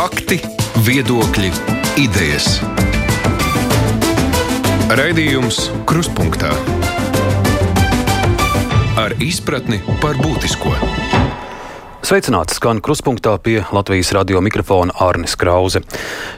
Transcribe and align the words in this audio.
Fakti, 0.00 0.38
viedokļi, 0.80 1.50
idejas. 2.00 2.46
Raidījums 4.96 5.58
Kruspunkta 5.84 6.54
ar 8.96 9.12
izpratni 9.20 9.82
par 10.00 10.16
būtisko. 10.24 10.72
Sveicināts 12.00 12.56
skan 12.56 12.80
kruspunktā 12.80 13.34
pie 13.44 13.58
Latvijas 13.76 14.08
radio 14.16 14.40
mikrofona 14.40 14.94
Arnis 15.04 15.36
Krause. 15.36 15.82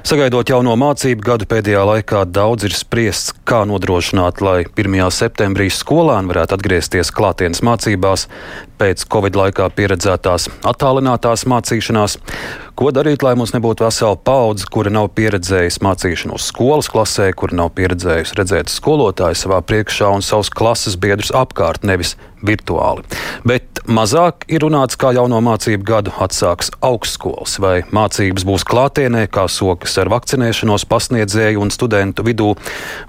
Sagaidot 0.02 0.50
jauno 0.50 0.74
mācību 0.76 1.22
gadu 1.24 1.46
pēdējā 1.46 1.84
laikā 1.86 2.24
daudz 2.26 2.66
ir 2.66 2.74
spriests, 2.74 3.30
kā 3.46 3.62
nodrošināt, 3.70 4.42
lai 4.42 4.64
1. 4.66 4.98
septembrī 5.14 5.70
skolēni 5.70 6.28
varētu 6.34 6.58
atgriezties 6.58 7.14
klātienes 7.14 7.62
mācībās 7.62 8.26
pēc 8.82 9.06
Covid 9.06 9.38
laikā 9.38 9.70
pieredzētās 9.78 10.50
attālinātās 10.66 11.46
mācīšanās. 11.46 12.18
Ko 12.82 12.88
darīt, 12.90 13.22
lai 13.22 13.36
mums 13.38 13.52
nebūtu 13.54 13.84
vesela 13.84 14.16
paudze, 14.26 14.66
kura 14.74 14.90
nav 14.90 15.12
pieredzējusi 15.14 15.84
mācīšanos 15.86 16.48
skolas 16.50 16.88
klasē, 16.90 17.28
kura 17.38 17.54
nav 17.60 17.70
pieredzējusi 17.76 18.34
redzēt 18.40 18.72
skolotāju 18.74 19.38
savā 19.38 19.60
priekšā 19.62 20.08
un 20.10 20.26
savus 20.26 20.50
klases 20.50 20.98
biedrus 20.98 21.30
apkārt, 21.30 21.86
nevis 21.86 22.16
virtuāli. 22.42 23.04
Bet 23.46 23.80
mazāk 23.86 24.46
ir 24.52 24.64
runāts, 24.64 24.98
kā 24.98 25.12
jauno 25.14 25.40
mācību 25.44 25.86
gadu 25.86 26.14
atsāks 26.22 26.72
augstskolas, 26.84 27.56
vai 27.62 27.74
mācības 27.94 28.46
būs 28.46 28.64
klātienē, 28.68 29.24
kā 29.32 29.46
sokas 29.50 29.94
ar 30.02 30.10
vakcinēšanos 30.12 30.86
pasniedzēju 30.90 31.62
un 31.62 31.72
studentu 31.74 32.26
vidū, 32.26 32.52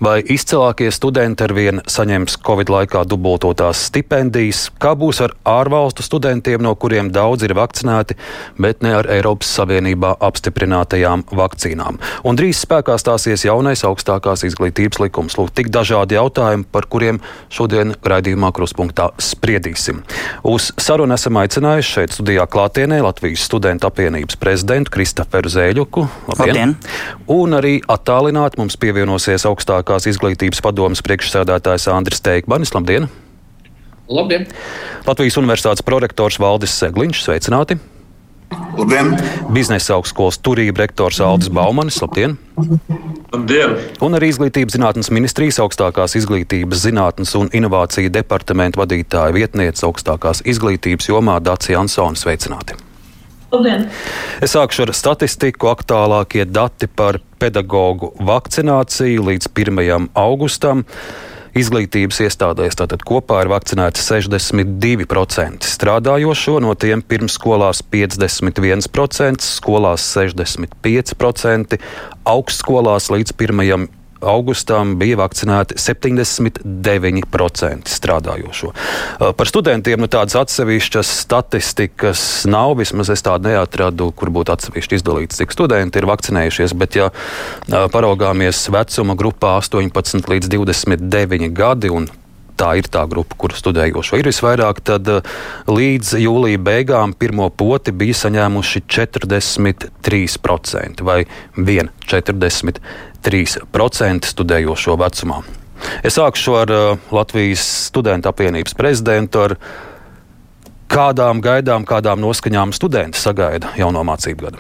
vai 0.04 0.20
izcilākie 0.22 0.92
studenti 0.94 1.46
ar 1.46 1.56
vien 1.58 1.82
saņems 1.90 2.38
Covid 2.46 2.72
laikā 2.74 3.04
dubultotās 3.10 3.88
stipendijas, 3.90 4.68
kā 4.82 4.94
būs 4.98 5.24
ar 5.26 5.36
ārvalstu 5.50 6.06
studentiem, 6.06 6.62
no 6.64 6.76
kuriem 6.78 7.12
daudz 7.14 7.46
ir 7.46 7.58
vakcinēti, 7.58 8.18
bet 8.62 8.86
ne 8.86 8.96
ar 9.02 9.10
Eiropas 9.18 9.50
Savienībā 9.64 10.18
apstiprinātajām 10.20 11.24
vakcīnām. 11.32 12.00
Un 12.28 12.38
drīz 12.40 12.60
spēkā 12.66 12.98
stāsies 13.00 13.46
jaunais 13.48 13.84
augstākās 13.88 14.44
izglītības 14.50 15.00
likums. 15.06 15.38
Lūk, 15.40 15.54
tik 15.56 15.72
dažādi 15.74 16.18
jautājumi, 16.18 16.68
par 16.68 16.88
kuriem 16.92 17.22
šodien 17.54 17.96
raidījumā 18.04 18.52
kruspunktā 18.56 19.10
spriedīsim. 19.24 20.04
Uz 20.44 20.72
sarunu 20.82 21.16
esam 21.16 21.40
aicinājuši 21.40 21.96
šeit 21.96 22.18
studijā 22.18 22.46
klātienē 22.52 23.00
Latvijas 23.06 23.46
studentu 23.48 23.88
apvienības 23.88 24.40
prezidentu 24.42 24.94
Kristoferu 24.98 25.52
Zēļuku. 25.54 26.06
Labdien! 26.34 26.76
Un 27.32 27.56
arī 27.56 27.78
attālināt 27.88 28.60
mums 28.60 28.76
pievienosies 28.80 29.48
augstākās 29.48 30.10
izglītības 30.12 30.64
padomas 30.66 31.04
priekšsēdētājs 31.08 31.88
Andris 31.94 32.24
Teikbanis. 32.26 32.76
Labdien! 32.76 33.08
Labdien! 34.12 34.50
Latvijas 35.08 35.40
Universitātes 35.40 35.86
prorektors 35.88 36.42
Valdis 36.44 36.76
Segliņš. 36.84 37.24
Sveicināti! 37.24 37.80
Labdien! 38.78 39.14
Biznesa 39.54 39.98
augstskolas 39.98 40.40
turība 40.44 40.84
rektors 40.84 41.20
Aldis 41.22 41.52
Baumanis. 41.54 42.00
Labdien! 42.02 42.38
Labdien! 43.34 43.76
Un 44.04 44.18
arī 44.18 44.32
Izglītības 44.34 44.78
zinātnes 44.78 45.12
ministrijas 45.14 45.60
augstākās 45.64 46.18
izglītības 46.20 46.86
zinātnes 46.88 47.36
un 47.40 47.52
inovāciju 47.54 48.14
departamenta 48.14 48.82
vadītāja 48.82 49.36
vietniece 49.36 49.86
augstākās 49.88 50.44
izglītības 50.46 51.12
jomā 51.12 51.40
Dācis 51.44 51.76
Jansons. 51.76 52.26
Sveicināti! 52.26 52.80
Labdien. 53.54 53.86
Es 54.42 54.56
sākšu 54.56 54.88
ar 54.88 54.94
statistiku. 54.98 55.70
Aktuālākie 55.70 56.48
dati 56.50 56.90
par 56.90 57.20
pedagoģu 57.42 58.16
vakcināciju 58.26 59.28
līdz 59.30 59.52
1. 59.54 60.10
augustam. 60.18 60.82
Izglītības 61.54 62.18
iestādēs 62.26 62.80
tātad 62.80 63.04
kopā 63.06 63.44
ir 63.44 63.52
vakcinēti 63.52 64.02
62% 64.02 65.68
strādājošo, 65.70 66.56
no 66.66 66.74
tiem 66.74 67.04
pirmsskolās 67.06 67.84
51%, 67.94 69.46
skolās 69.46 70.08
65%, 70.16 71.78
augstskolās 72.34 73.12
līdz 73.14 73.38
1 73.38 73.86
augustam 74.26 74.96
bija 75.00 75.18
vakcinēti 75.22 75.78
79% 75.80 77.94
strādājošo. 77.94 78.72
Par 79.38 79.50
studentiem 79.50 80.02
nu, 80.02 80.08
tādas 80.12 80.36
atsevišķas 80.40 81.08
statistikas 81.24 82.22
nav. 82.50 82.70
Vismaz 82.80 83.08
es 83.14 83.22
tādu 83.26 83.52
neatradu, 83.52 84.10
kur 84.16 84.28
būtu 84.34 84.56
atsevišķi 84.56 85.00
izdalīts, 85.00 85.40
cik 85.42 85.50
studenti 85.54 86.02
ir 86.02 86.10
vakcinējušies. 86.10 86.72
Bet, 86.80 86.92
ja 87.00 87.08
paraugāmies 87.94 88.58
vecuma 88.74 89.14
grupā 89.20 89.50
18 89.62 90.34
līdz 90.34 90.46
29 90.58 91.54
gadi 91.54 91.94
un 91.94 92.04
tā 92.64 92.72
ir 92.80 92.88
tā 92.92 93.04
grupa, 93.12 93.34
kur 93.40 93.52
studējošo 93.56 94.20
ir 94.22 94.28
visvairāk, 94.32 94.78
tad 94.88 95.04
līdz 95.68 96.08
jūlija 96.24 96.60
beigām 96.64 97.14
pirmo 97.20 97.48
poti 97.52 97.92
bija 97.96 98.14
saņēmuši 98.24 98.80
43% 98.88 101.04
vai 101.04 101.20
1,43% 101.60 104.24
studējošo 104.34 104.94
vecumā. 105.04 105.38
Es 106.04 106.18
sākšu 106.18 106.56
ar 106.62 106.70
uh, 106.72 106.98
Latvijas 107.12 107.64
studentu 107.90 108.30
apvienības 108.32 108.74
prezidentu. 108.78 109.40
Ar 109.44 109.52
kādām 110.94 111.42
gaidām, 111.44 111.86
kādām 111.90 112.18
noskaņām 112.24 112.74
studenti 112.76 113.18
sagaida 113.20 113.68
jauno 113.80 114.02
mācību 114.08 114.40
gadu? 114.48 114.58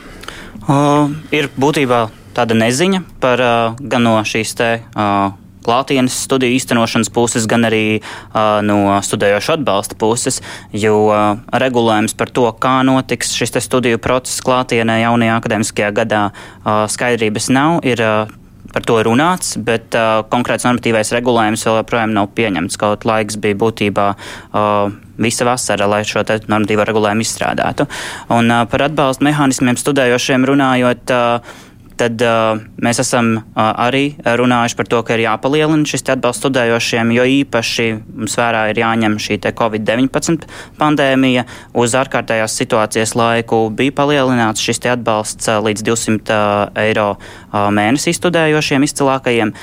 Uh, 0.63 1.11
ir 1.35 1.45
būtībā 1.59 1.99
tāda 2.35 2.53
neziņa 2.57 2.99
par 3.23 3.37
uh, 3.43 3.75
gan 3.79 4.01
no 4.07 4.15
šīs 4.27 4.49
te. 4.59 4.69
Uh, 4.95 5.31
klātienes 5.65 6.17
studiju 6.25 6.57
īstenošanas 6.57 7.11
puses, 7.13 7.47
gan 7.49 7.67
arī 7.69 7.99
uh, 7.99 8.59
no 8.65 8.99
studējošu 9.03 9.57
atbalsta 9.57 9.97
puses, 9.99 10.41
jo 10.75 11.07
uh, 11.07 11.41
regulējums 11.63 12.17
par 12.19 12.31
to, 12.33 12.45
kā 12.59 12.79
notiks 12.87 13.33
šis 13.37 13.55
studiju 13.63 14.01
process 14.03 14.43
klātienē 14.45 15.01
jaunajā 15.03 15.41
akadēmiskajā 15.41 15.91
gadā, 16.03 16.23
uh, 16.31 16.85
skaidrības 16.91 17.51
nav. 17.53 17.81
Ir, 17.87 18.03
uh, 18.03 18.39
Par 18.73 18.81
to 18.89 18.95
runāts, 19.05 19.53
bet 19.61 19.93
uh, 19.93 20.23
konkrēts 20.31 20.65
normatīvais 20.65 21.11
regulējums 21.13 21.65
vēl 21.67 21.75
joprojām 21.83 22.13
nav 22.15 22.31
pieņemts. 22.33 22.77
Kaut 22.81 23.03
laiks 23.05 23.37
bija 23.37 23.57
būtībā 23.61 24.05
uh, 24.15 24.87
visa 25.21 25.45
vasara, 25.45 25.85
lai 25.91 26.01
šo 26.07 26.23
normatīvo 26.25 26.87
regulējumu 26.89 27.21
izstrādātu. 27.21 27.85
Un 28.33 28.49
uh, 28.49 28.63
par 28.71 28.87
atbalsta 28.87 29.27
mehānismiem 29.29 29.77
studējošiem 29.77 30.49
runājot. 30.49 31.13
Uh, 31.13 31.69
tad 31.99 32.21
uh, 32.25 32.61
mēs 32.83 33.01
esam 33.03 33.35
uh, 33.37 33.63
arī 33.85 34.15
runājuši 34.23 34.77
par 34.79 34.89
to, 34.91 35.01
ka 35.05 35.17
ir 35.17 35.25
jāpalielina 35.25 35.87
šis 35.89 36.05
atbalsts 36.15 36.43
studējošiem, 36.43 37.13
jo 37.15 37.25
īpaši 37.39 37.87
mums 37.99 38.37
vērā 38.39 38.65
ir 38.71 38.81
jāņem 38.83 39.19
šī 39.21 39.39
Covid-19 39.43 40.47
pandēmija. 40.79 41.45
Uz 41.77 41.95
ārkārtējās 41.99 42.57
situācijas 42.61 43.15
laiku 43.19 43.65
bija 43.73 43.95
palielināts 43.95 44.63
šis 44.63 44.83
atbalsts 44.93 45.49
uh, 45.51 45.61
līdz 45.63 45.85
200 45.89 46.37
uh, 46.37 46.83
eiro 46.83 47.09
mēnesī 47.53 48.13
studējošiem 48.15 48.85
izcilākajiem, 48.87 49.53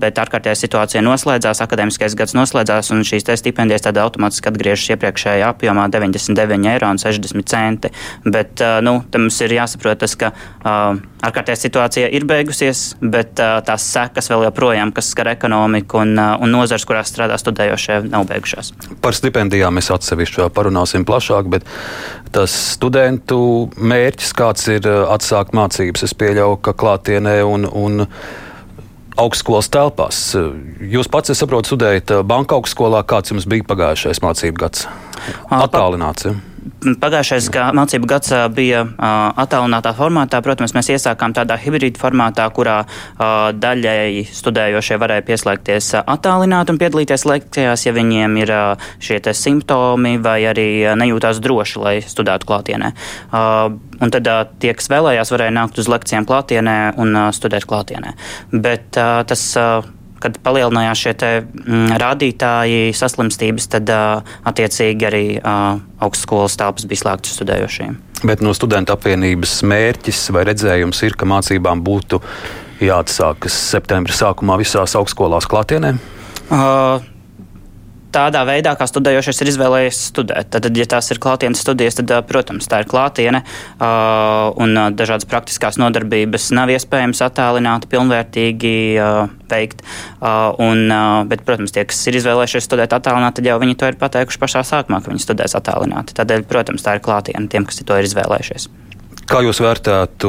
bet 0.00 0.20
ārkārtējā 0.22 0.56
situācija 0.58 1.02
noslēdzās, 1.06 1.62
akadēmiskais 1.64 2.16
gads 2.18 2.36
noslēdzās 2.36 2.92
un 2.94 3.04
šīs 3.06 3.26
stipendijas 3.40 3.86
tad 3.86 4.00
automātiski 4.02 4.50
atgriežas 4.50 4.94
iepriekšējā 4.96 5.50
apjomā 5.54 5.88
99 5.92 6.70
eiro 6.72 6.90
un 6.90 7.00
60 7.02 7.46
centi. 7.46 7.92
Bet 8.24 8.62
nu, 8.82 8.98
mums 9.16 9.40
ir 9.44 9.56
jāsaprot 9.58 10.02
tas, 10.02 10.16
ka 10.18 10.32
ārkārtējā 10.66 11.58
situācija 11.60 12.10
ir 12.14 12.26
beigusies, 12.28 12.96
bet 13.00 13.34
tās 13.38 13.86
sekas 13.92 14.30
vēl 14.32 14.46
joprojām, 14.48 14.92
kas 14.96 15.10
skar 15.14 15.30
ekonomiku 15.32 16.02
un, 16.02 16.16
un 16.18 16.52
nozars, 16.52 16.86
kurās 16.88 17.10
strādā 17.12 17.38
studējošie, 17.40 18.02
nav 18.10 18.26
beigušās. 18.30 18.72
Par 19.02 19.16
stipendijām 19.16 19.78
mēs 19.78 19.90
atsevišķi 19.94 20.50
parunāsim 20.56 21.06
plašāk, 21.08 21.50
bet 21.52 21.66
tas 22.36 22.54
studentu 22.74 23.38
mērķis, 23.76 24.34
kāds 24.36 24.66
ir 24.72 24.88
atsākt 25.08 25.56
mācības, 25.56 26.04
es 26.04 26.16
pieļauju, 26.18 26.58
ka 26.64 26.74
klātienē 26.76 27.38
un, 27.48 27.64
un 27.66 28.04
augstskolas 29.16 29.70
telpās. 29.72 30.20
Jūs 30.84 31.08
pats, 31.12 31.32
es 31.32 31.40
saprotu, 31.40 31.72
studējat 31.72 32.18
banka 32.28 32.58
augstskolā, 32.58 33.00
kāds 33.08 33.32
jums 33.32 33.48
bija 33.48 33.64
pagājušais 33.70 34.20
mācību 34.24 34.66
gads? 34.66 34.84
Attālināts. 35.48 36.28
Ja? 36.28 36.55
Pagājušais 36.86 37.48
gā, 37.54 37.68
mācību 37.76 38.08
gads 38.10 38.32
bija 38.54 38.82
attālinātā 39.42 39.92
formātā. 39.96 40.40
Protams, 40.44 40.74
mēs 40.76 40.90
iesākām 40.94 41.34
tādā 41.36 41.56
hibrīda 41.60 42.00
formātā, 42.00 42.46
kurā 42.54 42.76
daļēji 43.16 44.24
studējošie 44.34 44.98
varēja 45.02 45.26
pieslēgties 45.26 45.92
attālināti 46.02 46.74
un 46.74 46.80
piedalīties 46.82 47.26
lekcijās, 47.28 47.86
ja 47.86 47.94
viņiem 47.96 48.38
ir 48.42 48.54
šie 49.02 49.20
simptomi 49.34 50.16
vai 50.22 50.38
arī 50.50 50.68
nejūtās 50.98 51.42
droši, 51.44 51.82
lai 51.82 51.96
studētu 52.04 52.48
klātienē. 52.48 52.92
Un 53.32 54.12
tad 54.12 54.30
tie, 54.62 54.74
kas 54.76 54.90
vēlējās, 54.92 55.32
varēja 55.32 55.56
nākt 55.56 55.80
uz 55.82 55.90
lekcijām 55.90 56.26
klātienē 56.28 56.78
un 57.00 57.20
studēt 57.36 57.66
klātienē. 57.68 58.16
Bet 58.52 58.90
tas 58.96 59.44
kad 60.22 60.38
palielinājās 60.44 61.02
šie 61.04 61.14
te, 61.18 61.30
mm, 61.44 61.96
rādītāji 62.02 62.92
saslimstības, 62.96 63.68
tad 63.72 63.92
uh, 63.92 64.36
attiecīgi 64.48 65.08
arī 65.08 65.24
uh, 65.38 65.80
augstskolas 66.02 66.58
telpas 66.60 66.88
bija 66.88 67.04
slēgtas 67.04 67.36
studējošiem. 67.38 67.96
Bet 68.26 68.44
no 68.44 68.54
studenta 68.56 68.96
apvienības 68.96 69.58
mērķis 69.68 70.22
vai 70.34 70.46
redzējums 70.48 71.02
ir, 71.04 71.18
ka 71.18 71.28
mācībām 71.28 71.82
būtu 71.84 72.22
jāatsākas 72.80 73.56
septembra 73.72 74.16
sākumā 74.16 74.56
visās 74.60 74.96
augstskolās 74.98 75.48
klātienē? 75.50 75.96
Uh, 76.46 77.04
tādā 78.16 78.42
veidā, 78.48 78.72
kā 78.78 78.86
studējošais 78.88 79.42
ir 79.42 79.50
izvēlējies 79.52 80.00
studēt. 80.10 80.50
Tad, 80.56 80.68
ja 80.72 80.86
tās 80.96 81.10
ir 81.12 81.20
klātienes 81.22 81.60
studijas, 81.62 81.98
tad, 82.00 82.14
protams, 82.28 82.68
tā 82.70 82.80
ir 82.82 82.88
klātiene 82.90 83.42
un 83.80 84.80
dažādas 84.96 85.28
praktiskās 85.28 85.78
nodarbības 85.82 86.48
nav 86.56 86.72
iespējams 86.72 87.22
attēlināt, 87.26 87.88
pilnvērtīgi 87.92 88.74
veikt. 89.50 89.84
Un, 90.66 90.96
bet, 91.30 91.44
protams, 91.46 91.74
tie, 91.76 91.84
kas 91.88 92.00
ir 92.08 92.18
izvēlējušies 92.22 92.66
studēt 92.70 92.96
attēlināti, 92.96 93.42
tad 93.42 93.52
jau 93.52 93.60
viņi 93.62 93.78
to 93.78 93.92
ir 93.92 94.00
pateikuši 94.00 94.42
pašā 94.42 94.64
sākumā, 94.66 95.02
ka 95.02 95.12
viņi 95.12 95.26
studēs 95.26 95.58
attēlināti. 95.60 96.16
Tādēļ, 96.16 96.48
protams, 96.50 96.86
tā 96.86 96.96
ir 96.96 97.04
klātiene 97.04 97.50
tiem, 97.52 97.68
kas 97.68 97.84
to 97.84 98.00
ir 98.00 98.08
izvēlējušies. 98.08 98.70
Kā 99.26 99.40
jūs 99.42 99.58
vērtētu 99.58 100.28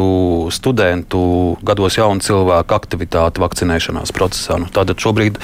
studentu 0.54 1.20
gados 1.66 2.00
jaunu 2.00 2.24
cilvēku 2.26 2.74
aktivitāti 2.78 3.44
vakcinēšanās 3.44 4.14
procesā? 4.16 4.58
Nu, 4.58 4.70
tātad 4.74 4.98
šobrīd 5.02 5.38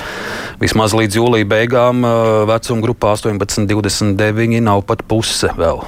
vismaz 0.64 0.96
līdz 0.98 1.20
jūlija 1.20 1.50
beigām 1.52 2.02
vecuma 2.50 2.86
grupā 2.88 3.14
18, 3.20 3.70
29 3.70 4.64
nav 4.66 4.82
pat 4.90 5.06
puse 5.06 5.54
vēl 5.60 5.84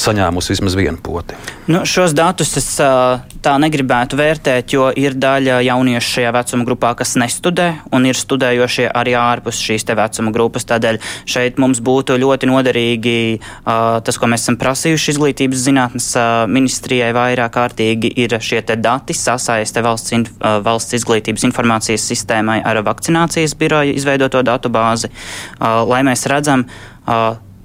saņēmusi 0.00 0.54
vismaz 0.54 0.74
vienu 0.78 0.98
poti. 1.02 1.36
Nu, 1.70 1.82
šos 1.88 2.14
datus 2.16 2.54
es 2.60 2.66
tā 2.78 3.54
negribētu 3.60 4.18
vērtēt, 4.18 4.74
jo 4.74 4.88
ir 4.98 5.16
daļa 5.20 5.60
jauniešu 5.64 6.16
šajā 6.18 6.32
vecuma 6.34 6.66
grupā, 6.68 6.92
kas 6.98 7.14
nestudē, 7.20 7.68
un 7.94 8.08
ir 8.08 8.18
studējošie 8.18 8.88
arī 8.90 9.14
ārpus 9.18 9.60
šīs 9.64 9.86
vecuma 9.94 10.32
grupas. 10.34 10.66
Tādēļ 10.68 11.00
šeit 11.30 11.60
mums 11.62 11.80
būtu 11.84 12.18
ļoti 12.20 12.50
noderīgi 12.50 13.16
tas, 13.64 14.18
ko 14.18 14.30
mēs 14.30 14.46
esam 14.46 14.58
prasījuši 14.60 15.14
izglītības 15.14 15.64
zinātnes 15.68 16.10
ministrijai 16.50 17.12
vairāk 17.16 17.54
kārtīgi, 17.54 18.12
ir 18.24 18.36
šie 18.40 18.62
dati 18.74 19.14
sasaiste 19.16 19.82
valsts, 19.84 20.14
in, 20.16 20.26
valsts 20.40 20.98
izglītības 20.98 21.46
informācijas 21.48 22.06
sistēmai 22.10 22.60
ar 22.64 22.82
vakcinācijas 22.84 23.56
biroja 23.60 23.94
izveidoto 23.94 24.42
datu 24.46 24.72
bāzi, 24.72 25.12
lai 25.60 26.02
mēs 26.06 26.26
redzam, 26.30 26.66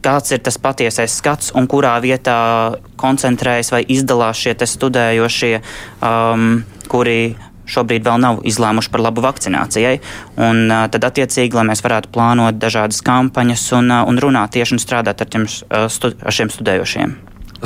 kāds 0.05 0.33
ir 0.35 0.41
tas 0.43 0.57
patiesais 0.61 1.17
skats 1.19 1.53
un 1.57 1.67
kurā 1.69 1.97
vietā 2.03 2.39
koncentrējas 2.99 3.73
vai 3.73 3.83
izdalās 3.87 4.39
šie 4.39 4.55
studējošie, 4.59 5.53
um, 6.05 6.63
kuri 6.91 7.35
šobrīd 7.69 8.05
vēl 8.05 8.21
nav 8.23 8.39
izlēmuši 8.49 8.91
par 8.93 9.03
labu 9.05 9.23
vakcinācijai. 9.25 9.99
Un, 10.41 10.63
uh, 10.67 10.87
tad, 10.91 11.05
attiecīgi, 11.11 11.55
lai 11.55 11.67
mēs 11.69 11.83
varētu 11.85 12.11
plānot 12.15 12.57
dažādas 12.61 13.03
kampaņas 13.05 13.65
un, 13.77 13.91
uh, 13.93 14.05
un 14.09 14.21
runāt 14.21 14.55
tieši 14.57 14.77
un 14.77 14.83
strādāt 14.83 15.21
ar, 15.21 15.29
tiem, 15.29 15.45
uh, 15.45 15.85
stu, 15.91 16.13
ar 16.17 16.35
šiem 16.35 16.51
studējošiem. 16.53 17.15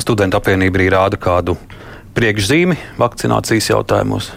Studentu 0.02 0.40
apvienība 0.40 0.80
arī 0.80 0.90
rāda 0.92 1.20
kādu 1.20 1.56
priekšzīmi 2.14 2.76
vakcinācijas 3.00 3.70
jautājumos? 3.72 4.30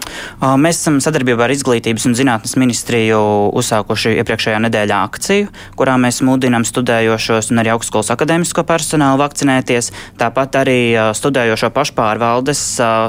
Mēs 0.58 0.80
esam 0.80 0.98
sadarbībā 1.02 1.46
ar 1.46 1.52
Izglītības 1.54 2.08
un 2.08 2.16
zinātnes 2.18 2.56
ministriju 2.58 3.18
uzsākuši 3.58 4.16
iepriekšējā 4.18 4.58
nedēļā 4.66 4.98
akciju, 5.08 5.48
kurā 5.78 5.94
mēs 6.02 6.20
mudinām 6.26 6.66
studējošos 6.66 7.52
un 7.52 7.62
arī 7.62 7.72
augstskolas 7.74 8.10
akadēmisko 8.14 8.64
personālu 8.68 9.22
vakcinēties. 9.22 9.92
Tāpat 10.18 10.58
arī 10.62 10.78
studējošo 11.16 11.70
pašpārvaldes 11.76 12.64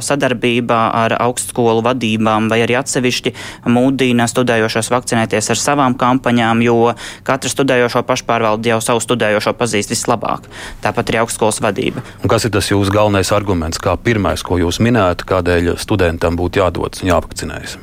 sadarbībā 0.05 0.79
ar 1.01 1.17
augstskolu 1.17 1.83
vadībām 1.89 2.51
vai 2.51 2.61
arī 2.65 2.77
atsevišķi 2.79 3.33
mudina 3.73 4.29
studējošos 4.29 4.91
vakcinēties 4.93 5.49
ar 5.55 5.61
savām 5.61 5.97
kampaņām, 5.99 6.61
jo 6.65 6.93
katra 7.27 7.51
studējošo 7.51 8.05
pašpārvalde 8.07 8.73
jau 8.73 8.79
savu 8.85 9.01
studējošo 9.03 9.55
pazīst 9.57 9.95
vislabāk. 9.95 10.45
Tāpat 10.85 11.09
arī 11.11 11.23
augstskolas 11.23 11.61
vadība. 11.65 12.05
Un 12.23 12.31
kas 12.31 12.45
ir 12.45 12.53
tas 12.53 12.69
jūsu 12.69 12.93
galvenais 12.93 13.33
arguments, 13.35 13.81
kā 13.81 13.97
pirmais, 13.97 14.45
ko 14.45 14.58
jūs 14.63 14.81
minējat, 14.83 15.25
kādēļ 15.29 15.73
studentam 15.81 16.37
būtu 16.39 16.61
jādodas 16.61 17.03
un 17.03 17.11
jāvakcinējas? 17.13 17.77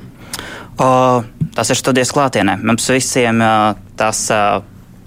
O, 0.76 0.88
tas 1.56 1.73
ir 1.73 1.81
studijas 1.81 2.12
klātienē. 2.12 2.58
Mums 2.64 2.88
visiem 2.93 3.40
tas 3.96 4.26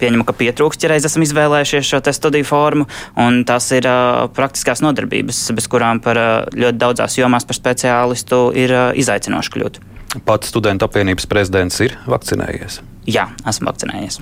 pieņemu, 0.00 0.26
ka 0.26 0.36
pietrūkst, 0.36 0.84
ja 0.84 0.92
reiz 0.94 1.06
esam 1.06 1.24
izvēlējušies 1.26 1.88
šo 1.92 2.00
studiju 2.16 2.48
formu, 2.48 2.86
un 3.20 3.42
tas 3.48 3.68
ir 3.76 3.86
uh, 3.88 4.26
praktiskās 4.36 4.82
nodarbības, 4.84 5.42
bez 5.56 5.68
kurām 5.70 6.00
par 6.04 6.20
uh, 6.20 6.30
ļoti 6.56 6.80
daudzās 6.80 7.18
jomās 7.20 7.46
par 7.48 7.58
speciālistu 7.58 8.42
ir 8.58 8.74
uh, 8.74 8.86
izaicinoši 8.98 9.54
kļūt. 9.56 9.80
Pats 10.26 10.50
studentu 10.50 10.88
apvienības 10.88 11.28
prezidents 11.30 11.78
ir 11.84 11.94
vakcinējies. 12.10 12.80
Jā, 13.10 13.28
esmu 13.48 13.70
vakcinējies. 13.70 14.20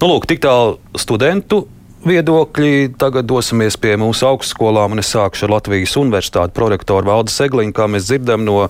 Nu, 0.00 0.12
lūk, 0.12 0.28
tik 0.30 0.44
tālu 0.44 0.78
studentu 1.00 1.64
viedokļi. 2.08 2.94
Tagad 3.00 3.28
dosimies 3.28 3.78
pie 3.80 3.94
mūsu 4.00 4.28
augstskolām, 4.28 4.94
un 4.94 5.02
es 5.02 5.10
sākšu 5.14 5.48
ar 5.48 5.56
Latvijas 5.56 5.96
Universitāti 6.00 6.54
prorektoru 6.56 7.10
Valdu 7.10 7.34
Segliņu. 7.34 7.74
Kā 7.76 7.88
mēs 7.90 8.08
dzirdam 8.10 8.44
no 8.46 8.68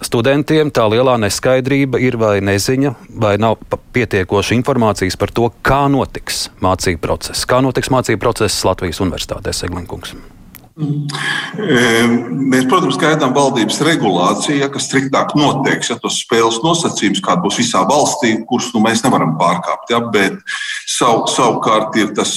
studentiem, 0.00 0.72
tā 0.74 0.88
lielā 0.90 1.18
neskaidrība 1.20 2.00
ir 2.02 2.18
vai 2.20 2.38
neziņa, 2.44 2.94
vai 3.20 3.36
nav 3.42 3.60
pietiekoša 3.94 4.58
informācijas 4.58 5.20
par 5.20 5.32
to, 5.36 5.50
kā 5.62 5.84
notiks 5.92 6.48
mācību 6.64 7.04
process. 7.04 7.46
Kā 7.48 7.62
notiks 7.64 7.92
mācību 7.92 8.22
process 8.22 8.64
Latvijas 8.66 9.02
Universitātē, 9.04 9.54
Segliņkungs? 9.56 10.39
Mēs, 10.80 12.64
protams, 12.70 12.98
gaidām 13.00 13.34
valdības 13.36 13.80
regulāciju, 13.86 14.60
ja, 14.62 14.70
kas 14.72 14.88
striktāk 14.88 15.34
noteiks 15.38 15.92
ja, 15.92 15.98
tos 16.00 16.20
spēles 16.24 16.60
nosacījumus, 16.64 17.22
kāda 17.24 17.44
būs 17.44 17.60
visā 17.60 17.82
valstī, 17.88 18.32
kurus 18.48 18.70
nu, 18.74 18.82
mēs 18.86 19.04
nevaram 19.04 19.36
pārkāpt. 19.40 19.92
Ja, 19.92 20.00
bet 20.14 20.40
sav, 20.88 21.26
savukārt 21.32 21.98
ir 22.00 22.14
tas 22.16 22.32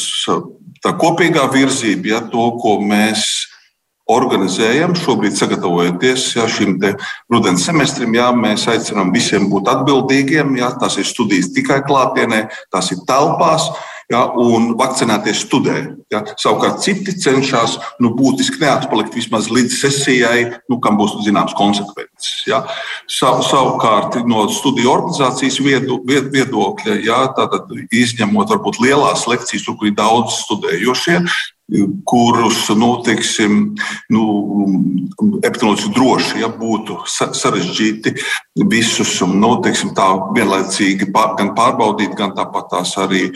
kopīgā 0.84 1.48
virzība, 1.54 2.16
ja, 2.16 2.22
to, 2.34 2.50
ko 2.60 2.78
mēs 2.84 3.50
organizējam, 4.12 4.98
šobrīd 5.00 5.38
sagatavojoties 5.40 6.26
ja, 6.36 6.48
šim 6.52 6.76
rudens 7.32 7.64
semestrim. 7.64 8.16
Ja, 8.18 8.32
mēs 8.36 8.68
aicinām 8.72 9.14
visiem 9.16 9.48
būt 9.52 9.70
atbildīgiem. 9.72 10.58
Ja, 10.60 10.74
tās 10.80 11.00
ir 11.00 11.08
studijas 11.08 11.54
tikai 11.56 11.80
klātienē, 11.88 12.46
tās 12.74 12.92
ir 12.92 13.04
telpās 13.08 13.70
ja, 14.14 14.24
un 14.40 14.74
vakcinēties 14.80 15.44
studē. 15.48 15.78
Ja. 16.14 16.22
Savukārt 16.40 16.84
citi 16.86 17.16
cenšas 17.18 17.78
nu, 18.04 18.14
būtiski 18.18 18.62
neatpalikt 18.62 19.16
vismaz 19.18 19.50
līdz 19.54 19.80
sesijai, 19.80 20.44
nu, 20.70 20.80
kam 20.84 21.00
būs 21.00 21.18
zināmas 21.26 21.56
konsekvences. 21.58 22.44
Ja. 22.50 22.64
Sav, 23.10 23.42
savukārt 23.48 24.20
no 24.30 24.46
studiju 24.54 24.94
organizācijas 24.94 25.60
viedu, 25.64 26.00
vied, 26.08 26.30
viedokļa, 26.34 27.00
ja, 27.06 27.24
tātad 27.38 27.74
izņemot 27.90 28.54
varbūt 28.54 28.82
lielās 28.84 29.26
lekcijas, 29.30 29.66
tur, 29.66 29.80
kur 29.80 29.90
ir 29.90 29.98
daudz 29.98 30.44
studējošie, 30.44 31.20
kurus 32.06 32.68
nu, 32.76 32.90
teiksim, 33.06 33.62
nu, 34.12 34.24
epidemioloģiski 35.40 35.94
droši 35.96 36.44
ja, 36.44 36.50
būtu 36.52 37.00
sarežģīti 37.08 38.14
visus 38.70 39.16
nu, 39.32 39.56
teiksim, 39.64 39.94
tā, 39.98 40.10
vienlaicīgi 40.36 41.10
pār, 41.16 41.34
gan 41.40 41.54
pārbaudīt, 41.58 42.14
gan 42.20 42.36
tāpat 42.38 42.70
tās 42.76 42.94
arī 43.02 43.30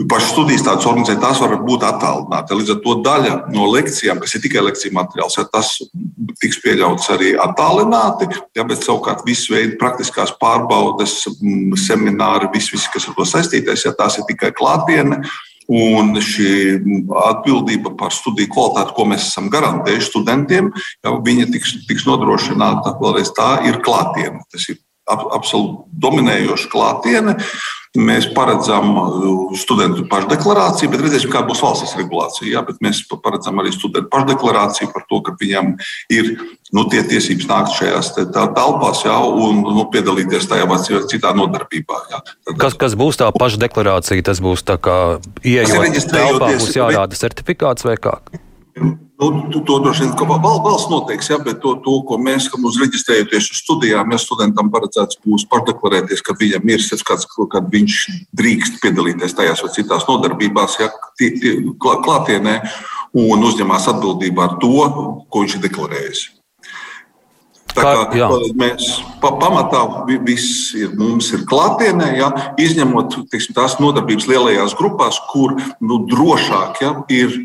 uh, 0.00 0.06
Pašas 0.08 0.30
studijas 0.32 0.62
tādas 0.64 0.86
organizēt, 0.88 1.18
tās 1.20 1.40
var 1.42 1.58
būt 1.60 1.82
attālināti. 1.84 2.56
Līdz 2.56 2.72
ar 2.72 2.78
to 2.84 2.94
daļa 3.04 3.32
no 3.52 3.66
lekcijām, 3.68 4.20
kas 4.22 4.32
ir 4.36 4.42
tikai 4.46 4.62
lekciju 4.64 4.94
materiāls, 4.96 5.36
ja 5.36 5.44
tas 5.52 5.74
tiks 6.40 6.60
pieļauts 6.64 7.10
arī 7.12 7.34
attālināti, 7.36 8.30
ja, 8.56 8.64
bet 8.64 8.80
savukārt 8.86 9.26
visu 9.28 9.52
veidu 9.52 9.76
praktiskās 9.80 10.32
pārbaudes, 10.40 11.18
semināri, 11.84 12.48
viss, 12.54 12.72
vis, 12.72 12.86
kas 12.92 13.10
ar 13.10 13.18
to 13.18 13.26
saistītais, 13.28 13.84
ja 13.84 13.92
tās 13.96 14.16
ir 14.16 14.28
tikai 14.30 14.54
klātienē. 14.56 15.20
Un 15.70 16.16
šī 16.18 16.80
atbildība 17.28 17.92
par 17.98 18.10
studiju 18.10 18.50
kvalitāti, 18.50 18.94
ko 18.96 19.04
mēs 19.06 19.28
esam 19.28 19.52
garantējuši 19.52 20.08
studentiem, 20.08 20.72
ja 21.04 21.12
viņa 21.28 21.46
tiks, 21.52 21.76
tiks 21.86 22.08
nodrošināta 22.08 22.96
vēlreiz 22.98 23.30
tā, 23.36 23.52
ir 23.68 23.78
klātienē. 23.84 24.42
Tas 24.50 24.64
ir 24.72 24.80
absolūti 25.10 26.00
dominējoša 26.02 26.72
klātienē. 26.72 27.36
Mēs 27.98 28.28
paredzam 28.30 28.92
uh, 28.94 29.54
studentu 29.58 30.04
pašdeklarāciju, 30.06 30.92
bet 30.92 31.00
redzēsim, 31.02 31.32
kāda 31.32 31.48
būs 31.48 31.62
valsts 31.64 31.96
regulācija. 31.98 32.46
Jā, 32.52 32.60
mēs 32.86 33.00
paredzam 33.10 33.58
arī 33.58 33.72
studentu 33.74 34.06
pašdeklarāciju 34.12 34.92
par 34.92 35.02
to, 35.10 35.18
ka 35.26 35.34
viņam 35.40 35.72
ir 36.14 36.28
nu, 36.70 36.84
tie 36.92 37.02
tiesības 37.02 37.48
nākt 37.50 37.74
šajās 37.80 38.12
telpās 38.14 39.02
jā, 39.02 39.16
un 39.18 39.64
nu, 39.66 39.88
piedalīties 39.90 40.46
tajā 40.52 40.68
vai 40.70 40.78
citā 40.86 41.34
nodarbībā. 41.34 41.98
Jā. 42.12 42.22
Tad, 42.30 42.60
kas, 42.62 42.78
kas 42.78 42.94
būs 43.00 43.18
tā 43.18 43.32
pašdeklarācija? 43.34 44.22
Tas 44.30 44.38
būs 44.44 44.62
tā 44.70 44.78
kā 44.78 45.00
ieejot 45.42 45.98
telpā, 46.14 46.52
būs 46.54 46.70
jārāda 46.78 47.18
certifikāts 47.18 47.88
vai 47.88 47.98
kā? 47.98 48.20
Nu, 49.20 49.62
to 49.66 49.78
droši 49.84 50.06
vien 50.06 50.28
val, 50.40 50.62
valsts 50.64 50.88
noteiks, 50.88 51.28
ja, 51.28 51.36
bet 51.44 51.58
to, 51.60 51.74
to, 51.84 51.98
ko 52.08 52.16
mēs, 52.16 52.46
kad 52.48 52.62
mums 52.62 52.78
reģistrējoties 52.80 53.50
uz 53.52 53.60
studijām, 53.60 54.14
ja 54.14 54.18
studentam 54.20 54.70
paredzēts 54.72 55.20
būs 55.20 55.44
pašdeklarēties, 55.52 56.24
ka 56.24 56.32
viņam 56.40 56.72
ir 56.72 56.80
certifikāts, 56.86 57.28
kad 57.52 57.68
viņš 57.74 57.98
drīkst 58.40 58.80
piedalīties 58.80 59.36
tajās 59.36 59.60
vai 59.66 59.72
citās 59.76 60.08
nodarbībās, 60.08 60.80
ja, 60.80 60.88
tie, 61.20 61.34
tie, 61.36 61.54
klātienē 61.84 62.56
un 63.20 63.44
uzņemās 63.44 63.92
atbildību 63.92 64.46
ar 64.46 64.56
to, 64.62 64.76
ko 65.28 65.44
viņš 65.44 65.58
ir 65.58 65.66
deklarējis. 65.68 66.26
Tā 67.74 67.82
kā, 67.84 68.04
kā 68.12 68.28
mēs 68.58 68.88
pa, 69.22 69.30
pamatā 69.40 69.80
viss 70.26 70.72
ir, 70.78 70.92
mums 70.98 71.30
ir 71.36 71.44
klātienē, 71.48 72.08
ja, 72.18 72.30
izņemot 72.60 73.16
teiksim, 73.30 73.54
tās 73.56 73.76
nodarbības 73.82 74.26
lielajās 74.30 74.74
grupās, 74.78 75.20
kur 75.30 75.54
nu, 75.78 76.00
drošāk 76.10 76.80
ja, 76.82 76.92
ir 77.12 77.36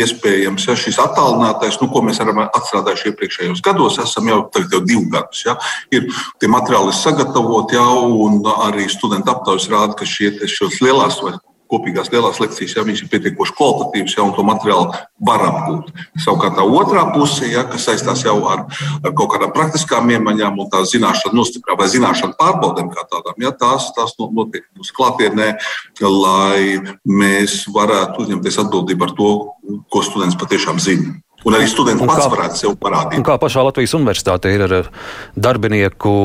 iespējams 0.00 0.66
ja, 0.68 0.76
šis 0.78 1.00
attālinātais, 1.02 1.78
nu, 1.82 1.90
ko 1.92 2.02
mēs 2.06 2.22
esam 2.22 2.42
atstrādājuši 2.46 3.12
iepriekšējos 3.12 3.62
gados, 3.66 4.00
esam 4.02 4.30
jau, 4.32 4.40
jau 4.60 4.82
divus 4.86 5.10
gadus. 5.12 5.44
Ja, 5.46 5.56
ir 5.94 6.08
tie 6.40 6.50
materiāli 6.50 6.96
sagatavoti 6.96 7.78
jau, 7.78 8.10
un 8.26 8.40
arī 8.70 8.88
studentu 8.92 9.34
aptaujas 9.34 9.70
rāda, 9.72 9.96
ka 9.98 10.08
šie, 10.08 10.34
šos 10.50 10.80
lielās 10.84 11.20
vai 11.24 11.36
kopīgās 11.70 12.10
lielās 12.12 12.40
lekcijas, 12.42 12.74
ja 12.76 12.84
viņš 12.86 13.04
ir 13.04 13.10
pietiekoši 13.12 13.54
kvalitatīvs, 13.58 14.16
ja 14.16 14.26
to 14.36 14.44
materiālu 14.46 14.90
var 15.26 15.44
apgūt. 15.46 15.92
Savukārt 16.24 16.56
tā 16.58 16.66
otrā 16.66 17.06
puse, 17.14 17.46
ja, 17.50 17.64
kas 17.70 17.86
saistās 17.88 18.24
jau 18.26 18.36
ar, 18.50 18.66
ar 19.00 19.14
kaut 19.14 19.32
kādām 19.34 19.54
praktiskām 19.54 20.10
iemaņām 20.16 20.58
un 20.60 20.70
tā 20.72 20.82
zināšanu 20.88 21.38
nostiprināšanu 21.38 21.80
vai 21.80 21.88
zināšanu 21.94 22.36
pārbaudēm 22.40 22.90
kā 22.92 23.06
tādām, 23.10 23.38
ja, 23.44 23.54
tās, 23.54 23.90
tās 23.96 24.16
notiek 24.20 24.66
mūsu 24.78 24.94
klātienē, 24.96 25.50
lai 26.10 26.80
mēs 27.06 27.64
varētu 27.72 28.24
uzņemties 28.24 28.62
atbildību 28.64 29.04
par 29.04 29.16
to, 29.18 29.32
ko 29.90 30.04
students 30.06 30.38
patiešām 30.40 30.80
zina. 30.82 31.18
Un 31.46 31.56
arī 31.56 31.68
students 31.72 32.02
un 32.04 32.10
pats 32.10 32.26
kā, 32.26 32.32
varētu 32.34 32.58
sev 32.58 32.74
parādīt. 32.80 33.22
Kā 33.24 33.38
pašā 33.40 33.64
Latvijas 33.64 33.94
universitātē 33.96 34.52
ir 34.52 34.66
ar 34.66 34.90
darbinieku, 35.36 36.16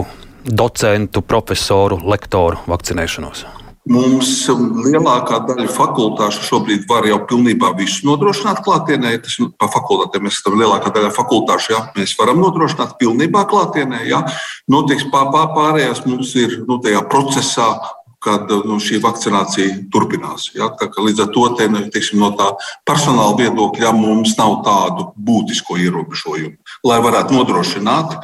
docentu, 0.45 1.23
profesoru, 1.23 2.01
lektoru 2.11 2.59
vakcinēšanos? 2.67 3.45
Mums 3.85 4.29
lielākā 4.49 5.43
daļa 5.45 5.67
fakultāšu 5.69 6.47
šobrīd 6.47 6.87
var 6.89 7.05
jau 7.05 7.19
pilnībā 7.29 7.69
visu 7.77 8.07
nodrošināt 8.07 8.63
klātienē. 8.65 9.11
Tas 9.21 9.35
nu, 9.37 9.51
pa 9.53 9.69
fakultātēm 9.69 10.25
mēs 10.25 10.39
esam 10.39 10.55
lielākā 10.57 10.89
daļa 10.95 11.11
fakultāšu, 11.13 11.73
jā, 11.75 11.81
mēs 11.97 12.15
varam 12.17 12.41
nodrošināt 12.41 12.95
pilnībā 13.01 13.45
klātienē. 13.51 14.01
Jā. 14.09 14.23
Notiks 14.73 15.05
pār, 15.13 15.29
pārējās 15.53 16.01
mums 16.09 16.33
ir 16.41 16.63
nu, 16.65 16.79
tajā 16.81 17.05
procesā 17.11 17.69
kad 18.25 18.49
nu, 18.65 18.79
šī 18.81 18.97
vakcinācija 19.03 19.83
turpinās. 19.93 20.49
Ja? 20.55 20.71
Līdz 20.97 21.25
ar 21.27 21.29
to 21.35 21.43
te, 21.57 21.67
nu, 21.69 21.83
teiksim, 21.93 22.17
no 22.23 22.31
tā 22.37 22.51
personāla 22.87 23.35
viedokļa 23.37 23.91
mums 23.93 24.33
nav 24.39 24.63
tādu 24.65 25.11
būtisku 25.27 25.77
ierobežojumu, 25.83 26.57
lai 26.89 26.97
varētu 27.05 27.37
nodrošināt 27.37 28.17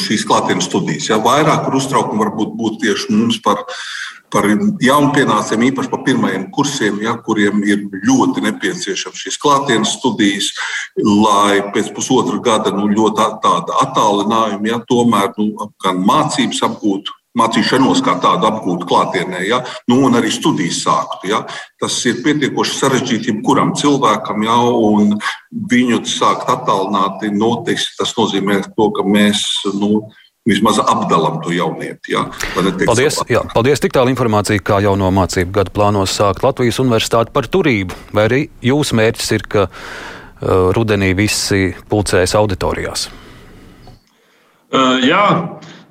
šīs 0.00 0.24
klātienes 0.26 0.66
studijas. 0.66 1.06
Ja? 1.12 1.20
Vairāk 1.22 1.70
uztraukumu 1.70 2.26
varbūt 2.26 2.56
būtu 2.58 2.82
tieši 2.82 3.14
mums 3.14 3.38
par 3.44 3.62
par 4.34 4.48
jaunpienācējiem, 4.82 5.68
īpaši 5.70 5.90
par 5.92 6.02
pirmajiem 6.06 6.48
kursiem, 6.54 6.98
ja, 7.04 7.14
kuriem 7.22 7.62
ir 7.66 7.84
ļoti 8.04 8.42
nepieciešams 8.48 9.24
šīs 9.24 9.40
klātienes 9.42 9.94
studijas, 10.00 10.50
lai 10.98 11.62
pēc 11.74 11.92
pusotra 11.94 12.40
gada 12.42 12.74
nu, 12.74 12.88
ļoti 12.90 13.28
tāda 13.44 13.82
attālinājuma, 13.86 14.72
ja, 14.72 14.80
tomēr 14.90 15.36
nu, 15.38 15.70
gan 15.84 16.02
mācības 16.02 16.64
apgūtu. 16.70 17.20
Mācīšanos 17.34 17.98
kā 18.06 18.12
tādu 18.22 18.46
apgūtu 18.46 18.86
klātienē, 18.86 19.40
ja, 19.48 19.56
nu, 19.90 19.96
un 20.06 20.14
arī 20.14 20.28
studijas 20.30 20.84
sāktu. 20.84 21.32
Ja. 21.32 21.40
Tas 21.82 21.96
ir 22.06 22.20
pietiekoši 22.22 22.76
sarežģīti 22.78 23.32
jebkuram 23.32 23.72
cilvēkam, 23.78 24.44
ja, 24.46 24.58
un 24.62 25.16
viņu 25.72 26.04
sākt 26.06 26.46
attālināti. 26.52 27.32
Nu, 27.34 27.56
tas 27.66 28.14
nozīmē 28.14 28.60
to, 28.76 28.86
ka 28.94 29.02
mēs 29.02 29.42
nu, 29.80 30.04
vismaz 30.48 30.78
apdalam 30.78 31.40
to 31.44 31.52
jaunieti. 31.54 32.12
Ja? 32.12 32.26
Paldies, 32.86 33.18
jā, 33.30 33.42
paldies 33.54 33.80
tik 33.80 33.94
tālu 33.96 34.12
informāciju, 34.12 34.62
kā 34.64 34.80
jauno 34.84 35.08
mācību 35.14 35.54
gadu 35.56 35.72
plānos 35.74 36.16
sākt 36.18 36.44
Latvijas 36.44 36.80
universitāti 36.84 37.32
par 37.34 37.48
turību. 37.48 37.96
Vai 38.16 38.28
arī 38.28 38.40
jūsu 38.64 38.98
mērķis 39.00 39.30
ir, 39.38 39.46
ka 39.48 39.66
uh, 39.68 40.72
rudenī 40.76 41.14
visi 41.16 41.70
pulcēs 41.88 42.36
auditorijās? 42.40 43.08
Uh, 44.74 45.00
jā, 45.04 45.26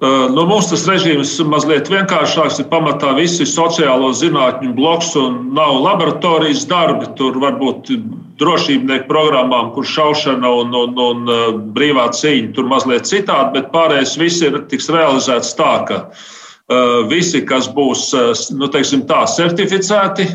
Uh, 0.04 0.28
nu, 0.36 0.44
mums 0.50 0.66
tas 0.68 0.82
režīms 0.84 1.30
mazliet 1.48 1.88
vienkāršāks. 1.88 2.58
Ir 2.60 2.66
pamatā 2.68 3.14
visi 3.16 3.46
sociālo 3.48 4.10
zinātņu 4.20 4.74
bloks 4.76 5.14
un 5.16 5.38
nav 5.56 5.78
laboratorijas 5.80 6.66
darbi. 6.68 7.08
Tur 7.16 7.38
var 7.40 7.56
būt 7.62 7.94
drošībnieku 8.42 9.08
programmām, 9.10 9.72
kur 9.76 9.88
šaušana 9.88 10.52
un, 10.62 10.74
un, 10.78 10.96
un 11.00 11.30
uh, 11.30 11.44
brīvā 11.76 12.08
cīņa 12.16 12.54
tur 12.56 12.70
mazliet 12.72 13.10
citādi, 13.10 13.60
bet 13.60 13.72
pārējais 13.74 14.16
viss 14.20 14.46
ir 14.46 14.58
tiks 14.72 14.90
realizēts 14.94 15.54
tā, 15.60 15.74
ka 15.90 16.00
uh, 16.08 17.04
visi, 17.12 17.44
kas 17.46 17.70
būs 17.74 18.10
nu, 18.58 18.70
teiksim, 18.74 19.06
tā, 19.10 19.24
certificēti, 19.30 20.28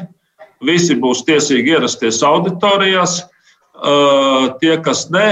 visi 0.64 0.98
būs 0.98 1.24
tiesīgi 1.28 1.76
ierasties 1.76 2.22
auditorijās. 2.26 3.20
Tie, 4.58 4.72
kas 4.82 5.04
ne, 5.14 5.28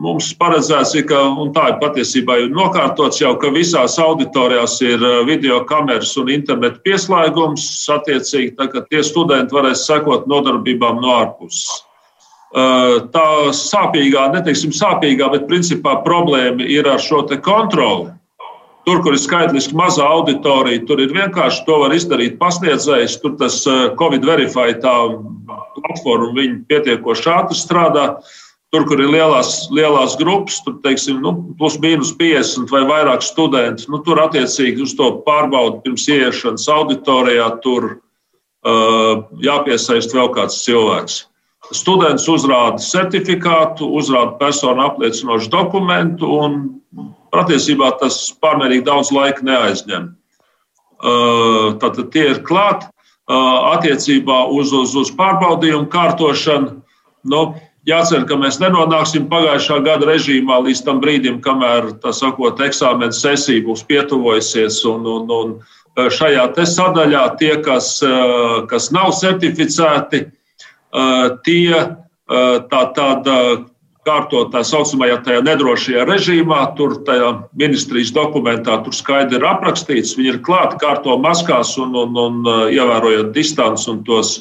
Mums 0.00 0.30
paredzēts, 0.38 0.94
ka, 1.10 1.18
un 1.42 1.50
tā 1.52 1.66
ir 1.72 1.78
patiesībā 1.80 2.36
jau 2.38 2.50
nokārtots, 2.54 3.18
jau, 3.20 3.34
ka 3.42 3.50
visās 3.52 3.98
auditorijās 3.98 4.78
ir 4.86 5.02
uh, 5.02 5.24
video 5.26 5.58
kameras 5.66 6.14
un 6.20 6.30
interneta 6.30 6.78
pieslēgums. 6.86 7.66
Attiecīgi, 7.98 8.54
tā, 8.56 8.70
tie 8.86 9.02
studenti 9.04 9.56
varēs 9.56 9.82
sekot 9.90 10.30
nodarbībām 10.30 11.02
no 11.02 11.16
ārpuses. 11.18 11.82
Uh, 12.50 12.96
tā 13.14 13.52
sāpīgā, 13.54 14.24
neteiksim 14.34 14.72
sāpīgā, 14.74 15.28
bet 15.30 15.44
principā 15.46 16.00
problēma 16.02 16.64
ir 16.66 16.88
ar 16.90 16.98
šo 16.98 17.22
kontroli. 17.46 18.10
Tur, 18.88 19.02
kur 19.04 19.14
ir 19.14 19.20
skaitliski 19.22 19.76
maza 19.78 20.02
auditorija, 20.02 20.82
tur 20.88 20.98
ir 20.98 21.14
vienkārši 21.14 21.62
to 21.68 21.76
var 21.84 21.94
izdarīt 21.94 22.40
pasniedzējs. 22.40 23.20
Tur 23.22 23.36
tas 23.38 23.60
uh, 23.70 23.92
Covid 24.00 24.26
verify 24.26 24.74
tā 24.82 24.96
platforma, 25.76 26.32
viņi 26.40 26.64
pietiekoši 26.66 27.30
ātri 27.36 27.60
strādā. 27.60 28.06
Tur, 28.74 28.82
kur 28.86 28.98
ir 28.98 29.14
lielās, 29.14 29.68
lielās 29.70 30.18
grupas, 30.18 30.58
tur 30.66 30.80
teiksim, 30.82 31.22
nu, 31.22 31.36
plus 31.58 31.78
mīnus 31.78 32.10
50 32.18 32.70
vai 32.74 32.82
vairāk 32.86 33.22
studenti, 33.22 33.86
nu, 33.90 34.02
tur 34.02 34.18
attiecīgi 34.26 34.82
uz 34.82 34.98
to 34.98 35.12
pārbaudu 35.26 35.84
pirms 35.86 36.10
ieiešanas 36.10 36.66
auditorijā, 36.74 37.46
tur 37.62 37.92
uh, 37.94 39.26
jāpiesaist 39.38 40.18
vēl 40.18 40.34
kāds 40.34 40.62
cilvēks. 40.66 41.24
Students 41.70 42.26
uzrāda 42.30 42.82
certifikātu, 42.82 43.86
uzrāda 43.94 44.34
personu 44.40 44.82
apliecinošu 44.88 45.50
dokumentu, 45.52 46.26
un 46.42 46.56
patiesībā 47.30 47.92
tas 48.00 48.18
pārmērīgi 48.42 48.86
daudz 48.88 49.12
laika 49.14 49.46
neaizņem. 49.46 50.10
Uh, 51.00 51.78
tātad 51.80 52.10
tie 52.12 52.26
ir 52.34 52.42
klāti 52.44 52.90
uh, 52.90 53.70
attiecībā 53.76 54.42
uz, 54.52 54.74
uz, 54.76 54.96
uz 54.98 55.12
pārbaudījumu 55.16 55.88
kārtošanu. 55.92 56.80
Nu, 57.30 57.42
Jācer, 57.88 58.26
ka 58.28 58.36
mēs 58.36 58.58
nenonāksim 58.60 59.24
pagājušā 59.30 59.78
gada 59.86 60.04
režīmā 60.10 60.58
līdz 60.66 60.82
tam 60.84 60.98
brīdim, 61.00 61.38
kamēr 61.40 61.94
tā 62.02 62.12
sakot, 62.12 62.60
eksāmena 62.60 63.14
sesija 63.16 63.64
būs 63.64 63.86
pietuvojusies. 63.88 64.82
Un, 64.90 65.06
un, 65.08 65.32
un 65.32 65.54
e, 65.96 66.10
šajā 66.12 66.44
sadaļā 66.68 67.22
tie, 67.40 67.54
kas, 67.64 67.88
kas 68.68 68.90
nav 68.92 69.14
certificēti, 69.16 70.20
e, 70.26 70.39
tie 71.46 71.74
tā, 72.70 72.80
tāda 72.96 73.36
kārtot 74.08 74.50
tā 74.54 74.62
saucamajā 74.64 75.18
tajā 75.26 75.42
nedrošajā 75.44 76.06
režīmā, 76.08 76.60
tur 76.78 76.96
tajā 77.06 77.32
ministrijas 77.60 78.12
dokumentā 78.16 78.78
tur 78.84 78.96
skaidri 78.96 79.38
ir 79.38 79.46
aprakstīts, 79.46 80.16
viņi 80.18 80.34
ir 80.34 80.40
klāti 80.46 80.80
kārto 80.80 81.18
maskās 81.20 81.76
un, 81.78 81.94
un, 81.98 82.16
un 82.16 82.40
ievērojot 82.72 83.34
distanci 83.36 83.90
un 83.92 84.02
tos 84.08 84.38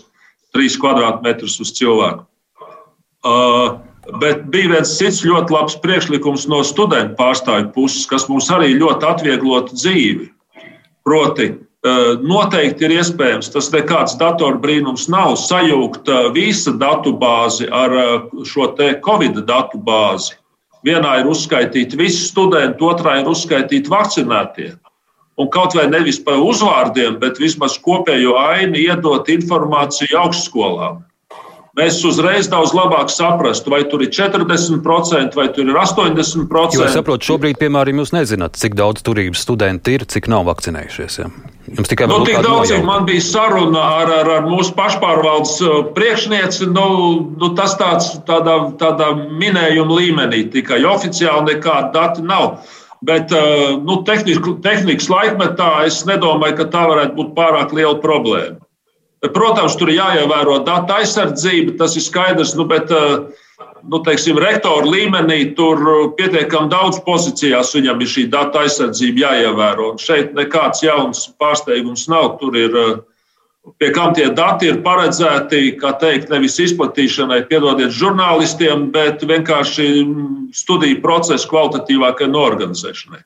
trīs 0.55 0.79
kvadrātmetrus 0.79 1.59
uz 1.61 1.73
cilvēku. 1.77 2.25
Uh, 3.19 3.75
bet 4.21 4.45
bija 4.53 4.71
viens 4.77 4.95
cits 4.97 5.25
ļoti 5.27 5.53
labs 5.53 5.75
priekšlikums 5.83 6.47
no 6.49 6.61
studentu 6.65 7.17
pārstāvju 7.19 7.73
puses, 7.75 8.07
kas 8.09 8.29
mums 8.31 8.47
arī 8.53 8.71
ļoti 8.79 9.09
atvieglotu 9.09 9.75
dzīvi. 9.75 10.29
Proti, 11.05 11.51
noteikti 12.27 12.85
ir 12.85 12.97
iespējams, 12.99 13.51
tas 13.53 13.69
nekāds 13.71 14.17
datoru 14.19 14.59
brīnums 14.59 15.07
nav, 15.07 15.37
sajaukt 15.39 16.09
uh, 16.11 16.27
visu 16.35 16.73
datu 16.75 17.13
bāzi 17.15 17.69
ar 17.71 17.95
šo 18.43 18.73
te 18.75 18.99
Covid 19.05 19.45
datu 19.47 19.79
bāzi. 19.79 20.35
Vienā 20.83 21.19
ir 21.19 21.27
uzskaitīti 21.27 21.97
visi 21.99 22.27
studenti, 22.27 22.83
otrā 22.83 23.19
ir 23.19 23.27
uzskaitīti 23.27 23.91
vakcinētie. 23.91 24.73
Un 25.39 25.47
kaut 25.47 25.75
vai 25.75 25.87
nevis 25.87 26.19
par 26.19 26.39
uzvārdiem, 26.43 27.19
bet 27.19 27.39
vismaz 27.39 27.77
kopējo 27.79 28.35
ainu 28.39 28.75
iedot 28.79 29.27
informāciju 29.31 30.19
augstskolām 30.19 31.03
mēs 31.79 31.99
uzreiz 32.07 32.49
daudz 32.51 32.73
labāk 32.75 33.11
saprastu, 33.13 33.71
vai 33.73 33.83
tur 33.89 34.03
ir 34.05 34.11
40% 34.15 35.37
vai 35.37 35.47
tur 35.55 35.69
ir 35.69 35.79
80%. 35.79 36.75
Jo 36.77 36.87
es 36.87 36.97
saprotu, 36.97 37.31
šobrīd, 37.31 37.59
piemēram, 37.61 38.03
jūs 38.03 38.13
nezināt, 38.15 38.59
cik 38.59 38.75
daudz 38.79 39.05
turības 39.05 39.45
studenti 39.45 39.97
ir, 39.97 40.05
cik 40.09 40.29
nav 40.31 40.47
vakcinējušies. 40.49 41.19
Ja? 41.21 41.29
Jums 41.69 41.91
tikai 41.91 42.07
nu, 42.09 42.21
tik 42.25 42.39
daudz, 42.45 42.71
cik 42.71 42.85
man 42.87 43.05
bija 43.07 43.21
saruna 43.23 43.81
ar, 43.99 44.11
ar, 44.21 44.31
ar 44.39 44.47
mūsu 44.49 44.73
pašpārvaldes 44.77 45.55
uh, 45.65 45.79
priekšnieci, 45.95 46.69
nu, 46.73 46.87
nu, 47.37 47.51
tas 47.57 47.75
tāds 47.79 48.15
tādā, 48.29 48.57
tādā 48.81 49.11
minējuma 49.15 49.99
līmenī, 49.99 50.45
tikai 50.53 50.81
oficiāli 50.89 51.53
nekāda 51.53 51.91
dati 51.95 52.25
nav. 52.25 52.61
Bet 53.05 53.31
uh, 53.31 53.77
nu, 53.79 54.01
tehnikas 54.03 55.11
laikmetā 55.11 55.69
es 55.87 56.01
nedomāju, 56.09 56.57
ka 56.57 56.71
tā 56.73 56.87
varētu 56.89 57.15
būt 57.19 57.37
pārāk 57.37 57.75
liela 57.77 57.95
problēma. 58.03 58.59
Protams, 59.19 59.75
tur 59.75 59.91
ir 59.91 59.97
jāievēro 59.97 60.61
datu 60.63 60.95
aizsardzība, 60.95 61.75
tas 61.81 61.97
ir 61.99 62.03
skaidrs, 62.05 62.53
nu, 62.55 62.63
bet 62.69 62.91
eh, 62.95 63.17
nu, 63.91 63.99
teiksim, 64.05 64.39
rektoru 64.39 64.93
līmenī 64.93 65.41
tur 65.57 65.81
pietiekami 66.15 66.71
daudz 66.71 67.01
pozīcijās 67.03 67.73
viņam 67.75 67.99
ir 67.99 68.11
šī 68.13 68.25
datu 68.31 68.61
aizsardzība 68.61 69.25
jāievēro. 69.25 69.91
Un 69.93 69.99
šeit 69.99 70.31
nekāds 70.37 70.85
jauns 70.85 71.25
pārsteigums 71.41 72.07
nav. 72.11 72.37
Tur 72.39 72.55
ir 72.55 72.79
eh, 72.79 72.93
pie 73.81 73.91
kam 73.95 74.15
tie 74.15 74.29
dati 74.31 74.71
ir 74.71 74.79
paredzēti, 74.87 75.75
kā 75.81 75.91
teikt, 75.99 76.31
nevis 76.31 76.55
izplatīšanai, 76.63 77.43
piedodiet 77.51 77.91
žurnālistiem, 77.91 78.87
bet 78.95 79.27
vienkārši 79.27 79.89
studiju 80.55 81.01
procesu 81.03 81.51
kvalitatīvākai 81.51 82.31
norganizēšanai. 82.31 83.25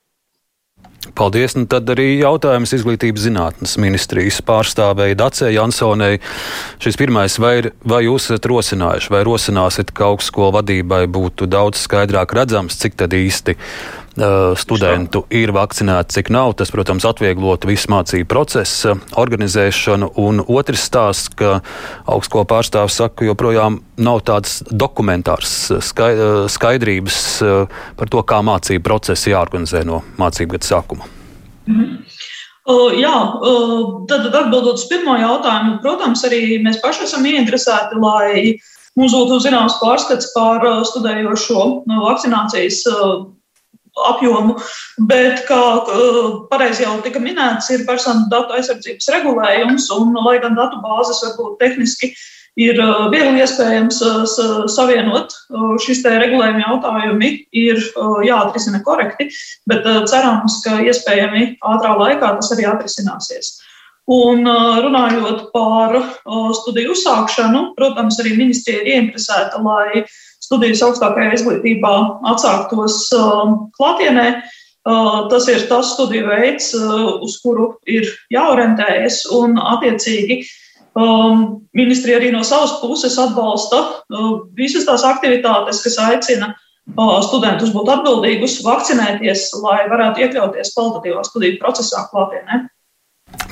Paldies. 1.13 1.53
Un 1.59 1.67
tad 1.69 1.89
arī 1.93 2.15
jautājums 2.17 2.73
izglītības 2.73 3.27
zinātnes 3.27 3.75
ministrijas 3.81 4.39
pārstāvēja 4.45 5.17
Dacē 5.19 5.51
Jansonei. 5.53 6.17
Šis 6.81 6.97
pirmais, 6.97 7.37
vai, 7.41 7.55
vai 7.85 8.03
jūs 8.07 8.31
esat 8.31 8.47
rosinājuši, 8.49 9.11
vai 9.13 9.21
rosināsiet, 9.27 9.93
ka 9.93 10.09
augstskolu 10.09 10.55
vadībai 10.57 11.03
būtu 11.13 11.49
daudz 11.49 11.85
skaidrāk 11.85 12.33
redzams, 12.33 12.79
cik 12.81 12.97
tad 13.03 13.13
īsti 13.13 13.57
studentu 14.59 15.23
ir 15.33 15.53
vakcinēti, 15.55 16.13
cik 16.17 16.29
nav. 16.33 16.53
Tas, 16.59 16.71
protams, 16.73 17.05
atvieglotu 17.07 17.69
visu 17.69 17.89
mācību 17.93 18.29
procesu 18.29 18.95
organizēšanu. 19.19 20.11
Un 20.21 20.43
otrs 20.45 20.85
stāsts, 20.89 21.31
ka 21.33 21.61
augstsko 22.05 22.45
pārstāvs 22.49 22.99
saka, 23.01 23.21
ka 23.21 23.29
joprojām 23.31 23.81
nav 23.97 24.21
tādas 24.27 24.61
dokumentāras 24.69 25.71
skaidrības 26.53 27.19
par 27.97 28.13
to, 28.13 28.23
kā 28.27 28.43
mācību 28.45 28.85
procesi 28.85 29.33
jāorganizē 29.33 29.83
no 29.87 30.03
mācību 30.21 30.57
gada 30.57 30.69
sākuma. 30.69 31.09
-hmm. 31.67 31.97
Uh, 32.63 32.93
jā, 32.95 33.11
uh, 33.43 34.05
tad 34.07 34.29
atbildot 34.31 34.77
uz 34.79 34.85
pirmo 34.87 35.17
jautājumu, 35.19 35.81
protams, 35.83 36.21
arī 36.23 36.61
mēs 36.63 36.79
paši 36.79 37.03
esam 37.03 37.25
ieinteresēti, 37.27 37.99
lai 37.99 38.55
mums 38.95 39.11
būtu 39.11 39.41
zināms 39.43 39.75
pārskats 39.81 40.29
par 40.31 40.63
studējošo 40.87 41.65
vakcinācijas 41.91 42.85
apjomu, 44.11 44.57
bet, 45.09 45.43
kā 45.47 45.61
pareizi 46.51 46.85
jau 46.85 46.99
tika 47.05 47.21
minēts, 47.23 47.71
ir 47.73 47.87
personu 47.87 48.27
datu 48.31 48.57
aizsardzības 48.57 49.11
regulējums, 49.17 49.89
un, 49.97 50.15
lai 50.25 50.37
gan 50.43 50.55
datu 50.59 50.81
bāzes 50.83 51.23
varbūt 51.25 51.59
tehniski 51.63 52.13
ir 52.59 52.77
viegli 53.09 53.41
iespējams 53.41 53.99
savienot, 54.69 55.33
šis 55.81 56.03
te 56.05 56.13
regulējuma 56.21 56.67
jautājumi 56.67 57.31
ir 57.63 57.81
jāatrisina 58.27 58.83
korekti, 58.85 59.29
bet 59.69 59.87
cerams, 60.09 60.59
ka 60.65 60.77
iespējami 60.85 61.55
ātrā 61.73 61.95
laikā 61.97 62.35
tas 62.37 62.51
arī 62.53 62.67
atrisināsies. 62.69 63.55
Un 64.11 64.43
runājot 64.43 65.45
par 65.53 65.95
studiju 66.59 66.91
uzsākšanu, 66.91 67.69
protams, 67.77 68.19
arī 68.19 68.35
ministrija 68.35 68.81
ir 68.81 68.89
ieinteresēta, 68.91 69.61
lai 69.63 70.03
studijas 70.43 70.83
augstākajā 70.85 71.37
izglītībā 71.37 71.93
atsāktos 72.33 73.07
um, 73.17 73.55
klātienē. 73.77 74.27
Uh, 74.83 75.29
tas 75.31 75.47
ir 75.47 75.61
tas 75.69 75.93
studiju 75.95 76.27
veids, 76.27 76.73
uh, 76.75 77.21
uz 77.23 77.37
kuru 77.39 77.69
ir 77.87 78.09
jāorientējas, 78.35 79.21
un 79.31 79.55
attiecīgi 79.55 80.41
um, 80.99 81.63
ministrija 81.71 82.19
arī 82.19 82.33
no 82.35 82.41
savas 82.43 82.75
puses 82.81 83.15
atbalsta 83.21 83.79
uh, 83.79 84.33
visas 84.57 84.83
tās 84.89 85.05
aktivitātes, 85.07 85.79
kas 85.85 85.95
aicina 86.03 86.51
studentus 87.23 87.71
būt 87.71 87.87
atbildīgus, 87.93 88.57
vakcinēties, 88.65 89.45
lai 89.63 89.85
varētu 89.87 90.19
iekļauties 90.25 90.73
kvalitatīvā 90.75 91.23
studiju 91.23 91.61
procesā 91.61 92.03
klātienē. 92.11 92.65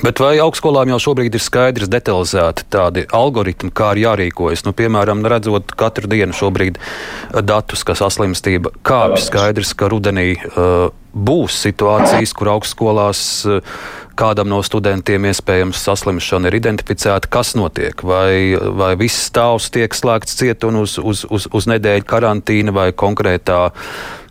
Bet 0.02 0.18
vai 0.18 0.32
augstskolām 0.42 0.90
jau 0.90 0.98
šobrīd 0.98 1.36
ir 1.38 1.42
skaidrs, 1.42 1.90
detalizēti 1.90 2.64
tādi 2.74 3.04
algoritmi, 3.14 3.70
kā 3.70 3.92
ir 3.94 4.02
jārīkojas? 4.02 4.64
Nu, 4.66 4.72
piemēram, 4.74 5.22
redzot 5.30 5.76
katru 5.78 6.10
dienu 6.10 6.34
šobrīd 6.34 6.80
eh, 6.80 7.38
datus, 7.46 7.84
ka 7.86 7.94
saslimstība 7.98 8.74
kāpj, 8.82 9.20
skaidrs, 9.28 9.76
ka 9.78 9.86
rudenī 9.92 10.34
uh, 10.34 10.90
būs 11.12 11.60
situācijas, 11.68 12.34
kur 12.34 12.50
augstskolās 12.56 13.22
uh, 13.46 13.78
kādam 14.18 14.50
no 14.52 14.60
studentiem 14.64 15.26
iespējams 15.30 15.82
saslimšana 15.86 16.50
ir 16.50 16.58
identificēta. 16.60 17.30
Kas 17.32 17.54
notiek? 17.58 18.02
Vai, 18.06 18.56
vai 18.56 18.94
viss 19.00 19.28
stāvs 19.30 19.70
tiek 19.72 19.94
slēgts 19.94 20.38
ciet 20.38 20.66
un 20.68 20.82
uz, 20.82 20.98
uz, 20.98 21.24
uz, 21.30 21.48
uz 21.52 21.68
nedēļu 21.70 22.08
karantīna 22.08 22.74
vai 22.74 22.90
konkrētā 22.92 23.68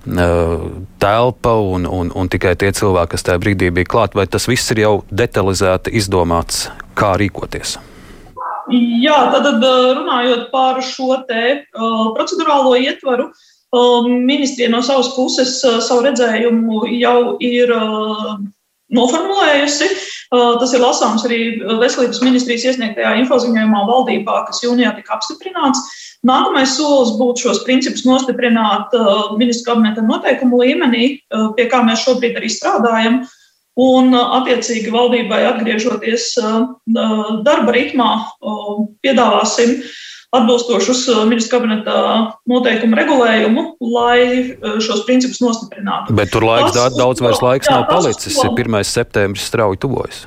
telpa 0.02 1.54
un, 1.62 1.86
un, 1.86 2.10
un 2.18 2.30
tikai 2.32 2.56
tie 2.58 2.72
cilvēki, 2.74 3.12
kas 3.14 3.28
tajā 3.28 3.42
brīdī 3.42 3.70
bija 3.70 3.90
klāt, 3.90 4.18
vai 4.18 4.26
tas 4.26 4.48
viss 4.50 4.74
ir 4.74 4.82
jau 4.82 4.94
detalizēti 5.14 5.94
izdomāts, 6.00 6.70
kā 6.98 7.14
rīkoties? 7.22 7.78
Jā, 8.72 9.18
tad 9.34 9.62
runājot 9.62 10.50
par 10.54 10.80
šo 10.86 11.20
te 11.28 11.44
uh, 11.60 12.08
procedurālo 12.16 12.74
ietvaru, 12.80 13.28
uh, 13.30 14.10
ministrija 14.10 14.72
no 14.74 14.82
savas 14.86 15.12
puses 15.16 15.60
uh, 15.68 15.80
savu 15.84 16.06
redzējumu 16.08 16.86
jau 16.98 17.36
ir 17.44 17.74
noformulējusi. 18.96 19.90
Tas 20.32 20.72
ir 20.76 20.84
lasāms 20.84 21.26
arī 21.28 21.40
Veselības 21.82 22.22
ministrijas 22.24 22.70
iesniegtajā 22.70 23.18
infoziņojumā 23.24 23.82
valdībā, 23.90 24.38
kas 24.48 24.64
jūnijā 24.64 24.94
tika 24.96 25.18
apstiprināts. 25.18 25.82
Nākamais 26.28 26.76
solis 26.78 27.16
būtu 27.18 27.48
šos 27.48 27.64
principus 27.66 28.04
nostiprināt 28.06 28.94
uh, 28.94 29.32
ministru 29.42 29.72
kabineta 29.72 30.04
noteikumu 30.06 30.60
līmenī, 30.62 31.06
uh, 31.18 31.50
pie 31.58 31.66
kā 31.72 31.82
mēs 31.88 32.04
šobrīd 32.06 32.38
arī 32.38 32.52
strādājam. 32.54 33.24
Un, 33.82 34.12
uh, 34.14 34.36
attiecīgi, 34.38 34.94
valdībai 34.94 35.42
atgriežoties 35.50 36.36
darba 36.92 37.74
ritmā, 37.74 38.12
piedāvāsim 39.02 39.80
atbilstošus 40.32 41.04
ministru 41.28 41.58
kabineta 41.58 41.96
noteikumu 42.48 42.98
regulējumu, 43.00 43.66
lai 43.94 44.22
šos 44.84 45.04
principus 45.08 45.42
nostiprinātu. 45.44 46.16
Bet 46.16 46.32
tur 46.34 46.46
laiks 46.48 46.76
Tas, 46.78 46.96
daudz 46.96 47.24
vairs 47.24 47.44
laiks 47.44 47.70
jā, 47.70 47.76
nav 47.76 47.88
palicis. 47.92 48.38
Tas, 48.40 48.56
1. 48.56 48.80
septembris 48.88 49.50
strauji 49.52 49.82
tuvojas. 49.84 50.26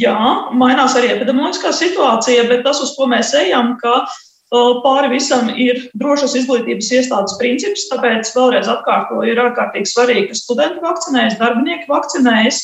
Jā, 0.00 0.16
mainās 0.56 0.96
arī 0.96 1.12
epidemioloģiskā 1.12 1.74
situācija, 1.76 2.46
bet 2.48 2.64
tas, 2.64 2.80
uz 2.80 2.94
ko 2.96 3.10
mēs 3.12 3.34
ejam, 3.36 3.74
ka 3.82 4.06
Pāri 4.52 5.08
visam 5.14 5.46
ir 5.56 5.78
drošas 5.96 6.34
izglītības 6.36 6.90
iestādes 6.92 7.38
princips, 7.40 7.86
tāpēc 7.88 8.28
vēlreiz 8.36 8.68
atkārtoju, 8.68 9.30
ir 9.32 9.40
ārkārtīgi 9.40 9.88
svarīgi, 9.88 10.26
ka 10.28 10.36
studenti 10.36 10.84
vakcinējas, 10.84 11.38
darbinieki 11.40 11.88
vakcinējas. 11.88 12.58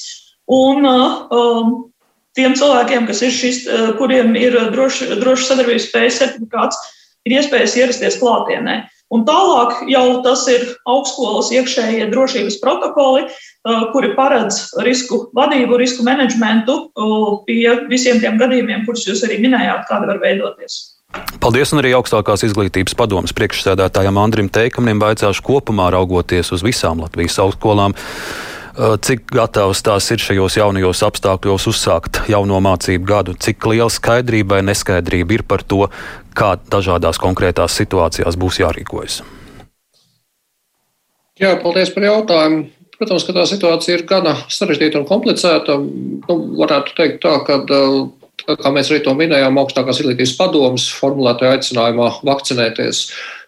Un 0.53 0.85
um, 0.85 1.71
tiem 2.37 2.55
cilvēkiem, 2.59 3.09
kas 3.09 3.23
ir 3.25 3.35
šis, 3.35 3.65
kuriem 3.99 4.37
ir 4.39 4.59
droši, 4.75 5.15
droši 5.21 5.49
sadarbības 5.49 5.89
spējas 5.89 6.21
certifikāts, 6.23 6.79
ir 7.29 7.39
iespējas 7.39 7.77
ierasties 7.81 8.21
klātienē. 8.21 8.83
Un 9.09 9.23
tālāk 9.25 9.87
jau 9.89 10.21
tas 10.25 10.43
ir 10.53 10.67
augstskolas 10.85 11.49
iekšējie 11.57 12.11
drošības 12.13 12.59
protokoli, 12.61 13.25
kuri 13.95 14.13
paredz 14.19 14.67
risku 14.85 15.23
vadību, 15.37 15.79
risku 15.81 16.05
menedžmentu 16.05 16.77
pie 17.49 17.63
visiem 17.89 18.21
tiem 18.21 18.37
gadījumiem, 18.41 18.85
kurus 18.85 19.07
jūs 19.09 19.25
arī 19.25 19.41
minējāt, 19.41 19.89
kāda 19.89 20.11
var 20.13 20.21
veidoties. 20.21 20.99
Paldies, 21.41 21.73
arī 21.73 21.95
augstākās 21.97 22.45
izglītības 22.45 22.93
padomas 22.99 23.33
priekšsēdētājam 23.33 24.21
Andrim 24.21 24.51
Teikamnim 24.53 25.01
vaicāšu 25.01 25.41
kopumā 25.47 25.89
raugoties 25.95 26.53
uz 26.53 26.65
visām 26.67 27.01
Latvijas 27.01 27.39
augstskolām. 27.41 27.97
Cik 28.79 29.33
gatavs 29.35 29.81
tās 29.83 30.07
ir 30.15 30.23
šajos 30.23 30.55
jaunajos 30.61 31.01
apstākļos 31.03 31.65
uzsākt 31.67 32.21
jauno 32.31 32.61
mācību 32.63 33.09
gadu, 33.09 33.35
cik 33.35 33.67
liela 33.67 33.91
skaidrība 33.91 34.55
vai 34.55 34.69
neskaidrība 34.69 35.35
ir 35.35 35.43
par 35.51 35.65
to, 35.67 35.89
kā 36.39 36.53
dažādās 36.71 37.19
konkrētās 37.19 37.75
situācijās 37.81 38.39
būs 38.39 38.61
jārīkojas? 38.63 39.17
Jā, 41.43 41.57
paldies 41.63 41.91
par 41.95 42.07
jautājumu. 42.07 42.69
Protams, 42.99 43.27
ka 43.27 43.35
tā 43.35 43.45
situācija 43.47 43.99
ir 43.99 44.07
gana 44.11 44.37
sarežģīta 44.51 44.99
un 44.99 45.07
komplicēta. 45.07 45.75
Nu, 45.79 46.39
varētu 46.59 46.95
teikt 46.99 47.21
tā, 47.23 47.35
ka 47.47 47.61
uh, 47.63 47.99
kā 48.47 48.73
mēs 48.75 48.91
arī 48.93 49.03
to 49.05 49.15
minējām, 49.19 49.59
augstākās 49.61 50.01
izglītības 50.01 50.37
padomus 50.39 50.87
formulētajā 50.99 51.59
aicinājumā 51.59 52.09
vakcinēties. 52.27 53.03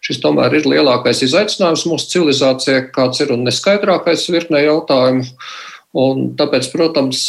Šis 0.04 0.20
tomēr 0.22 0.56
ir 0.56 0.68
lielākais 0.68 1.22
izaicinājums 1.26 1.86
mūsu 1.90 2.08
civilizācijai, 2.14 2.86
kāds 2.94 3.20
ir 3.20 3.34
un 3.34 3.44
neskaidrākais 3.48 4.28
virknē 4.32 4.64
jautājumu. 4.64 5.26
Un 6.00 6.30
tāpēc, 6.38 6.68
protams, 6.72 7.24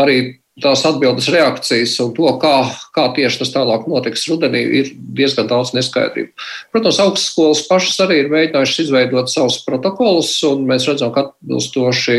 arī 0.00 0.16
tās 0.60 0.82
atbildes 0.84 1.28
reakcijas 1.32 1.94
un 2.04 2.12
to, 2.16 2.28
kā, 2.42 2.54
kā 2.96 3.06
tieši 3.16 3.40
tas 3.40 3.52
tālāk 3.54 3.86
notiks 3.88 4.26
rudenī, 4.28 4.62
ir 4.80 4.90
diezgan 5.16 5.48
daudz 5.48 5.72
neskaidrību. 5.76 6.32
Protams, 6.74 7.00
augstskolas 7.04 7.64
pašas 7.68 8.02
arī 8.04 8.22
ir 8.22 8.32
mēģinājušas 8.32 8.84
izveidot 8.84 9.32
savus 9.32 9.60
protokolus, 9.64 10.34
un 10.48 10.66
mēs 10.68 10.88
redzam, 10.90 11.12
ka 11.14 11.28
atbilstoši 11.30 12.18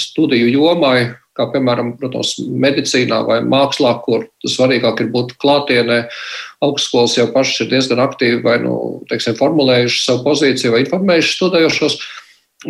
studiju 0.00 0.52
jomai 0.54 0.98
kā 1.36 1.46
piemēram, 1.52 1.94
protams, 2.00 2.34
medicīnā 2.40 3.20
vai 3.28 3.38
mākslā, 3.44 3.92
kur 4.04 4.26
svarīgāk 4.48 5.02
ir 5.04 5.10
būt 5.14 5.36
klātienē. 5.42 6.04
Augstskolas 6.64 7.16
jau 7.18 7.28
pašas 7.34 7.64
ir 7.64 7.72
diezgan 7.74 8.02
aktīvi 8.04 8.42
vai 8.44 8.58
nu, 8.64 8.76
teiksim, 9.10 9.36
formulējuši 9.38 10.04
savu 10.04 10.24
pozīciju 10.30 10.74
vai 10.74 10.84
informējuši 10.86 11.34
studējošos. 11.36 11.98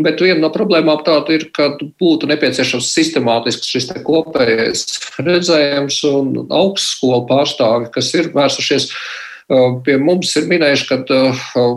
Bet 0.02 0.20
viena 0.20 0.42
no 0.42 0.50
problēmām 0.52 1.04
tāda 1.06 1.36
ir, 1.36 1.46
ka 1.54 1.70
būtu 2.00 2.28
nepieciešams 2.28 2.88
sistemātisks 2.90 3.70
šis 3.70 3.92
kopējais 4.04 4.82
redzējums 5.22 6.00
un 6.10 6.32
augstskolu 6.50 7.22
pārstāvi, 7.30 7.92
kas 7.94 8.10
ir 8.18 8.32
vērsušies 8.34 8.90
pie 9.86 9.94
mums, 10.02 10.32
ir 10.36 10.48
minējuši, 10.50 10.88
ka 10.90 11.20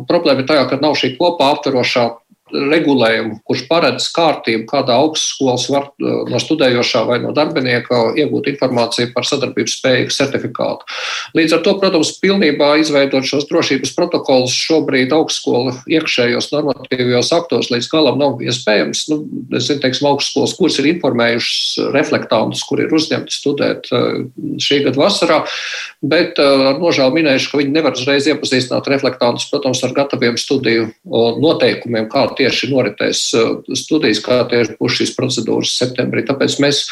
problēma 0.10 0.42
ir 0.42 0.50
tajā, 0.50 0.66
ka 0.72 0.82
nav 0.82 0.98
šī 0.98 1.14
kopā 1.20 1.52
aptverošā 1.54 2.08
regulējumu, 2.54 3.40
kurš 3.48 3.66
paredz 3.70 4.08
kārtību, 4.16 4.66
kādā 4.70 4.98
augstskolas 5.00 5.68
var 5.72 5.90
no 6.00 6.40
studējošā 6.42 7.04
vai 7.08 7.20
no 7.24 7.34
darbinieka 7.36 8.14
iegūt 8.20 8.50
informāciju 8.54 9.12
par 9.14 9.28
sadarbības 9.28 9.78
spēju 9.80 10.10
certifikātu. 10.16 10.88
Līdz 11.38 11.58
ar 11.58 11.64
to, 11.66 11.76
protams, 11.82 12.14
pilnībā 12.22 12.72
izveidot 12.82 13.28
šos 13.28 13.48
drošības 13.50 13.94
protokolus 13.98 14.56
šobrīd 14.56 15.14
augstskola 15.16 15.76
iekšējos 15.90 16.50
normatīvajos 16.54 17.32
aktos 17.38 17.70
līdz 17.74 17.90
galam 17.92 18.20
nav 18.22 18.42
iespējams. 18.44 19.06
Nu, 19.12 19.20
es 19.58 19.70
zinu, 19.70 19.84
teiksim, 19.84 20.10
augstskolas, 20.10 20.56
kuras 20.58 20.80
ir 20.82 20.90
informējušas 20.94 21.92
reflektantus, 21.96 22.64
kur 22.68 22.82
ir 22.84 22.94
uzņemti 22.96 23.36
studēt 23.36 23.90
šī 24.60 24.82
gada 24.88 25.00
vasarā, 25.00 25.40
bet 26.02 26.40
ar 26.42 26.80
nožēlu 26.82 27.20
minējuši, 27.20 27.52
ka 27.52 27.62
viņi 27.62 27.76
nevar 27.76 27.98
uzreiz 27.98 28.28
iepazīstināt 28.30 28.90
reflektantus, 28.92 29.48
protams, 29.52 29.84
ar 29.86 29.96
gataviem 29.98 30.38
studiju 30.40 30.90
noteikumiem, 31.44 32.10
kā 32.12 32.26
tieši 32.40 32.72
noritēs 32.72 33.22
studijas, 33.78 34.24
kā 34.26 34.42
tieši 34.50 34.78
būs 34.80 34.98
šīs 35.00 35.16
procedūras 35.20 35.76
septembrī. 35.78 36.26
Tāpēc 36.28 36.58
mēs 36.64 36.84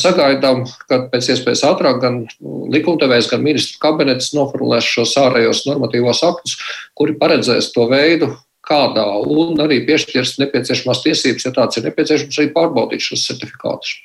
sagaidām, 0.00 0.64
ka 0.90 1.04
pēc 1.12 1.30
iespējas 1.36 1.64
ātrāk 1.70 2.02
gan 2.02 2.20
likumdevējs, 2.74 3.30
gan 3.30 3.44
ministru 3.44 3.80
kabinets 3.84 4.32
noformulēs 4.36 4.88
šos 4.96 5.16
ārējos 5.20 5.66
normatīvos 5.68 6.24
aktus, 6.26 6.58
kuri 6.98 7.16
paredzēs 7.20 7.70
to 7.76 7.86
veidu, 7.92 8.32
kādā 8.66 9.06
un 9.24 9.58
arī 9.62 9.80
piešķirs 9.88 10.36
nepieciešamās 10.42 11.00
tiesības, 11.06 11.46
ja 11.48 11.52
tāds 11.56 11.80
ir 11.80 11.88
nepieciešams, 11.88 12.38
arī 12.38 12.52
pārbaudīt 12.54 13.02
šos 13.06 13.24
certifikātus. 13.30 13.96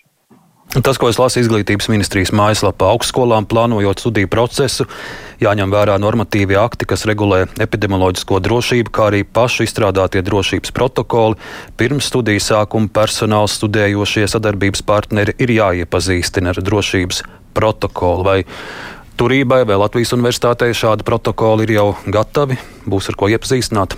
Tas, 0.76 0.98
ko 1.00 1.08
es 1.08 1.16
lasu 1.16 1.40
izglītības 1.40 1.88
ministrijas 1.88 2.34
mājaslapā, 2.36 2.90
augstskolām 2.92 3.46
plānojot 3.48 4.02
studiju 4.02 4.28
procesu, 4.28 4.84
jāņem 5.40 5.72
vērā 5.72 5.94
normatīvie 6.04 6.58
akti, 6.60 6.88
kas 6.90 7.06
regulē 7.08 7.46
epidemioloģisko 7.64 8.42
drošību, 8.44 8.92
kā 8.92 9.06
arī 9.08 9.22
pašu 9.24 9.64
izstrādātie 9.64 10.20
drošības 10.28 10.74
protokoli. 10.76 11.40
Pirms 11.80 12.10
studiju 12.12 12.44
sākuma 12.44 12.92
personāls 12.92 13.56
studējošie 13.56 14.28
sadarbības 14.34 14.84
partneri 14.84 15.38
ir 15.40 15.54
jāiepazīstina 15.56 16.52
ar 16.52 16.60
drošības 16.60 17.24
protokolu. 17.56 18.28
Vai 18.28 18.38
turībai 19.16 19.62
vai 19.70 19.80
Latvijas 19.80 20.12
universitātei 20.18 20.76
šādi 20.76 21.08
protokoli 21.08 21.70
ir 21.70 21.78
jau 21.78 21.88
gatavi, 22.04 22.60
būs 22.84 23.14
ar 23.14 23.20
ko 23.22 23.32
iepazīstināt? 23.32 23.96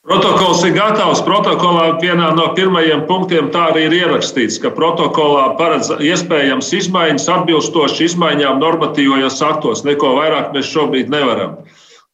Protokols 0.00 0.62
ir 0.64 0.72
gatavs. 0.72 1.20
Protokolā 1.26 1.98
vienā 2.00 2.30
no 2.32 2.46
pirmajiem 2.56 3.02
punktiem 3.08 3.50
tā 3.52 3.66
arī 3.68 3.82
ir 3.90 3.96
ierakstīts, 3.98 4.56
ka 4.62 4.72
protokolā 4.72 5.58
paredz 5.58 5.90
iespējams 5.92 6.72
izmaiņas 6.78 7.28
atbilstoši 7.34 8.08
izmaiņām 8.08 8.62
normatīvajos 8.62 9.36
aktos. 9.44 9.84
Neko 9.84 10.14
vairāk 10.16 10.56
mēs 10.56 10.72
šobrīd 10.72 11.12
nevaram. 11.12 11.58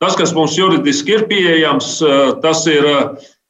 Tas, 0.02 0.18
kas 0.18 0.34
mums 0.34 0.58
juridiski 0.58 1.14
ir 1.14 1.24
pieejams, 1.30 1.94
tas 2.42 2.66
ir 2.66 2.90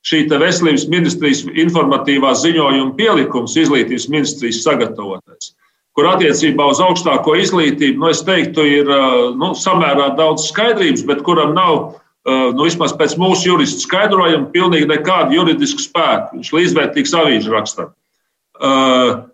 šī 0.07 0.27
veselības 0.29 0.85
ministrijas 0.93 1.47
informatīvā 1.49 2.37
ziņojuma 2.37 2.93
pielikums, 3.01 3.57
izglītības 3.57 4.11
ministrijas 4.13 4.61
sagatavotais, 4.69 5.55
kur 5.97 6.13
attiecībā 6.13 6.69
uz 6.77 6.85
augstāko 6.85 7.35
izglītību, 7.41 8.05
nu, 8.05 8.13
es 8.13 8.21
teiktu, 8.23 8.69
ir 8.69 8.93
nu, 9.41 9.55
samērā 9.57 10.13
daudz 10.21 10.53
skaidrības, 10.53 11.09
bet 11.09 11.25
kuram 11.27 11.57
nav 11.57 11.97
Eh, 11.97 12.03
nu, 12.27 12.65
vismaz 12.67 12.95
pēc 12.99 13.15
mūsu 13.21 13.53
juristu 13.53 13.85
skaidrojuma, 13.87 14.51
pilnīgi 14.51 14.89
nekādu 14.91 15.37
juridisku 15.39 15.85
spēku. 15.85 16.41
Viņš 16.41 16.53
līdzvērtīgs 16.59 17.15
avīžu 17.15 17.55
rakstā. 17.55 17.91
Uh, 18.57 19.27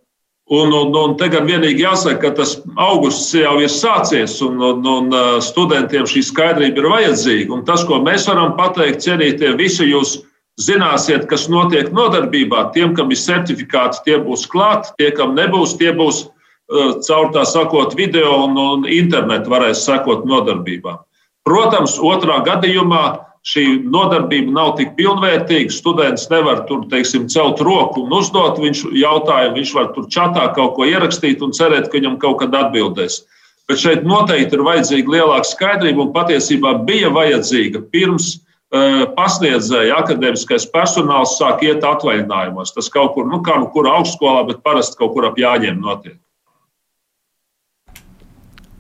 Un, 0.55 0.73
un, 0.73 0.91
un 0.93 1.15
te 1.17 1.31
gan 1.33 1.47
vienīgi 1.49 1.81
jāsaka, 1.81 2.19
ka 2.21 2.31
tas 2.43 2.57
augusts 2.77 3.31
jau 3.33 3.55
ir 3.63 3.71
sācies, 3.73 4.35
un, 4.45 4.59
un, 4.61 4.83
un 4.85 5.15
eh, 5.17 5.37
studentiem 5.41 6.05
šī 6.05 6.21
skaidrība 6.29 6.83
ir 6.83 6.89
vajadzīga. 6.93 7.55
Un 7.57 7.63
tas, 7.65 7.85
ko 7.89 8.03
mēs 8.05 8.27
varam 8.29 8.53
pateikt, 8.59 9.01
cienītie, 9.01 9.55
visi 9.57 9.87
jūs 9.89 10.19
zināsiet, 10.61 11.25
kas 11.31 11.47
notiek 11.49 11.89
nodarbībā. 11.95 12.67
Tiem, 12.75 12.93
kam 12.99 13.15
ir 13.15 13.23
certifikāts, 13.23 14.03
tie 14.05 14.19
būs 14.21 14.45
klāt, 14.53 14.91
tie, 14.99 15.09
kam 15.17 15.33
nebūs, 15.39 15.73
tie 15.81 15.95
būs 15.97 16.27
uh, 16.27 16.99
caur 17.07 17.33
tā 17.33 17.47
sakot 17.49 17.97
video 17.97 18.43
un, 18.45 18.59
un 18.61 18.85
internetu 18.85 19.55
varēs 19.55 19.87
sekot 19.87 20.27
nodarbībām. 20.29 21.01
Protams, 21.49 21.97
otrā 21.99 22.39
gadījumā 22.47 23.05
šī 23.43 23.65
nodarbība 23.91 24.55
nav 24.55 24.77
tik 24.79 24.95
pilnvērtīga. 24.99 25.73
Students 25.75 26.29
nevar 26.31 26.63
tur, 26.69 26.85
teiksim, 26.91 27.27
celt 27.33 27.61
roku 27.65 28.05
un 28.07 28.15
uzdot 28.15 28.61
viņš 28.63 28.85
jautājumu. 28.95 29.57
Viņš 29.59 29.75
var 29.79 29.91
tur 29.97 30.07
čatā 30.13 30.47
kaut 30.55 30.77
ko 30.77 30.87
ierakstīt 30.87 31.43
un 31.43 31.55
cerēt, 31.57 31.91
ka 31.91 31.99
viņam 31.99 32.21
kaut 32.23 32.39
kad 32.45 32.55
atbildēs. 32.55 33.23
Bet 33.71 33.83
šeit 33.83 34.07
noteikti 34.07 34.59
ir 34.59 34.65
vajadzīga 34.67 35.17
lielāka 35.17 35.51
skaidrība, 35.51 36.07
un 36.07 36.15
patiesībā 36.15 36.77
bija 36.87 37.11
vajadzīga 37.15 37.83
pirms 37.95 38.33
uh, 38.37 39.05
pasniedzēja 39.17 39.99
akadēmiskais 40.03 40.67
personāls 40.75 41.37
sāk 41.39 41.63
iet 41.67 41.87
atvaļinājumos. 41.87 42.75
Tas 42.75 42.91
kaut 42.93 43.15
kur, 43.17 43.27
nu, 43.31 43.43
kā 43.47 43.59
nu 43.63 43.71
kur 43.75 43.91
augstskolā, 43.91 44.47
bet 44.51 44.63
parasti 44.67 44.99
kaut 44.99 45.15
kur 45.17 45.31
ap 45.31 45.39
jāņem 45.39 45.83
notiek. 45.83 46.19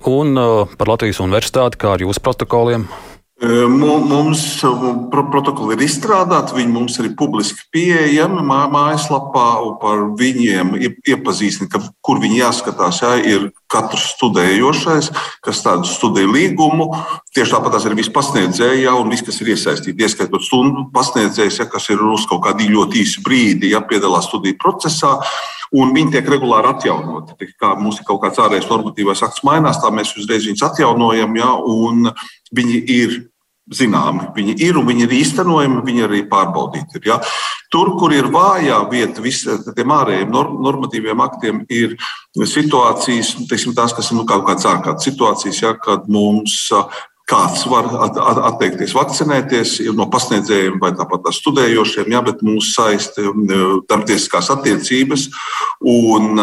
Un 0.08 0.36
uh, 0.36 0.66
par 0.78 0.90
Latvijas 0.90 1.22
universitāti, 1.22 1.78
kā 1.78 1.94
ar 1.94 2.02
jūsu 2.02 2.22
protokoliem? 2.24 2.88
Mums 3.42 4.42
protokoli 5.10 5.74
ir 5.74 5.80
izstrādāti, 5.82 6.54
viņi 6.54 6.70
mums 6.70 6.98
ir 7.02 7.08
publiski 7.18 7.64
pieejami 7.74 8.44
mājaslapā, 8.46 9.46
par 9.82 10.04
viņiem 10.18 10.76
iepazīstina, 10.78 11.80
kur 12.06 12.20
viņi 12.22 12.38
jāskatās. 12.38 13.00
Jā, 13.02 13.16
ir 13.26 13.48
katrs 13.66 14.12
studējošais, 14.14 15.10
kas 15.42 15.62
tādu 15.64 15.90
studiju 15.90 16.30
līgumu, 16.30 16.92
tieši 17.34 17.56
tāpat 17.56 17.80
arī 17.80 17.98
viss 18.04 18.14
pasniedzēji, 18.14 18.84
ja, 18.84 18.94
un 18.94 19.10
viss, 19.10 19.26
kas 19.26 19.42
ir 19.42 19.56
iesaistīti, 19.56 20.06
ieskaitot 20.06 20.46
stundu 20.46 20.86
pasniedzējs, 20.94 21.64
ja, 21.64 21.66
kas 21.72 21.90
ir 21.90 22.04
uz 22.14 22.28
kaut 22.30 22.44
kādu 22.46 22.70
ļoti 22.70 23.02
īsu 23.02 23.26
brīdi, 23.26 23.72
ja 23.74 23.82
piedalās 23.82 24.30
studiju 24.30 24.60
procesā 24.62 25.16
un 25.72 25.92
viņi 25.96 26.16
tiek 26.16 26.30
regulāri 26.34 26.72
atjaunoti. 26.72 27.36
Tā 27.38 27.50
kā 27.56 27.74
mums 27.80 28.00
ir 28.00 28.08
kaut 28.08 28.22
kāds 28.24 28.40
ārējais 28.42 28.70
normatīvais 28.70 29.24
akts 29.24 29.44
mainās, 29.46 29.80
tā 29.82 29.92
mēs 29.94 30.14
uzreiz 30.20 30.46
viņus 30.48 30.66
atjaunojam, 30.68 31.36
ja, 31.40 31.52
un 31.56 32.10
viņi 32.52 32.82
ir 32.92 33.20
zināmi. 33.72 34.26
Viņi 34.36 34.56
ir 34.66 34.78
un 34.78 34.88
viņi 34.88 35.06
ir 35.06 35.14
īstenojami, 35.20 35.82
viņi 35.86 36.04
arī 36.06 36.22
pārbaudīti. 36.30 36.98
Ir, 36.98 37.08
ja. 37.12 37.18
Tur, 37.72 37.94
kur 37.96 38.12
ir 38.12 38.28
vājā 38.32 38.80
vieta 38.90 39.22
visiem 39.24 39.94
ārējiem 39.96 40.32
normatīviem 40.34 41.22
aktiem, 41.24 41.62
ir 41.72 41.94
situācijas, 42.36 43.36
teiksim, 43.48 43.72
tās, 43.76 43.94
kas 43.96 44.10
ir 44.10 44.18
nu, 44.18 44.26
kaut 44.28 44.44
kādas 44.48 44.68
ārkārtas 44.68 45.08
situācijas, 45.08 45.62
ja, 45.64 45.72
kad 45.80 46.04
mums 46.12 46.58
kāds 47.30 47.64
var 47.70 47.88
atteikties 48.48 48.94
vakcinēties 48.96 49.76
no 49.96 50.08
pasniedzējiem 50.12 50.80
vai 50.82 50.92
tāpat 50.98 51.26
tā 51.26 51.34
studējošiem, 51.36 52.10
jā, 52.12 52.22
bet 52.26 52.42
mūs 52.46 52.72
saista 52.76 53.24
darbtiesiskās 53.90 54.50
attiecības. 54.56 55.28
Un, 55.92 56.42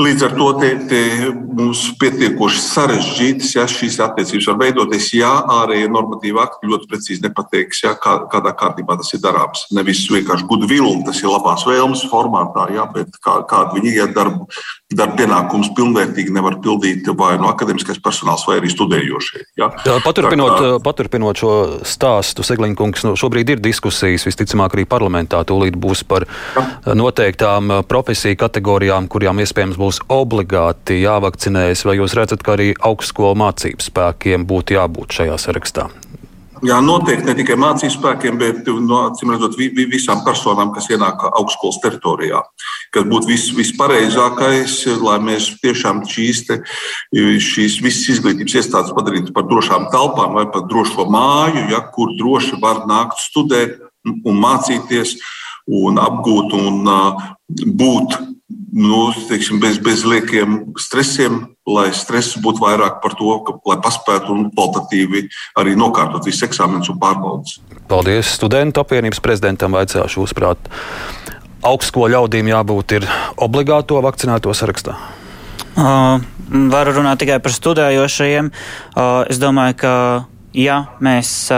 Līdz 0.00 0.22
ar 0.24 0.34
to 0.38 0.46
te, 0.56 0.70
te 0.88 1.00
mums 1.28 1.82
pietiekoši 2.00 2.60
sarežģītas, 2.64 3.50
ja 3.58 3.66
šīs 3.68 3.98
attiecības 4.00 4.48
var 4.48 4.58
veidoties, 4.62 5.10
ja 5.18 5.32
ārējie 5.58 5.90
normatīvi 5.92 6.40
akti 6.40 6.70
ļoti 6.70 6.88
precīzi 6.88 7.24
nepateiks, 7.26 7.82
ja, 7.84 7.92
kā, 8.00 8.16
kādā 8.32 8.54
kārtībā 8.56 8.96
tas 9.00 9.12
ir 9.12 9.20
darāms. 9.24 9.66
Nevis 9.76 10.06
vienkārši 10.08 10.48
gudvilni, 10.48 11.04
tas 11.04 11.20
ir 11.20 11.28
labās 11.28 11.66
vēlmes 11.68 12.06
formātā, 12.12 12.70
ja, 12.72 12.88
bet 12.94 13.20
kā, 13.20 13.42
kādu 13.50 13.76
viņi 13.76 13.96
iet 13.98 14.16
darbu 14.16 14.48
darba 14.90 15.14
pienākumus 15.20 15.70
pilnvērtīgi 15.76 16.32
nevar 16.34 16.56
pildīt 16.62 17.06
vai 17.18 17.36
no 17.38 17.50
akadēmiskais 17.52 18.00
personāls, 18.02 18.42
vai 18.48 18.58
arī 18.58 18.70
studējošie. 18.72 19.44
Ja? 19.60 19.70
Paturpinot, 20.02 20.54
tā, 20.56 20.70
paturpinot 20.82 21.38
šo 21.38 21.52
stāstu, 21.86 22.42
Seglinkungs, 22.46 23.04
nu, 23.06 23.14
šobrīd 23.18 23.54
ir 23.54 23.62
diskusijas, 23.62 24.26
visticamāk, 24.26 24.74
arī 24.74 24.86
parlamentā 24.90 25.44
tūlīt 25.46 25.78
būs 25.78 26.02
par 26.10 26.26
noteiktām 26.86 27.84
profesiju 27.90 28.38
kategorijām, 28.40 29.06
kurām 29.10 29.42
iespējams 29.44 29.78
būs 29.78 29.89
obligāti 30.12 31.00
jāvakcinējas. 31.02 31.82
Vai 31.88 31.98
jūs 31.98 32.14
redzat, 32.18 32.44
ka 32.46 32.54
arī 32.54 32.70
augstskolu 32.76 33.38
mācību 33.42 33.82
spēkiem 33.82 34.46
būtu 34.48 34.78
jābūt 34.78 35.18
šajā 35.18 35.40
sarakstā? 35.42 35.90
Jā, 36.60 36.76
noteikti 36.84 37.24
ne 37.24 37.32
tikai 37.38 37.54
mācību 37.56 37.92
spēkiem, 37.94 38.36
bet 38.40 38.66
no, 38.84 38.98
redzot, 39.16 39.54
visām 39.56 40.20
personām, 40.26 40.74
kas 40.74 40.90
ienāk 40.92 41.22
augstskolas 41.30 41.78
teritorijā. 41.80 42.42
Kas 42.92 43.06
būtu 43.08 43.30
vis, 43.30 43.46
vispareizākais, 43.56 44.74
lai 45.00 45.16
mēs 45.24 45.54
tiešām 45.62 46.02
šīs, 46.10 46.42
te, 46.50 46.58
šīs 47.16 47.78
visas 47.80 48.10
izglītības 48.16 48.58
iestādes 48.60 48.92
padarītu 48.96 49.32
par 49.32 49.48
drošām 49.48 49.88
telpām 49.94 50.36
vai 50.36 50.44
par 50.52 50.66
drošo 50.68 51.08
māju, 51.08 51.64
ja, 51.72 51.80
kur 51.94 52.12
droši 52.20 52.60
var 52.60 52.84
nākt 52.90 53.22
studēt 53.24 53.78
un 54.04 54.42
mācīties 54.44 55.16
un 55.70 56.00
apgūt 56.02 56.52
un 56.58 56.88
uh, 56.88 57.24
būt 57.48 58.18
nu, 58.72 59.12
teiksim, 59.28 59.60
bez, 59.60 59.78
bez 59.82 60.04
liekiem 60.06 60.72
stresiem, 60.78 61.40
lai 61.66 61.90
stress 61.96 62.38
būtu 62.42 62.62
vairāk 62.62 63.00
par 63.02 63.14
to, 63.18 63.30
ka, 63.46 63.56
lai 63.66 63.78
paspētu 63.82 64.34
un 64.34 64.48
kvalitatīvi 64.54 65.26
arī 65.60 65.76
nokārtot 65.78 66.26
visus 66.26 66.46
eksāmenus 66.46 66.90
un 66.92 67.00
pārbaudas. 67.02 67.58
Paldies 67.90 68.30
studentu 68.38 68.82
apvienības 68.82 69.22
prezidentam. 69.22 69.74
Vaicāšu, 69.74 70.22
uzprāt, 70.26 70.70
augstskolu 71.66 72.14
ļaudīm 72.14 72.50
jābūt 72.52 73.00
obligāto 73.40 74.00
vakcinēto 74.04 74.54
sarakstā? 74.54 74.96
Uh, 75.78 76.22
varu 76.70 76.94
runāt 76.98 77.22
tikai 77.22 77.40
par 77.42 77.54
studējošajiem. 77.54 78.50
Uh, 78.94 79.24
es 79.30 79.42
domāju, 79.42 79.78
ka 79.82 79.94
ja 80.54 80.80
mēs 81.02 81.50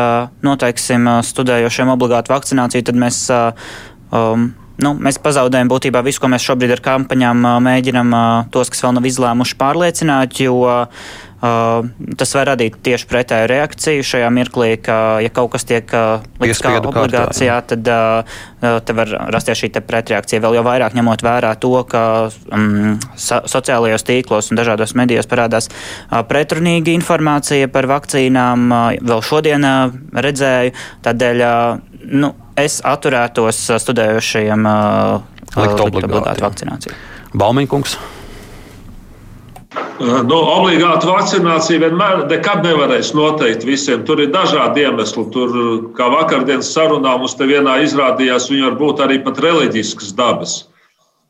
noteiksim 0.45 1.07
studējošiem 1.25 1.93
obligātu 1.95 2.35
vakcināciju, 2.35 2.85
tad 2.85 2.99
mēs 3.01 3.25
um, 3.33 4.51
nu, 4.85 4.95
mēs 4.99 5.21
pazaudējam 5.23 5.71
būtībā 5.73 6.05
visu, 6.07 6.23
ko 6.23 6.33
mēs 6.33 6.47
šobrīd 6.47 6.77
ar 6.77 6.85
kampaņām 6.85 7.45
mēģinam 7.65 8.17
tos, 8.55 8.73
kas 8.73 8.85
vēl 8.85 8.97
nav 8.99 9.11
izlēmuši, 9.11 9.59
pārliecināt, 9.61 10.41
jo 10.43 10.65
tas 11.43 12.33
var 12.37 12.53
radīt 12.53 12.77
tieši 12.87 13.07
pretēju 13.11 13.49
reakciju 13.51 14.05
šajā 14.07 14.29
mirklī, 14.31 14.77
ka, 14.79 15.19
ja 15.25 15.31
kaut 15.35 15.51
kas 15.57 15.67
tiek 15.67 15.91
likts 16.39 16.61
kā 16.63 16.77
obligācijā, 16.79 17.57
tad 17.67 17.89
te 18.87 18.95
var 18.95 19.15
rasties 19.35 19.65
šī 19.65 19.73
pretreakcija. 19.83 20.39
Vēl 20.45 20.61
jau 20.61 20.65
vairāk 20.69 20.95
ņemot 20.95 21.25
vērā 21.27 21.51
to, 21.59 21.73
ka 21.91 22.05
um, 22.31 22.95
so, 23.19 23.41
sociālajos 23.51 24.07
tīklos 24.07 24.53
un 24.53 24.61
dažādos 24.61 24.95
medijos 24.99 25.27
parādās 25.27 25.67
pretrunīga 26.31 26.95
informācija 26.95 27.67
par 27.75 27.91
vakcīnām. 27.91 28.71
Vēl 29.03 29.27
šodien 29.27 29.67
redzēju, 30.15 30.77
tādēļ 31.03 31.45
nu, 32.09 32.33
es 32.59 32.81
atturētos 32.85 33.61
studējošajiem 33.83 34.67
likt 35.57 35.85
obligāti 35.85 36.45
vakcināciju. 36.45 36.99
Baumiņkungs. 37.39 37.97
Nu, 40.03 40.37
obligāti 40.37 41.09
vakcinācija 41.09 41.81
vienmēr 41.81 42.25
nekad 42.29 42.65
nevarēs 42.67 43.13
noteikt 43.17 43.65
visiem. 43.65 44.03
Tur 44.09 44.21
ir 44.21 44.33
dažādi 44.35 44.85
iemesli. 44.85 45.25
Tur, 45.33 45.55
kā 45.97 46.09
vakardienas 46.13 46.73
sarunā 46.75 47.15
mums 47.21 47.37
te 47.39 47.47
vienā 47.49 47.79
izrādījās, 47.87 48.51
viņi 48.51 48.67
var 48.67 48.77
būt 48.81 49.03
arī 49.07 49.21
pat 49.25 49.41
reliģiskas 49.45 50.13
dabas. 50.19 50.59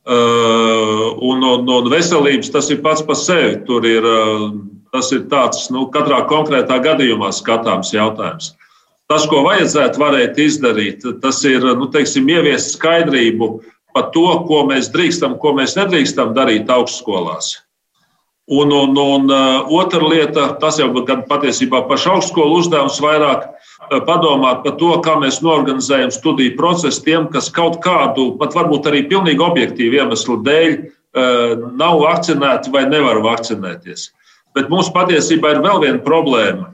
Uh, 0.02 1.12
un, 1.22 1.44
un, 1.46 1.68
un 1.70 1.90
veselības 1.92 2.50
tas 2.50 2.72
ir 2.74 2.80
pats 2.82 3.04
par 3.06 3.18
sevi. 3.20 3.60
Tur 3.68 3.86
ir, 3.86 4.08
uh, 4.08 4.48
tas 4.94 5.12
ir 5.14 5.28
tāds, 5.30 5.68
nu, 5.70 5.84
katrā 5.94 6.24
konkrētā 6.30 6.80
gadījumā 6.82 7.30
skatāms 7.36 7.92
jautājums. 7.94 8.54
Tas, 9.12 9.26
ko 9.28 9.42
vajadzētu 9.44 10.00
varēt 10.00 10.38
izdarīt, 10.40 11.02
tas 11.20 11.42
ir 11.44 11.66
nu, 11.76 11.84
teiksim, 11.92 12.30
ieviest 12.32 12.78
skaidrību 12.78 13.48
par 13.92 14.06
to, 14.14 14.24
ko 14.48 14.62
mēs 14.70 14.88
drīkstam, 14.94 15.34
ko 15.42 15.52
mēs 15.58 15.74
nedrīkstam 15.76 16.32
darīt 16.32 16.72
augstskolās. 16.72 17.58
Un, 18.48 18.72
un, 18.72 18.96
un 18.96 19.28
uh, 19.28 19.68
otra 19.76 20.00
lieta, 20.00 20.46
tas 20.62 20.80
jau 20.80 20.88
ir 20.96 21.20
patiesībā 21.28 21.84
paša 21.90 22.16
augstskolu 22.16 22.56
uzdevums, 22.62 22.96
vairāk 23.04 23.44
uh, 23.50 24.00
padomāt 24.08 24.64
par 24.64 24.78
to, 24.80 24.96
kā 25.04 25.18
mēs 25.20 25.42
norganizējam 25.44 26.10
studiju 26.16 26.56
procesu 26.56 27.04
tiem, 27.04 27.28
kas 27.36 27.52
kaut 27.52 27.82
kādu, 27.84 28.30
pat 28.40 28.56
varbūt 28.56 28.88
arī 28.88 29.04
pilnīgi 29.12 29.44
objektīvu 29.44 30.00
iemeslu 30.00 30.40
dēļ, 30.48 30.76
uh, 30.80 31.68
nav 31.76 32.00
vakcinēti 32.00 32.72
vai 32.72 32.88
nevar 32.88 33.20
vakcinēties. 33.28 34.08
Bet 34.56 34.72
mums 34.72 34.88
patiesībā 34.96 35.52
ir 35.52 35.66
vēl 35.68 35.84
viena 35.84 36.00
problēma. 36.00 36.72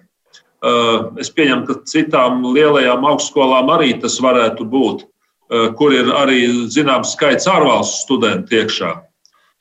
Eh, 0.59 1.03
es 1.23 1.31
pieņemu, 1.31 1.67
ka 1.69 1.77
citām 1.87 2.41
lielajām 2.43 3.05
augstskolām 3.07 3.69
arī 3.71 3.93
tas 4.03 4.17
varētu 4.19 4.67
būt, 4.67 5.05
eh, 5.51 5.69
kur 5.79 5.93
ir 5.95 6.11
arī 6.11 6.67
zināms 6.67 7.15
skaits 7.15 7.47
ārvalstu 7.47 8.03
studentu 8.03 8.59
iekšā. 8.59 8.91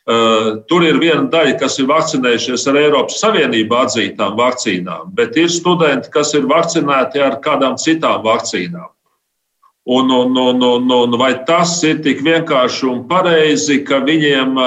Eh, 0.07 0.63
tur 0.67 0.81
ir 0.81 0.97
viena 0.97 1.29
daļa, 1.29 1.59
kas 1.59 1.77
ir 1.79 1.85
vakcinējušies 1.85 2.67
ar 2.67 2.75
Eiropas 2.81 3.21
Savienību 3.21 3.77
atzītām 3.77 4.37
vakcīnām, 4.39 5.13
bet 5.13 5.37
ir 5.37 5.49
studenti, 5.49 6.09
kas 6.09 6.33
ir 6.33 6.47
vakcinēti 6.49 7.21
ar 7.21 7.41
kādām 7.41 7.77
citām 7.77 8.23
vakcīnām. 8.23 8.89
Un, 9.89 10.09
un, 10.11 10.35
un, 10.35 10.63
un, 10.63 10.91
un 10.91 11.13
vai 11.15 11.29
tas 11.47 11.71
ir 11.87 12.01
tik 12.03 12.19
vienkārši 12.25 12.89
un 12.89 12.97
pareizi, 13.07 13.77
ka 13.87 14.01
viņiem, 14.03 14.59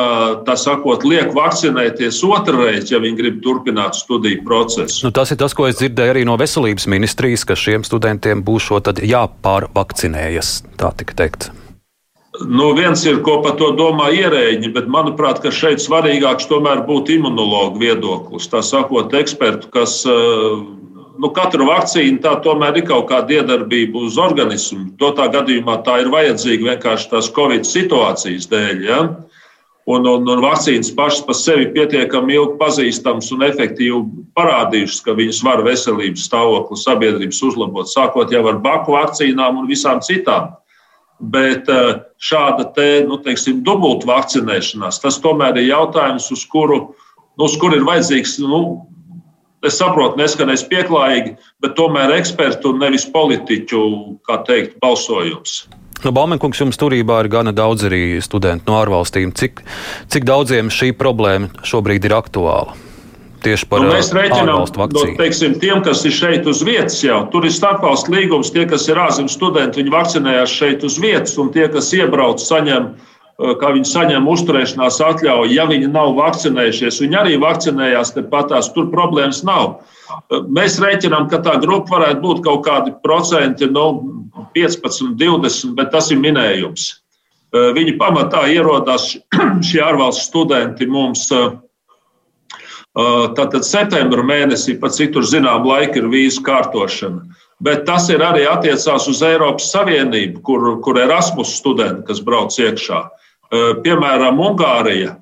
tā 0.46 0.54
sakot, 0.56 1.04
liek 1.04 1.34
vakcinēties 1.36 2.22
otrreiz, 2.24 2.88
ja 2.88 3.02
viņi 3.04 3.18
grib 3.18 3.42
turpināt 3.44 3.98
studiju 4.00 4.40
procesu? 4.46 5.04
Nu, 5.04 5.12
tas 5.12 5.28
ir 5.28 5.36
tas, 5.42 5.52
ko 5.52 5.68
es 5.68 5.76
dzirdēju 5.76 6.14
arī 6.14 6.24
no 6.24 6.38
veselības 6.40 6.88
ministrijas, 6.88 7.44
ka 7.44 7.52
šiem 7.52 7.84
studentiem 7.84 8.40
būs 8.40 8.70
jāpārvakcinējas. 9.12 10.54
Tā 10.80 10.94
tika 10.96 11.18
teikt. 11.20 11.50
Nu, 12.40 12.70
viens 12.72 13.04
ir, 13.04 13.20
ko 13.20 13.42
par 13.44 13.58
to 13.60 13.74
domā 13.76 14.08
ierēģi, 14.16 14.72
bet 14.72 14.88
manuprāt, 14.88 15.44
šeit 15.52 15.84
svarīgāks 15.84 16.48
tomēr 16.48 16.86
būtu 16.88 17.18
imunologu 17.18 17.82
viedoklis. 17.82 18.48
Tā 18.48 18.64
sakot, 18.64 19.12
ekspertu, 19.20 19.68
kas 19.74 20.00
uh, 20.08 20.62
nu, 21.20 21.30
katra 21.36 21.66
vakcīna 21.68 22.22
tā 22.24 22.36
tomēr 22.44 22.80
ir 22.80 22.86
kaut 22.88 23.08
kāda 23.10 23.40
iedarbība 23.40 24.06
uz 24.06 24.18
organismu. 24.20 24.90
Totā 25.00 25.28
gadījumā 25.32 25.80
tā 25.86 26.00
ir 26.04 26.12
vajadzīga 26.12 26.72
vienkārši 26.72 27.10
tās 27.12 27.28
Covid 27.36 27.68
situācijas 27.68 28.48
dēļ. 28.50 28.86
Ja? 28.86 29.00
Un, 29.90 30.06
un, 30.06 30.28
un 30.28 30.42
vakcīnas 30.44 30.92
pašas 30.96 31.24
par 31.26 31.36
sevi 31.38 31.66
pietiekami 31.74 32.36
ilgi 32.36 32.58
pazīstamas 32.60 33.30
un 33.34 33.44
efektīvi 33.46 34.00
parādījušas, 34.38 35.00
ka 35.06 35.16
viņas 35.18 35.40
var 35.46 35.64
veselības 35.66 36.26
stāvokli 36.28 36.78
sabiedrības 36.78 37.40
uzlabot, 37.48 37.90
sākot 37.90 38.32
jau 38.32 38.44
ar 38.46 38.60
baku 38.62 38.94
vakcīnām 38.94 39.62
un 39.62 39.70
visām 39.70 40.02
citām. 40.04 40.52
Bet 41.20 41.68
eh, 41.68 41.98
šāda 42.22 42.68
te, 42.76 42.88
nu, 43.08 43.18
teiksim, 43.24 43.64
dubultu 43.64 44.08
vakcinēšanās, 44.08 45.02
tas 45.02 45.18
tomēr 45.20 45.58
ir 45.60 45.72
jautājums, 45.72 46.30
uz 46.32 46.46
kuru, 46.48 46.78
nu, 47.36 47.48
uz 47.48 47.58
kuru 47.60 47.80
ir 47.80 47.84
vajadzīgs 47.88 48.38
nu, 48.44 48.62
Es 49.66 49.76
saprotu, 49.76 50.16
neskanēs 50.16 50.64
pieklājīgi, 50.70 51.34
bet 51.60 51.74
tomēr 51.76 52.14
ekspertu 52.16 52.72
un 52.72 52.80
nevis 52.80 53.04
politiķu, 53.12 53.80
kā 54.24 54.40
teikt, 54.46 54.78
balsojums. 54.80 55.66
Nu, 56.00 56.14
Baumenkungs, 56.16 56.62
jums 56.62 56.80
turībā 56.80 57.18
ir 57.20 57.28
gana 57.28 57.52
daudz 57.52 57.84
arī 57.84 58.04
studentu 58.24 58.70
no 58.70 58.78
ārvalstīm. 58.80 59.34
Cik, 59.36 59.60
cik 60.08 60.24
daudziem 60.24 60.72
šī 60.72 60.94
problēma 60.96 61.52
šobrīd 61.60 62.08
ir 62.08 62.16
aktuāla? 62.16 62.72
Tieši 63.44 63.68
par 63.68 63.84
nu, 63.84 63.92
mēs 63.92 64.10
rēķinām 64.12 64.64
no 64.76 65.04
teiksim, 65.16 65.54
tiem, 65.60 65.80
kas 65.84 66.02
ir 66.08 66.12
šeit 66.12 66.48
uz 66.48 66.60
vietas 66.64 66.98
jau. 67.04 67.22
Tur 67.32 67.46
ir 67.48 67.52
starpvalstu 67.52 68.12
līgums, 68.12 68.52
tie, 68.52 68.66
kas 68.68 68.84
ir 68.88 69.00
ārzemju 69.00 69.32
studenti, 69.32 69.80
viņi 69.80 69.94
vakcinējās 69.94 70.56
šeit 70.56 70.84
uz 70.88 70.98
vietas, 71.00 71.36
un 71.40 71.48
tie, 71.52 71.64
kas 71.72 71.88
iebrauc, 71.96 72.44
saņem 72.44 72.90
uh, 72.90 73.08
Eh, 73.40 73.54
kā 73.56 73.70
viņi 73.72 73.88
saņem 73.88 74.26
uzturēšanās 74.28 74.98
atļauju, 75.00 75.54
ja 75.54 75.64
viņi 75.68 75.88
nav 75.88 76.12
vakcinējušies. 76.18 76.98
Viņi 77.00 77.16
arī 77.16 77.36
vakcinējās, 77.40 78.12
tepatās 78.12 78.68
tur 78.74 78.90
problēmas 78.92 79.40
nav. 79.48 79.78
Eh, 80.10 80.42
mēs 80.44 80.76
rēķinām, 80.82 81.30
ka 81.30 81.40
tā 81.46 81.54
grupa 81.62 81.96
varētu 81.96 82.20
būt 82.20 82.42
kaut 82.44 82.66
kādi 82.66 82.92
procenti, 83.00 83.70
nu, 83.70 83.86
15, 84.52 85.14
20, 85.16 85.72
bet 85.78 85.88
tas 85.94 86.10
ir 86.12 86.20
minējums. 86.20 86.90
Eh, 87.54 87.70
viņi 87.78 87.96
pamatā 88.02 88.44
ierodās 88.52 89.14
šie 89.68 89.80
ārvalstu 89.88 90.26
studenti 90.28 90.86
mums. 90.86 91.28
Tātad 92.90 93.62
septembra 93.62 94.24
mēnesī, 94.26 94.74
pat 94.80 94.90
cik 94.96 95.12
tur 95.14 95.22
zinām, 95.22 95.62
laika 95.62 96.00
ir 96.00 96.08
vīzu 96.10 96.42
kārtošana. 96.42 97.22
Bet 97.62 97.84
tas 97.86 98.08
ir 98.10 98.18
arī 98.18 98.42
attiecās 98.50 99.06
uz 99.06 99.22
Eiropas 99.22 99.68
Savienību, 99.70 100.42
kur, 100.42 100.66
kur 100.82 100.98
Erasmus 100.98 101.54
studenti, 101.54 102.02
kas 102.08 102.18
brauc 102.26 102.56
iekšā. 102.58 102.98
Uh, 102.98 103.20
piemēram, 103.50 104.38
Ungārija. 104.50 105.16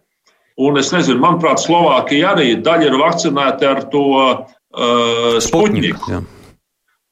Un 0.58 0.78
es 0.80 0.90
nezinu, 0.90 1.20
manuprāt, 1.22 1.60
Slovākija 1.62 2.32
arī 2.34 2.56
daļa 2.66 2.88
ir 2.88 2.96
vakcinēta 2.98 3.68
ar 3.76 3.84
to 3.92 4.08
uh, 4.18 5.36
Sputniku. 5.44 6.18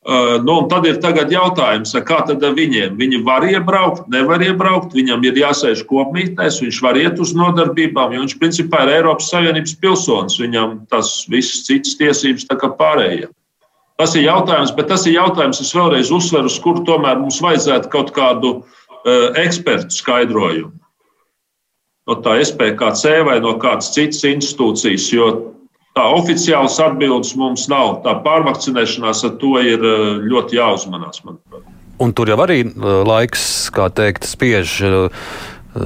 Uh, 0.06 0.36
nu, 0.42 0.56
tad 0.70 0.86
ir 0.86 0.98
jautājums, 1.30 1.94
kā 2.06 2.18
tad 2.26 2.42
viņiem? 2.42 2.94
Viņi 2.98 3.20
var 3.26 3.46
iebraukt, 3.46 4.08
nevar 4.10 4.42
iebraukt, 4.42 4.94
viņam 4.94 5.22
ir 5.26 5.38
jāsēž 5.38 5.84
kopmītnēs, 5.86 6.60
viņš 6.62 6.80
var 6.82 6.98
iet 6.98 7.22
uz 7.22 7.34
nodarbībām, 7.38 8.14
jo 8.14 8.22
viņš 8.22 8.36
principā 8.38 8.84
ir 8.84 8.96
Eiropas 9.00 9.30
Savienības 9.30 9.74
pilsonis. 9.82 10.38
Viņam 10.42 10.80
tas 10.90 11.10
viss 11.30 11.64
citas 11.66 11.94
tiesības 11.98 12.46
tā 12.50 12.58
kā 12.58 12.70
pārējiem. 12.78 13.30
Tas 13.98 14.14
ir 14.14 14.26
jautājums, 14.26 14.74
bet 14.74 14.90
tas 14.90 15.06
ir 15.06 15.16
jautājums, 15.20 15.62
es 15.62 15.74
vēlreiz 15.74 16.10
uzsveru, 16.14 16.50
uz 16.50 16.58
kuru 16.62 16.82
tomēr 16.86 17.22
mums 17.22 17.38
vajadzētu 17.42 17.90
kaut 17.94 18.10
kādu 18.14 18.52
uh, 18.58 19.38
ekspertu 19.42 20.02
skaidrojumu 20.02 20.74
no 22.06 22.18
tā 22.22 22.38
SPKC 22.42 23.20
vai 23.26 23.38
no 23.42 23.56
kādas 23.62 23.90
citas 23.94 24.22
institūcijas, 24.28 25.08
jo 25.14 25.30
tā 25.96 26.04
oficiāls 26.14 26.78
atbildes 26.82 27.34
mums 27.38 27.66
nav. 27.72 28.00
Tā 28.04 28.18
pārvakcinēšanās 28.24 29.24
ar 29.28 29.34
to 29.40 29.56
ir 29.62 29.82
eh, 29.82 30.06
ļoti 30.28 30.60
jāuzmanās. 30.60 31.24
Manuprāt. 31.26 31.66
Un 32.02 32.12
tur 32.12 32.28
jau 32.28 32.38
arī 32.44 32.62
eh, 32.62 32.88
laiks, 33.08 33.68
kā 33.74 33.90
teikt, 33.92 34.28
spiež. 34.28 34.80
Eh, 34.86 35.28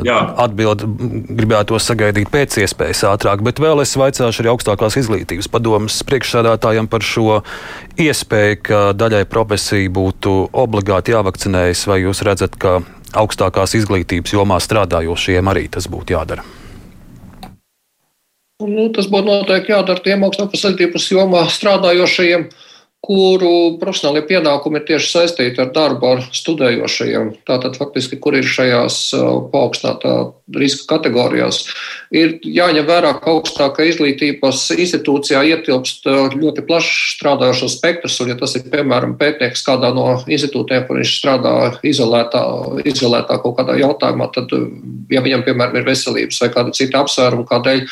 Jā. 0.06 0.20
Atbildi 0.38 0.86
gribētu 1.34 1.74
sagaidīt 1.82 2.28
pēc 2.30 2.60
iespējas 2.62 3.00
ātrāk, 3.08 3.40
bet 3.42 3.58
vēl 3.58 3.82
es 3.82 3.96
vaicāšu 3.98 4.44
arī 4.44 4.52
augstākās 4.52 4.94
izglītības 5.00 5.48
padomus 5.50 5.96
priekšsēdētājiem 6.06 6.86
par 6.86 7.02
šo 7.02 7.40
iespēju, 7.98 8.60
ka 8.68 8.82
daļai 8.94 9.24
profesiju 9.26 9.90
būtu 9.96 10.36
obligāti 10.62 11.10
jāvakcinējas. 11.16 11.82
Vai 11.90 12.04
jūs 12.04 12.22
redzat, 12.22 12.54
ka 12.54 12.76
augstākās 13.16 13.74
izglītības 13.78 14.34
jomā 14.36 14.58
strādājošiem 14.62 15.50
arī 15.52 15.66
tas 15.72 15.88
būtu 15.90 16.14
jādara? 16.14 16.44
Nu, 18.60 18.90
tas 18.92 19.08
būtu 19.08 19.24
noteikti 19.26 19.72
jādara 19.72 20.02
tiem 20.04 20.26
augstākās 20.26 20.60
izglītības 20.60 21.08
jomā 21.14 21.46
strādājošajiem. 21.48 22.50
Kuru 23.00 23.78
profesionālie 23.80 24.20
pienākumi 24.28 24.80
ir 24.80 24.84
tieši 24.90 25.08
saistīti 25.08 25.62
ar 25.62 25.70
darbu 25.72 26.08
ar 26.10 26.20
studējošajiem. 26.36 27.30
Tātad, 27.48 27.78
faktiski, 27.80 28.18
kur 28.20 28.36
ir 28.36 28.44
šajās 28.44 28.98
paaugstinātā 29.54 30.16
riska 30.60 30.84
kategorijās, 30.90 31.62
ir 32.12 32.36
jāņem 32.44 32.84
vērā, 32.90 33.14
ka 33.22 33.32
augstākā 33.32 33.86
izglītības 33.88 34.66
institūcijā 34.76 35.40
ietilpst 35.48 36.08
ļoti 36.34 36.64
plašs 36.68 37.14
strādājošo 37.16 37.70
spektrs, 37.72 38.18
un, 38.20 38.34
ja 38.34 38.36
tas 38.40 38.56
ir, 38.58 38.66
piemēram, 38.68 39.14
pētnieks 39.20 39.64
kādā 39.64 39.94
no 39.96 40.08
institūtiem, 40.28 40.84
kur 40.88 41.00
viņš 41.00 41.14
strādā 41.22 41.54
izolētā, 41.86 42.42
izolētā 42.84 43.38
kaut 43.40 43.56
kādā 43.62 43.78
jautājumā, 43.80 44.28
tad, 44.34 44.52
ja 45.10 45.24
viņam, 45.24 45.46
piemēram, 45.46 45.80
ir 45.80 45.88
veselības 45.88 46.42
vai 46.44 46.50
kāda 46.52 46.76
cita 46.76 47.00
apsvēruma, 47.00 47.48
kādēļ 47.48 47.86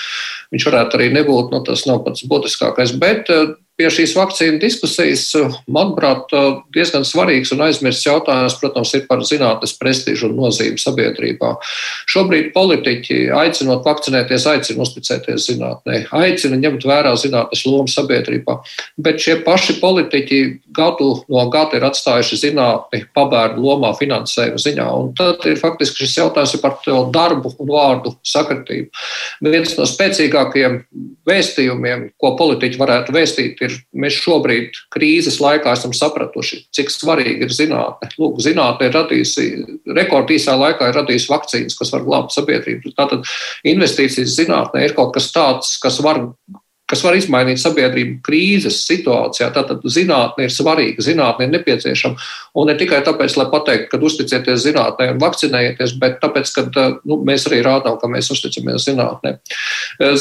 viņš 0.52 0.68
varētu 0.68 1.00
arī 1.00 1.08
nebūt, 1.16 1.54
nu, 1.54 1.62
tas 1.64 1.86
nav 1.88 2.04
pats 2.04 2.28
būtiskākais. 2.28 2.92
Bet 3.00 3.32
pie 3.78 3.88
šīs 3.94 4.16
vakcīnu 4.18 4.58
diskusijas, 4.58 5.28
manuprāt, 5.70 6.32
diezgan 6.74 7.04
svarīgs 7.06 7.52
un 7.54 7.62
aizmirsts 7.68 8.08
jautājums, 8.08 8.56
protams, 8.58 8.90
ir 8.98 9.04
par 9.06 9.22
zinātnes 9.26 9.76
prestižu 9.78 10.26
un 10.28 10.34
nozīmi 10.40 10.80
sabiedrībā. 10.82 11.52
Šobrīd 12.10 12.50
politiķi, 12.56 13.28
aicinot 13.38 13.86
vakcinēties, 13.86 14.48
aicina 14.50 14.82
uzticēties 14.82 15.46
zinātnē, 15.52 16.00
aicina 16.18 16.58
ņemt 16.58 16.86
vērā 16.90 17.14
zinātnes 17.22 17.62
lomu 17.68 17.90
sabiedrībā, 17.92 18.58
bet 18.98 19.22
šie 19.22 19.38
paši 19.46 19.78
politiķi 19.78 20.40
gadu 20.74 21.12
no 21.30 21.46
gada 21.52 21.78
ir 21.78 21.86
atstājuši 21.86 22.40
zinātni 22.42 23.04
pabērnu 23.14 23.62
lomā 23.62 23.92
finansējuma 23.98 24.58
ziņā. 24.64 24.88
Un 24.98 25.14
tad 25.18 25.46
ir 25.46 25.58
faktiski 25.60 26.02
šis 26.02 26.18
jautājums 26.18 26.56
par 26.62 26.80
darbu 27.14 27.54
un 27.62 27.70
vārdu 27.70 28.14
sakritību. 28.26 28.90
Viens 29.46 29.78
no 29.78 29.86
spēcīgākajiem 29.86 30.80
vēstījumiem, 31.28 32.08
ko 32.18 32.34
politiķi 32.38 32.80
varētu 32.80 33.14
vēstīt, 33.14 33.67
ir, 33.68 33.76
mēs 33.92 34.18
šobrīd 34.24 34.78
krīzes 34.94 35.38
laikā 35.42 35.76
esam 35.76 35.94
sapratuši, 35.96 36.64
cik 36.74 36.92
svarīgi 36.92 37.46
ir 37.46 37.54
zinātne. 37.54 38.10
Lūk, 38.18 38.40
zinātne 38.44 38.88
ir 38.88 38.96
radījusi, 38.96 39.48
rekordīsā 39.98 40.56
laikā 40.58 40.90
ir 40.90 40.98
radījusi 40.98 41.30
vakcīnas, 41.32 41.78
kas 41.78 41.92
var 41.94 42.06
glābt 42.08 42.34
sabiedrību. 42.34 42.94
Tātad 42.98 43.28
investīcijas 43.68 44.36
zinātnē 44.38 44.88
ir 44.88 44.96
kaut 44.98 45.14
kas 45.16 45.30
tāds, 45.34 45.76
kas 45.82 46.00
var 46.04 46.24
kas 46.88 47.02
var 47.04 47.16
izmainīt 47.18 47.60
sabiedrību 47.60 48.18
krīzes 48.24 48.80
situācijā. 48.88 49.50
Tātad 49.54 49.84
zinātne 49.92 50.46
ir 50.46 50.52
svarīga, 50.52 51.04
zinātne 51.04 51.46
ir 51.46 51.52
nepieciešama. 51.52 52.28
Un 52.58 52.70
ne 52.70 52.76
tikai 52.80 53.02
tāpēc, 53.06 53.36
lai 53.38 53.46
pateiktu, 53.52 53.90
ka 53.92 54.00
uzticieties 54.08 54.64
zinātnē 54.64 55.10
un 55.12 55.20
vakcinējieties, 55.22 55.94
bet 56.00 56.18
tāpēc, 56.22 56.52
ka 56.56 56.86
nu, 57.04 57.20
mēs 57.28 57.44
arī 57.50 57.60
rādām, 57.66 57.98
ka 58.00 58.10
mēs 58.10 58.30
uzticamies 58.32 58.88
zinātnē. 58.88 59.36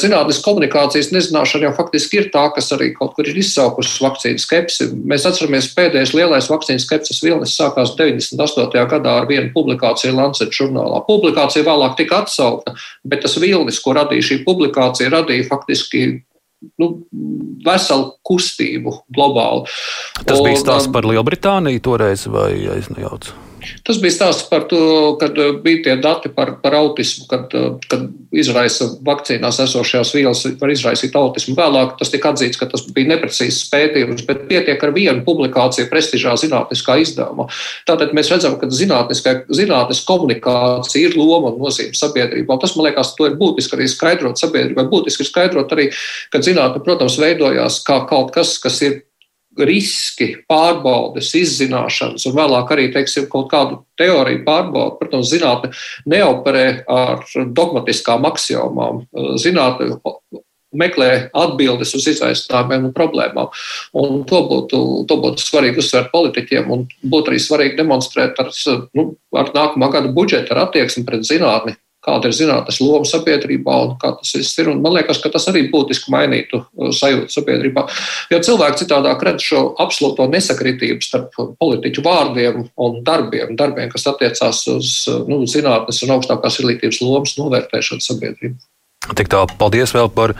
Zinātnes 0.00 0.42
komunikācijas 0.44 1.10
nezināšana 1.14 1.70
jau 1.70 1.74
faktiski 1.78 2.20
ir 2.22 2.30
tā, 2.34 2.44
kas 2.54 2.68
arī 2.76 2.90
kaut 2.96 3.16
kur 3.16 3.28
ir 3.28 3.40
izsaukusi 3.40 4.04
vakcīnu 4.04 4.44
skepsi. 4.44 4.90
Mēs 5.08 5.26
atceramies, 5.28 5.72
pēdējais 5.76 6.14
lielais 6.16 6.50
vakcīnu 6.52 6.84
skepsis 6.84 7.22
vilnis 7.24 7.56
sākās 7.56 7.96
98. 7.96 8.84
gadā 8.92 9.18
ar 9.22 9.28
vienu 9.30 9.52
publikāciju 9.56 10.16
Lancet 10.18 10.52
žurnālā. 10.54 11.00
Publikācija 11.08 11.64
vēlāk 11.66 11.96
tika 11.98 12.22
atsaukta, 12.24 12.76
bet 13.08 13.24
tas 13.24 13.40
vilnis, 13.40 13.80
ko 13.80 13.96
radīja 13.96 14.32
šī 14.32 14.42
publikācija, 14.44 15.14
radīja 15.16 15.48
faktiski 15.48 16.06
nu, 16.80 16.90
veselu 17.64 18.12
kustību 18.26 18.94
globāli. 19.14 19.66
Tas 20.24 20.42
bija 20.44 20.60
stāsts 20.60 20.90
par 20.94 21.08
Lielbritāniju 21.08 21.84
toreiz, 21.84 22.26
vai 22.30 22.52
es 22.76 22.90
nejaucu? 22.92 23.47
Tas 23.86 23.98
bija 24.02 24.14
stāsts 24.14 24.46
par 24.50 24.66
to, 24.70 24.80
kad 25.20 25.36
uh, 25.38 25.56
bija 25.62 25.82
tie 25.84 25.96
dati 26.02 26.30
par, 26.34 26.56
par 26.62 26.76
autismu, 26.78 27.26
kad, 27.30 27.54
uh, 27.56 27.78
kad 27.90 28.06
izraisa 28.32 28.90
vakcīnās 29.06 29.60
esošās 29.64 30.12
vielas, 30.16 30.44
var 30.60 30.72
izraisīt 30.72 31.16
autismu. 31.18 31.56
Vēlāk 31.58 31.96
tas 31.98 32.12
tika 32.12 32.32
atzīts, 32.34 32.60
ka 32.60 32.68
tas 32.70 32.84
bija 32.94 33.14
neprecīzs 33.14 33.64
pētījums, 33.72 34.24
bet 34.28 34.44
pietiek 34.50 34.82
ar 34.84 34.94
vienu 34.96 35.24
publikāciju 35.26 35.88
prestižā 35.90 36.36
zinātniskā 36.40 36.98
izdevumā. 37.02 37.48
Tātad 37.88 38.14
mēs 38.16 38.30
redzam, 38.32 38.58
ka 38.60 38.70
zinātnes 38.70 40.04
komunikācija 40.08 41.10
ir 41.10 41.18
loma 41.18 41.52
un 41.54 41.62
nozīme 41.64 41.96
sabiedrībā. 41.98 42.60
Tas, 42.62 42.76
man 42.76 42.90
liekas, 42.90 43.14
to 43.18 43.28
ir 43.28 43.38
būtiski 43.40 43.78
arī 43.78 43.88
skaidrot 43.90 44.40
sabiedrībai. 44.40 44.88
Būtiski 44.92 45.24
ir 45.24 45.32
skaidrot 45.32 45.76
arī, 45.76 45.90
ka 46.32 46.42
zinātne, 46.44 46.84
protams, 46.84 47.18
veidojās 47.20 47.82
kā 47.86 48.02
kaut 48.08 48.34
kas, 48.36 48.56
kas 48.62 48.82
ir 48.86 49.02
riski, 49.66 50.30
pārbaudes, 50.50 51.30
izzināšanas, 51.38 52.26
un 52.28 52.36
vēlāk 52.36 52.74
arī 52.74 52.88
teiksim, 52.94 53.28
kaut 53.32 53.48
kādu 53.52 53.80
teoriju 53.98 54.44
pārbaudu. 54.46 54.98
Protams, 55.00 55.30
zinātne 55.32 55.72
neoperē 56.08 56.66
ar 56.88 57.24
dogmatiskām 57.56 58.28
axiomām. 58.28 59.06
Zinātne 59.40 59.96
meklē 60.78 61.10
atbildes 61.36 61.94
uz 61.96 62.06
izaicinājumiem 62.12 62.90
un 62.90 62.94
problēmām. 62.96 63.50
Un 63.96 64.22
to, 64.28 64.42
būtu, 64.50 64.80
to 65.08 65.18
būtu 65.22 65.44
svarīgi 65.44 65.80
uzsvērt 65.82 66.12
politiķiem 66.12 66.72
un 66.74 66.86
būtu 67.02 67.32
arī 67.32 67.40
svarīgi 67.42 67.78
demonstrēt 67.80 68.40
ar, 68.42 68.52
nu, 68.98 69.10
ar 69.36 69.52
nākamā 69.56 69.90
gada 69.94 70.12
budžetu, 70.12 70.52
ar 70.52 70.66
attieksmi 70.66 71.06
pret 71.08 71.24
zinātni, 71.28 71.78
kāda 72.08 72.30
ir 72.30 72.36
zinātnes 72.36 72.80
loma 72.82 73.08
sabiedrībā 73.08 73.76
un 73.84 73.94
kā 74.00 74.14
tas 74.16 74.32
viss 74.36 74.58
ir. 74.60 74.70
Un 74.72 74.80
man 74.84 74.96
liekas, 74.96 75.20
ka 75.22 75.32
tas 75.34 75.48
arī 75.50 75.66
būtiski 75.72 76.12
mainītu 76.14 76.62
uh, 76.62 76.90
sajūtu 76.94 77.34
sabiedrībā. 77.34 77.84
Jo 78.32 78.40
cilvēki 78.48 78.82
citādāk 78.84 79.24
redz 79.28 79.46
šo 79.50 79.64
absolūto 79.84 80.28
nesakritību 80.32 81.04
starp 81.04 81.36
politiķu 81.60 82.04
vārdiem 82.06 82.64
un 82.84 83.00
darbiem, 83.06 83.54
darbiem 83.58 83.92
kas 83.92 84.08
attiecās 84.10 84.64
uz 84.72 84.94
uh, 85.10 85.22
nu, 85.28 85.42
zinātnes 85.50 86.02
un 86.06 86.16
augstākās 86.16 86.60
izglītības 86.62 87.02
lomas 87.04 87.36
novērtēšanu 87.40 88.04
sabiedrībā. 88.04 88.58
Tik 89.18 89.30
tālu 89.32 89.54
paldies 89.60 89.94
vēl 89.94 90.10
par 90.12 90.34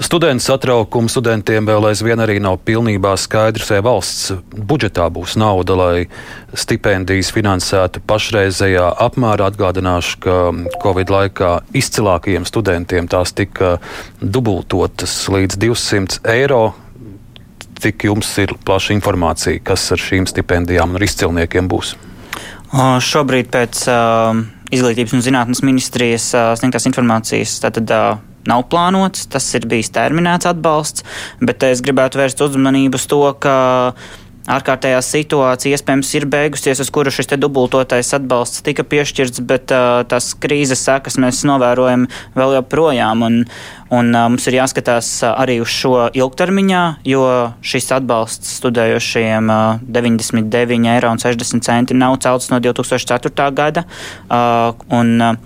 studentu 0.00 0.44
satraukumu. 0.44 1.08
Studentiem 1.08 1.66
vēl 1.68 1.88
aizvien 1.90 2.20
arī 2.20 2.38
nav 2.42 2.58
pilnībā 2.66 3.14
skaidrs, 3.20 3.70
vai 3.72 3.82
valsts 3.84 4.32
budžetā 4.52 5.08
būs 5.12 5.36
nauda, 5.40 5.76
lai 5.78 6.06
stipendijas 6.56 7.32
finansētu 7.34 8.02
pašreizējā 8.08 8.88
apmērā. 9.06 9.50
Atgādināšu, 9.50 10.18
ka 10.24 10.36
Covid 10.82 11.12
laikā 11.12 11.52
izcilākajiem 11.76 12.46
studentiem 12.48 13.08
tās 13.08 13.32
tika 13.36 13.76
dubultotas 14.20 15.14
līdz 15.32 15.60
200 15.62 16.20
eiro. 16.34 16.64
Cik 17.76 18.06
jums 18.08 18.30
ir 18.40 18.54
plaša 18.64 18.94
informācija, 18.96 19.60
kas 19.64 19.90
ar 19.92 20.00
šīm 20.00 20.24
stipendijām 20.28 20.96
un 20.96 21.04
izcilniekiem 21.04 21.68
būs? 21.68 21.92
O, 22.72 22.96
šobrīd 23.04 23.50
pēc 23.52 23.82
uh, 23.92 24.40
Izglītības 24.74 25.12
un 25.14 25.22
zinātnes 25.22 25.60
ministrijas 25.62 26.32
sniegtās 26.58 26.88
informācijas 26.88 27.52
tātad, 27.62 27.92
nav 28.50 28.66
plānots, 28.72 29.26
tas 29.30 29.48
ir 29.58 29.66
bijis 29.68 29.92
terminēts 29.94 30.48
atbalsts, 30.50 31.06
bet 31.40 31.66
es 31.66 31.82
gribētu 31.84 32.22
vērst 32.22 32.44
uzmanību 32.46 33.00
uz 33.00 33.08
to, 33.10 33.22
ka 33.42 33.56
ārkārtējā 34.46 34.98
situācija 35.02 35.76
iespējams 35.76 36.12
ir 36.18 36.26
beigusies, 36.30 36.80
uz 36.82 36.90
kuru 36.94 37.10
šis 37.10 37.32
dubultotais 37.40 38.12
atbalsts 38.16 38.62
tika 38.66 38.84
piešķirts, 38.86 39.42
bet 39.46 39.74
uh, 39.74 40.02
tās 40.08 40.32
krīzes 40.38 40.84
sekas 40.86 41.18
mēs 41.22 41.42
novērojam 41.48 42.06
vēl 42.36 42.56
joprojām. 42.60 43.24
Un, 43.26 43.40
un 43.90 44.12
uh, 44.12 44.28
mums 44.30 44.46
ir 44.46 44.58
jāskatās 44.60 45.10
uh, 45.24 45.34
arī 45.42 45.58
uz 45.64 45.72
šo 45.72 46.06
ilgtermiņā, 46.14 46.84
jo 47.10 47.24
šis 47.66 47.90
atbalsts 47.98 48.54
studējošiem 48.60 49.50
uh, 49.50 49.82
99,60 49.98 50.94
eiro 50.94 51.98
nav 51.98 52.16
celts 52.22 52.50
no 52.54 52.62
2004. 52.62 53.50
gada. 53.56 53.86
Uh, 54.30 54.72
un, 54.94 55.14
uh, 55.20 55.36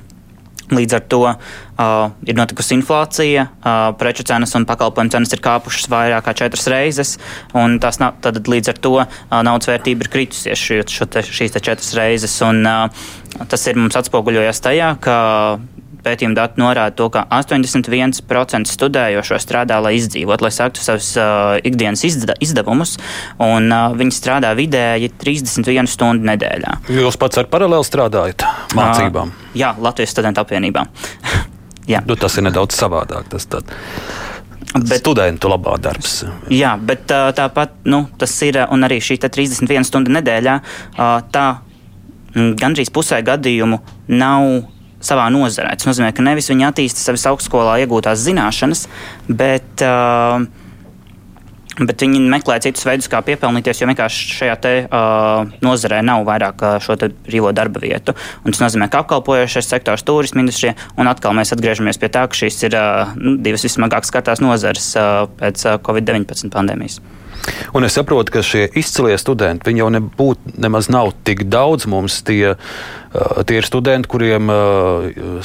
Līdz 0.70 0.94
ar 0.94 1.00
to 1.10 1.18
uh, 1.26 1.54
ir 2.28 2.36
notikusi 2.38 2.74
inflācija, 2.76 3.46
uh, 3.60 3.80
preču 4.00 4.26
cenas 4.28 4.54
un 4.58 4.66
pakalpojumu 4.68 5.14
cenas 5.14 5.34
ir 5.34 5.42
kāpušas 5.44 5.90
vairāk 5.92 6.26
kā 6.26 6.36
četras 6.42 6.68
reizes, 6.72 7.16
un 7.56 7.78
tas 7.82 8.00
nav, 8.02 8.18
tad 8.24 8.40
līdz 8.44 8.72
ar 8.72 8.80
to 8.84 8.94
uh, 9.00 9.08
naudas 9.46 9.70
vērtība 9.70 10.06
ir 10.06 10.12
kritusies 10.12 10.60
šo, 10.60 10.82
šo 10.90 11.08
te, 11.10 11.24
šīs 11.26 11.56
te 11.56 11.62
četras 11.64 11.94
reizes. 11.98 12.36
Un, 12.46 12.64
uh, 12.68 13.10
tas 13.50 13.68
ir 13.70 13.78
mums 13.78 13.96
atspoguļojas 13.98 14.64
tajā, 14.64 14.94
ka 15.02 15.16
pētījuma 16.04 16.36
dati 16.36 16.60
norāda 16.60 16.94
to, 16.96 17.08
ka 17.12 17.26
81% 17.34 18.70
studējošo 18.70 19.38
strādā, 19.42 19.80
lai 19.84 19.94
izdzīvotu, 19.98 20.46
lai 20.46 20.52
sāktu 20.54 20.82
savus 20.82 21.12
uh, 21.20 21.58
ikdienas 21.66 22.04
izda 22.08 22.36
izdevumus, 22.42 22.96
un 23.42 23.68
uh, 23.68 23.92
viņi 23.96 24.16
strādā 24.16 24.54
vidēji 24.58 25.12
31 25.20 25.90
stundu 25.90 26.30
nedēļā. 26.32 26.80
Jūs 27.00 27.20
pats 27.20 27.42
ar 27.42 27.50
paralēli 27.52 27.88
strādājat 27.88 28.46
mācībām? 28.78 29.32
Uh, 29.32 29.54
jā, 29.60 29.74
Latvijas 29.80 30.16
studentu 30.16 30.44
apvienībā. 30.44 30.88
nu, 32.06 32.16
tas 32.18 32.38
ir 32.38 32.46
nedaudz 32.46 32.76
savādāk. 32.78 33.30
Tas 33.32 33.48
tad. 33.50 33.70
Bet, 34.70 35.00
studentu 35.00 35.50
labā 35.50 35.74
darbs. 35.82 36.20
Jā, 36.52 36.76
bet 36.78 37.10
tāpat 37.10 37.80
nu, 37.90 38.04
tas 38.20 38.34
ir 38.46 38.60
arī 38.62 39.00
šī 39.02 39.18
31 39.24 39.88
stundu 39.88 40.14
nedēļā. 40.14 40.58
Tā 41.34 41.46
gandrīz 42.60 42.92
pusē 42.94 43.18
gadījumu 43.26 43.80
nav 44.14 44.46
savā 45.02 45.26
nozarē. 45.32 45.72
Tas 45.74 45.88
nozīmē, 45.88 46.12
ka 46.14 46.22
nevis 46.22 46.50
viņi 46.52 46.68
attīsta 46.68 47.02
savas 47.02 47.26
augstskolā 47.32 47.78
iegūtās 47.82 48.20
zināšanas, 48.22 48.84
bet 49.26 49.84
uh, 49.86 50.44
Bet 51.80 52.02
viņi 52.04 52.20
meklē 52.28 52.58
citus 52.60 52.84
veidus, 52.84 53.08
kā 53.08 53.22
piepelnīties, 53.24 53.78
jo 53.80 53.88
vienkārši 53.88 54.34
šajā 54.36 54.56
te, 54.60 54.72
uh, 54.84 55.48
nozarē 55.64 56.02
nav 56.04 56.26
vairāk 56.28 56.64
uh, 56.66 56.74
šo 56.82 56.96
brīvo 57.00 57.54
darba 57.56 57.80
vietu. 57.80 58.12
Un 58.44 58.52
tas 58.52 58.60
nozīmē, 58.60 58.90
ka 58.92 59.00
apkalpojošais 59.04 59.70
sektors, 59.70 60.04
turisma 60.04 60.44
industrija, 60.44 60.74
un 61.00 61.08
atkal 61.08 61.32
mēs 61.36 61.54
atgriežamies 61.56 62.00
pie 62.00 62.10
tā, 62.12 62.26
ka 62.28 62.36
šīs 62.36 62.60
ir 62.68 62.76
uh, 62.76 63.14
divas 63.40 63.64
vismagāk 63.64 64.08
skartās 64.08 64.42
nozares 64.44 64.90
uh, 64.98 65.24
pēc 65.40 65.64
uh, 65.64 65.78
Covid-19 65.86 66.52
pandēmijas. 66.52 67.00
Un 67.72 67.86
es 67.86 67.94
saprotu, 67.96 68.34
ka 68.34 68.42
šie 68.44 68.66
izcilie 68.76 69.14
studenti 69.16 69.72
jau 69.72 69.86
nebūtu 69.88 70.58
nemaz 70.60 70.90
nav 70.92 71.14
tik 71.24 71.46
daudz. 71.48 71.86
Mums 71.88 72.18
tie, 72.28 72.52
tie 73.48 73.56
ir 73.56 73.64
studenti, 73.64 74.10
kuriem 74.12 74.52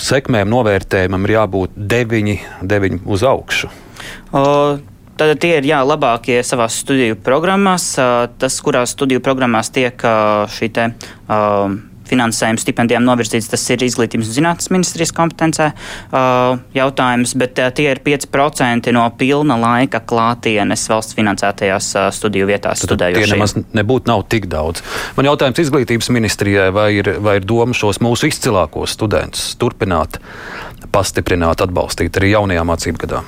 sekmēm, 0.03 0.51
novērtējumam 0.51 1.23
ir 1.23 1.33
jābūt 1.37 1.79
deviņi, 1.95 2.35
deviņi 2.67 2.99
uz 3.15 3.23
augšu. 3.23 3.71
Uh, 4.35 4.83
Tad 5.15 5.31
tie 5.39 5.57
ir 5.61 5.67
jā, 5.69 5.81
labākie 5.87 6.41
savā 6.43 6.67
studiju 6.71 7.15
programmās. 7.23 7.93
Tas, 8.39 8.61
kurās 8.63 8.95
studiju 8.97 9.23
programmās 9.23 9.71
tiek 9.71 10.01
šī 10.51 10.71
te, 10.75 10.89
finansējums 12.09 12.63
stipendijām 12.65 13.05
novirzīts, 13.05 13.49
tas 13.51 13.63
ir 13.73 13.83
izglītības 13.85 14.29
un 14.29 14.37
zinātnes 14.37 14.71
ministrijas 14.73 15.13
kompetencē 15.15 15.69
uh, 15.73 16.57
jautājums, 16.75 17.35
bet 17.39 17.61
uh, 17.61 17.71
tie 17.75 17.89
ir 17.93 18.01
5% 18.05 18.93
no 18.95 19.05
pilna 19.17 19.57
laika 19.61 20.01
klātienes 20.05 20.85
valsts 20.91 21.17
finansētajās 21.17 21.91
uh, 21.97 22.09
studiju 22.15 22.49
vietās 22.49 22.83
studējošiem. 22.85 23.25
Tie 23.25 23.37
nemaz 23.37 23.55
nebūtu 23.77 24.11
nav 24.11 24.25
tik 24.31 24.49
daudz. 24.51 24.83
Man 25.17 25.29
jautājums 25.29 25.63
izglītības 25.65 26.11
ministrijai, 26.15 26.69
vai 26.75 26.89
ir, 26.99 27.15
vai 27.25 27.39
ir 27.39 27.47
doma 27.47 27.77
šos 27.77 28.01
mūsu 28.05 28.29
izcilākos 28.29 28.97
studentus 28.97 29.53
turpināt, 29.61 30.21
pastiprināt, 30.93 31.65
atbalstīt 31.65 32.21
arī 32.21 32.35
jaunajā 32.35 32.67
mācību 32.69 33.03
gadā? 33.07 33.25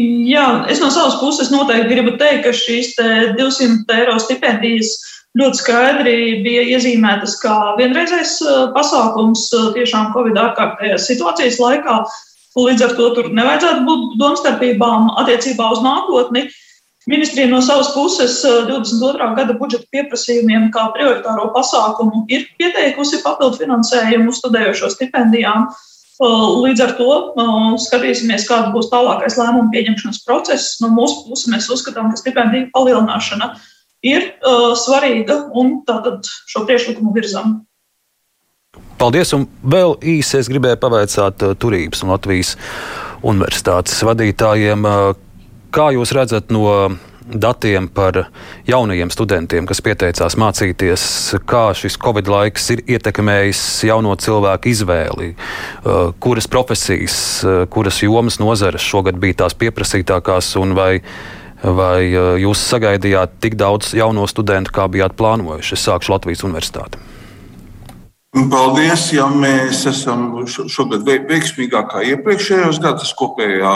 Jā, 0.00 0.46
es 0.70 0.80
no 0.80 0.88
savas 0.92 1.18
puses 1.20 1.50
noteikti 1.52 1.94
gribu 1.94 2.16
teikt, 2.20 2.44
ka 2.46 2.52
šīs 2.56 2.94
200 3.36 3.96
eiro 3.98 4.16
stipendijas 4.22 4.94
ļoti 5.38 5.60
skaidri 5.60 6.14
bija 6.44 6.64
iezīmētas 6.74 7.36
kā 7.42 7.54
vienreizējs 7.78 8.38
uh, 8.42 8.62
pasākums 8.74 9.46
uh, 9.54 9.68
tiešām 9.76 10.10
Covid 10.14 10.38
ārkārtējās 10.40 11.06
situācijas 11.10 11.60
laikā. 11.62 12.00
Līdz 12.58 12.82
ar 12.82 12.96
to 12.98 13.12
tur 13.14 13.28
nevajadzētu 13.30 13.84
būt 13.86 14.16
domstarpībām 14.18 15.12
attiecībā 15.22 15.68
uz 15.70 15.84
nākotni. 15.84 16.48
Ministrija 17.08 17.46
no 17.48 17.60
savas 17.64 17.92
puses 17.94 18.40
22. 18.42 19.12
Uh, 19.20 19.36
gada 19.38 19.54
budžeta 19.60 19.86
pieprasījumiem 19.94 20.68
kā 20.74 20.88
prioritāro 20.96 21.50
pasākumu 21.54 22.24
ir 22.32 22.48
pieteikusi 22.58 23.22
papildu 23.22 23.62
finansējumu 23.62 24.34
studējošo 24.34 24.90
stipendijām. 24.96 25.70
Līdz 26.20 26.82
ar 26.84 26.90
to 26.98 27.12
skatīsimies, 27.80 28.44
kāda 28.48 28.74
būs 28.74 28.90
tālākais 28.92 29.38
lēmumu 29.40 29.72
pieņemšanas 29.72 30.20
process. 30.26 30.74
No 30.82 30.90
mūsu 30.92 31.24
puses 31.30 31.48
mēs 31.48 31.70
uzskatām, 31.72 32.10
ka 32.12 32.20
stipendiju 32.20 32.68
palielināšana 32.74 33.54
ir 34.04 34.26
uh, 34.28 34.72
svarīga 34.76 35.46
un 35.56 35.78
tātad 35.88 36.28
šo 36.48 36.66
priekšlikumu 36.68 37.14
virzam. 37.16 37.62
Paldies! 39.00 39.32
Un 39.32 39.46
vēl 39.64 39.96
īsi 40.04 40.36
es 40.42 40.48
gribēju 40.52 40.76
pavaicāt 40.82 41.40
Turības 41.60 42.04
un 42.04 42.12
Latvijas 42.12 42.52
universitātes 43.24 43.96
vadītājiem, 44.04 44.84
kā 45.72 45.86
jūs 45.96 46.12
redzat 46.16 46.52
no 46.52 46.68
datiem 47.32 47.88
par 47.88 48.24
jaunajiem 48.68 49.10
studentiem, 49.12 49.66
kas 49.68 49.82
pieteicās 49.84 50.36
mācīties, 50.40 51.02
kā 51.48 51.70
šis 51.76 51.98
Covid 52.00 52.30
laiks 52.30 52.70
ir 52.74 52.82
ietekmējis 52.96 53.62
jauno 53.90 54.14
cilvēku 54.20 54.70
izvēli, 54.70 55.34
uh, 55.34 56.14
kuras 56.22 56.48
profesijas, 56.50 57.18
uh, 57.44 57.62
kuras 57.70 58.02
jomas 58.02 58.40
nozares 58.42 58.84
šogad 58.84 59.20
bija 59.20 59.44
tās 59.44 59.56
pieprasītākās 59.58 60.56
un 60.60 60.74
vai. 60.78 60.94
Vai 61.60 62.06
uh, 62.16 62.38
jūs 62.40 62.56
sagaidījāt 62.70 63.34
tik 63.44 63.52
daudz 63.60 63.90
jauno 63.92 64.24
studentu, 64.24 64.72
kā 64.72 64.86
bijāt 64.88 65.12
plānojuši? 65.18 65.74
Es 65.76 65.82
sākšu 65.84 66.14
Latvijas 66.14 66.40
universitāti. 66.48 66.96
Paldies! 68.32 69.10
Ja 69.12 69.26
mēs 69.28 69.82
esam 69.90 70.46
šogad 70.48 71.04
veiksmīgākā 71.04 72.00
iepriekšējos 72.14 72.80
gados 72.80 73.12
kopējā 73.18 73.74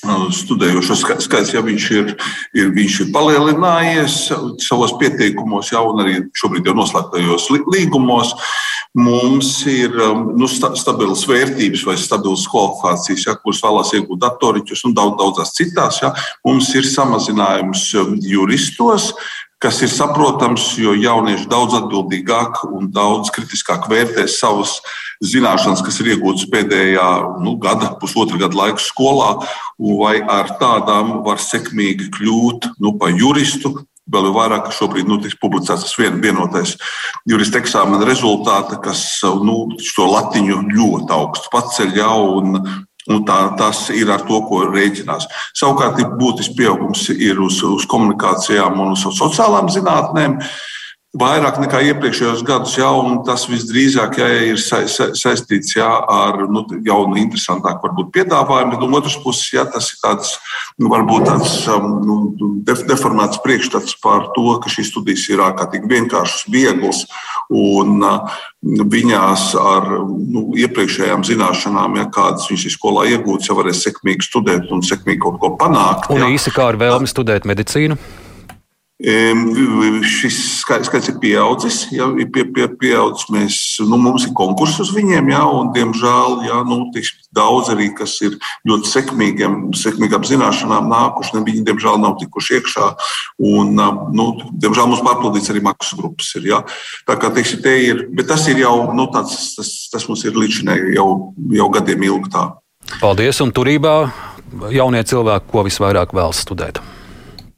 studējošo 0.00 0.96
skaits, 0.96 1.52
ja 1.52 1.60
viņš 1.64 1.86
ir, 1.92 2.12
ir, 2.56 2.70
viņš 2.76 3.00
ir 3.04 3.10
palielinājies 3.14 4.16
savos 4.64 4.94
pieteikumos, 5.00 5.72
jau 5.74 5.84
arī 6.00 6.22
šobrīd 6.36 6.70
jau 6.70 6.76
noslēgtajos 6.78 7.50
līgumos. 7.68 8.32
Mums 8.96 9.52
ir 9.70 9.92
nu, 10.34 10.48
stabilas 10.50 11.22
vērtības 11.28 11.84
vai 11.86 11.98
stabilas 12.00 12.48
kvalifikācijas, 12.50 13.26
ja, 13.28 13.36
kuras 13.38 13.60
vēlās 13.62 13.92
iegūt 13.94 14.22
datoriķus 14.24 14.82
un 14.88 14.96
daudz, 14.96 15.14
daudzās 15.20 15.54
citās. 15.54 16.00
Ja. 16.02 16.14
Mums 16.46 16.72
ir 16.74 16.88
samazinājums 16.88 17.84
juristos, 18.26 19.12
kas 19.60 19.82
ir 19.84 19.92
saprotams, 19.92 20.72
jo 20.80 20.94
jaunieši 20.96 21.48
daudz 21.50 21.76
atbildīgāk 21.82 22.62
un 22.70 22.88
daudz 22.94 23.28
kritiskāk 23.34 23.90
vērtē 23.92 24.24
savas 24.30 24.78
zināšanas, 25.20 25.82
kas 25.84 26.00
ir 26.00 26.14
iegūtas 26.14 26.48
pēdējā 26.52 27.08
nu, 27.44 27.58
gada, 27.60 27.92
pusotra 28.00 28.40
gada 28.40 28.56
laika 28.56 28.80
skolā, 28.80 29.34
vai 29.76 30.16
ar 30.24 30.54
tādām 30.60 31.20
var 31.26 31.42
sekmīgi 31.44 32.08
kļūt 32.16 32.72
nu, 32.80 32.96
par 33.00 33.12
juristu. 33.12 33.76
Vēl 34.10 34.26
jau 34.26 34.34
vairāk, 34.34 34.64
ka 34.66 34.74
šobrīd 34.74 35.06
nu, 35.06 35.20
tiks 35.22 35.36
publicēts 35.38 35.84
tas 35.84 35.92
vien, 36.00 36.16
vienotais 36.24 36.72
jurista 37.28 37.60
eksāmena 37.60 38.08
rezultāti, 38.08 38.80
kas 38.82 39.04
nu, 39.44 39.76
šo 39.78 40.08
latiņu 40.10 40.64
ļoti 40.72 41.14
augstu 41.14 41.52
paceļ 41.52 41.92
jau 42.00 42.16
un 42.40 42.56
Un 43.10 43.24
tā, 43.26 43.38
tas 43.58 43.88
ir 43.90 44.10
ar 44.12 44.22
to, 44.28 44.38
ko 44.46 44.62
rēķinās. 44.70 45.26
Savukārt, 45.58 45.98
būtisks 46.20 46.54
pieaugums 46.58 47.08
ir 47.16 47.40
uz, 47.42 47.58
uz 47.66 47.86
komunikācijām 47.90 48.78
un 48.84 48.94
uz 48.94 49.06
sociālām 49.18 49.70
zinātnēm. 49.72 50.38
Vairāk 51.10 51.56
nekā 51.58 51.80
iepriekšējos 51.88 52.44
gados, 52.46 52.76
jau 52.78 53.00
tas 53.26 53.42
visdrīzāk 53.50 54.20
jā, 54.20 54.28
ir 54.52 54.60
sa, 54.62 54.84
sa, 54.86 55.08
saistīts 55.18 55.74
jā, 55.74 55.88
ar 55.90 56.44
nu, 56.46 56.62
jaunu, 56.86 57.16
interesantāku 57.18 57.88
varbūt, 57.88 58.12
piedāvājumu. 58.14 58.76
Bet 58.76 58.84
no 58.84 59.00
otras 59.00 59.16
puses, 59.18 59.48
jā, 59.50 59.64
tas 59.66 59.88
ir 59.90 59.98
tāds, 60.04 60.36
nu, 60.78 60.86
varbūt 60.92 61.26
tāds 61.26 61.56
um, 61.74 61.88
nu, 62.06 62.20
def, 62.62 62.84
deformēts 62.86 63.42
priekšstats 63.42 63.98
par 64.06 64.30
to, 64.38 64.54
ka 64.62 64.70
šīs 64.70 64.92
studijas 64.92 65.26
ir 65.34 65.42
ārkārtīgi 65.48 65.90
vienkāršas, 65.90 66.46
vieglas 66.54 67.02
un 67.50 68.06
uh, 68.06 68.38
viņās 68.62 69.50
ar 69.58 69.90
nu, 70.06 70.46
iepriekšējām 70.62 71.26
zināšanām, 71.26 71.98
ja 72.04 72.06
kādas 72.14 72.46
viņas 72.54 72.70
ir 72.70 72.78
skolā 72.78 73.10
iegūtas, 73.16 73.50
jau 73.50 73.58
varēs 73.58 73.82
sekmīgi 73.88 74.30
studēt 74.30 74.70
un 74.70 74.86
sekmīgi 74.86 75.24
kaut 75.26 75.42
ko 75.42 75.56
panākt. 75.58 76.06
Un 76.14 76.22
ja. 76.22 76.30
īsi 76.38 76.54
kā 76.54 76.70
ar 76.70 76.78
vēlmi 76.78 77.10
studēt 77.10 77.50
medicīnu? 77.50 77.98
Šis 79.00 80.36
skaits 80.60 81.08
ir 81.08 81.16
pieaudzis. 81.22 81.86
Ja, 81.94 82.10
pie, 82.12 82.44
pie, 82.52 82.66
pieaudzis 82.68 83.30
mēs, 83.32 83.56
nu, 83.88 83.96
mums 83.96 84.26
ir 84.28 84.34
konkurss 84.36 84.80
uz 84.82 84.90
viņiem, 84.92 85.30
ja, 85.32 85.40
un, 85.48 85.70
diemžēl, 85.72 86.42
ja, 86.44 86.60
nu, 86.68 86.82
daudz 87.36 87.70
arī, 87.72 87.88
kas 87.96 88.18
ir 88.26 88.36
ļoti 88.68 88.90
sekmīgiem, 88.90 89.56
sekmīgām 89.78 90.26
zināšanām 90.28 90.92
nākuši, 90.92 91.40
viņi, 91.48 91.64
diemžēl, 91.70 91.96
nav 92.02 92.18
tikuši 92.20 92.58
iekšā. 92.60 92.90
Un, 93.48 93.72
nu, 94.12 94.28
diemžēl 94.60 94.92
mums 94.92 95.04
pārpildīts 95.06 95.48
arī 95.54 95.64
maksas 95.64 95.96
grupas. 95.96 96.34
Ir, 96.36 96.50
ja. 96.52 96.62
Tā 97.08 97.16
kā 97.16 97.32
teiksim, 97.32 97.64
te 97.64 97.76
ir, 97.80 98.06
bet 98.12 98.28
tas 98.28 98.44
ir 98.52 98.60
jau, 98.60 98.90
nu, 98.92 99.08
tāds, 99.14 99.54
tas, 99.56 99.74
tas 99.92 100.08
mums 100.12 100.28
ir 100.28 100.36
līdz 100.36 100.60
šim 100.60 100.76
jau, 100.92 101.10
jau 101.56 101.72
gadiem 101.72 102.08
ilgi 102.12 102.36
tā. 102.36 102.50
Paldies, 103.00 103.40
un 103.40 103.52
turībā 103.54 103.96
jaunie 104.74 105.04
cilvēki, 105.06 105.48
ko 105.48 105.64
visvairāk 105.64 106.12
vēlas 106.16 106.44
studēt. 106.44 106.84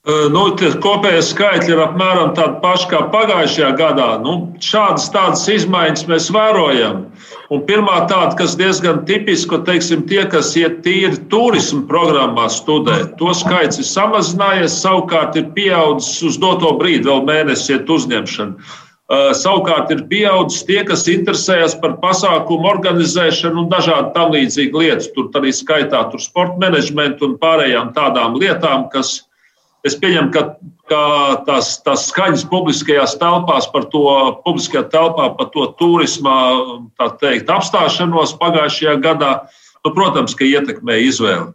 Nu, 0.02 0.40
kopējie 0.82 1.20
skaitļi 1.22 1.70
ir 1.76 1.80
apmēram 1.84 2.32
tādi 2.34 2.56
paši 2.58 2.88
kā 2.90 3.04
pagājušajā 3.12 3.68
gadā. 3.78 4.08
Nu, 4.18 4.32
šādas 4.58 5.04
tādas 5.14 5.44
izmaiņas 5.46 6.08
mēs 6.10 6.26
vērojam. 6.34 7.04
Un 7.54 7.62
pirmā 7.68 8.00
tāda, 8.10 8.34
kas 8.40 8.56
diezgan 8.58 9.04
tipiska, 9.06 9.60
teiksim, 9.62 10.02
tie, 10.10 10.24
kas 10.26 10.50
iet 10.58 10.82
tīri 10.82 11.22
turismu 11.30 11.84
programmā 11.86 12.48
studē, 12.50 13.14
to 13.22 13.30
skaits 13.30 13.78
ir 13.78 13.86
samazinājies. 13.86 14.80
Savukārt 14.82 15.38
ir 15.38 15.52
pieaudzis 15.54 16.18
uz 16.32 16.42
doto 16.42 16.74
brīdi, 16.82 17.06
vēl 17.06 17.22
mēnesi 17.30 17.76
iet 17.76 17.86
uzņemšana. 17.86 18.74
Savukārt 19.38 19.94
ir 19.94 20.06
pieaudzis 20.10 20.66
tie, 20.66 20.82
kas 20.88 21.06
interesējas 21.06 21.78
par 21.78 22.00
pasākumu 22.02 22.74
organizēšanu 22.74 23.68
un 23.68 23.70
dažādu 23.70 24.16
tam 24.18 24.34
līdzīgu 24.34 24.82
lietu. 24.82 25.12
Tur 25.14 25.34
arī 25.38 25.54
skaitā 25.54 26.08
tur 26.10 26.18
sporta 26.18 26.58
menedžmentu 26.58 27.28
un 27.28 27.38
pārējām 27.38 27.94
tādām 27.94 28.34
lietām, 28.42 28.90
kas 28.90 29.20
ir 29.20 29.28
Es 29.86 29.96
pieņemu, 29.98 30.30
ka, 30.34 30.42
ka 30.90 31.02
tās, 31.46 31.72
tās 31.82 32.06
skaņas 32.12 32.44
publiskajās 32.50 33.16
telpās 33.18 33.66
par 33.72 33.88
to, 33.90 34.04
publiskajā 34.44 34.84
telpā 34.92 35.32
par 35.38 35.48
to 35.54 35.66
turismā 35.80 36.36
teikt, 37.18 37.50
apstāšanos 37.50 38.36
pagājušajā 38.38 38.94
gadā, 39.02 39.32
nu, 39.82 39.90
protams, 39.90 40.36
ka 40.38 40.46
ietekmē 40.46 41.00
izvēli. 41.08 41.50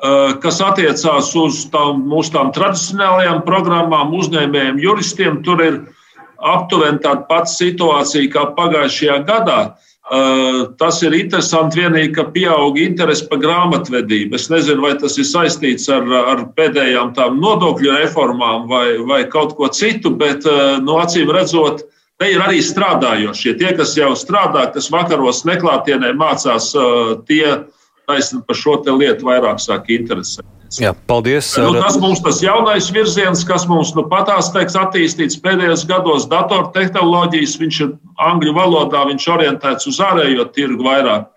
Uh, 0.00 0.32
kas 0.40 0.62
attiecās 0.64 1.28
uz 1.36 1.66
tām, 1.68 2.06
mūsu 2.08 2.32
tām 2.32 2.54
tradicionālajām 2.56 3.42
programmām, 3.44 4.14
uzņēmējiem, 4.16 4.80
juristiem, 4.80 5.42
tur 5.44 5.60
ir 5.60 5.76
aptuveni 6.40 7.02
tāda 7.04 7.26
pati 7.28 7.52
situācija 7.52 8.32
kā 8.32 8.46
pagājušajā 8.56 9.18
gadā. 9.28 9.58
Tas 10.80 10.96
ir 11.04 11.14
interesanti 11.14 11.78
vienīgi, 11.78 12.14
ka 12.16 12.24
pieaug 12.34 12.78
interesi 12.80 13.28
par 13.30 13.38
grāmatvedību. 13.44 14.34
Es 14.34 14.48
nezinu, 14.50 14.82
vai 14.82 14.96
tas 14.98 15.14
ir 15.20 15.28
saistīts 15.28 15.86
ar, 15.92 16.08
ar 16.32 16.44
pēdējām 16.56 17.12
tām 17.14 17.38
nodokļu 17.42 17.94
reformām 17.94 18.66
vai, 18.70 18.98
vai 19.06 19.20
kaut 19.30 19.54
ko 19.58 19.68
citu, 19.68 20.10
bet 20.10 20.48
no 20.48 20.80
nu, 20.88 20.98
acīm 20.98 21.30
redzot, 21.30 21.84
te 22.18 22.32
ir 22.32 22.42
arī 22.42 22.58
strādājošie. 22.64 23.54
Tie, 23.60 23.70
kas 23.78 23.94
jau 23.98 24.10
strādā, 24.18 24.66
kas 24.74 24.90
vakaros 24.90 25.44
neklātienē 25.46 26.10
mācās, 26.18 26.72
tie 27.30 27.44
taisni 28.10 28.42
par 28.46 28.58
šo 28.58 28.80
lietu 28.90 29.30
vairāk 29.30 29.62
sāk 29.62 29.92
interesēt. 29.94 30.59
Jā, 30.78 30.92
paldies. 31.10 31.50
Nu, 31.58 31.72
tas 31.74 31.98
mums 31.98 32.22
tas 32.22 32.38
jaunais 32.44 32.90
virziens, 32.94 33.42
kas 33.46 33.66
mums 33.70 33.90
nu 33.96 34.04
patās 34.10 34.52
teiks 34.54 34.78
attīstīts 34.78 35.40
pēdējos 35.42 35.82
gados, 35.90 36.28
datortehnoloģijas, 36.30 37.58
viņš 37.58 37.82
ir 37.86 37.92
angļu 38.30 38.54
valodā, 38.54 39.02
viņš 39.10 39.28
orientēts 39.34 39.90
uz 39.90 39.98
ārējo 40.04 40.46
tirgu 40.54 40.86
vairāk. 40.86 41.28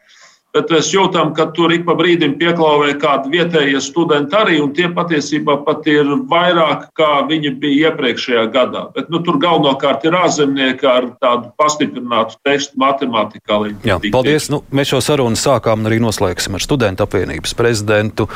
Bet 0.53 0.69
mēs 0.69 0.91
jūtam, 0.93 1.31
ka 1.33 1.47
tur 1.57 1.71
ik 1.73 1.81
pa 1.87 1.95
brīdim 1.97 2.35
pieklauvē 2.37 2.91
kādi 3.01 3.31
vietējie 3.33 3.79
studenti 3.81 4.37
arī, 4.37 4.59
un 4.61 4.69
tie 4.77 4.85
patiesībā 4.93 5.55
pat 5.65 5.87
ir 5.89 6.11
vairāk, 6.29 6.91
kā 6.93 7.23
viņi 7.25 7.55
bija 7.57 7.89
iepriekšējā 7.89 8.43
gadā. 8.53 8.83
Bet 8.93 9.09
nu, 9.09 9.23
tur 9.25 9.39
galvenokārt 9.41 10.05
ir 10.05 10.13
ārzemnieki 10.19 10.85
ar 10.91 11.09
tādu 11.23 11.49
pastiprinātu 11.57 12.37
tekstu 12.45 12.77
matemātikā. 12.85 13.57
Jā, 13.81 13.97
paldies. 14.13 14.51
Nu, 14.53 14.61
mēs 14.69 14.93
šo 14.93 15.01
sarunu 15.01 15.41
sākām 15.41 15.81
un 15.81 15.89
arī 15.89 15.97
noslēgsim 16.05 16.53
ar 16.53 16.67
studentu 16.67 17.07
apvienības 17.07 17.57
prezidentu. 17.57 18.29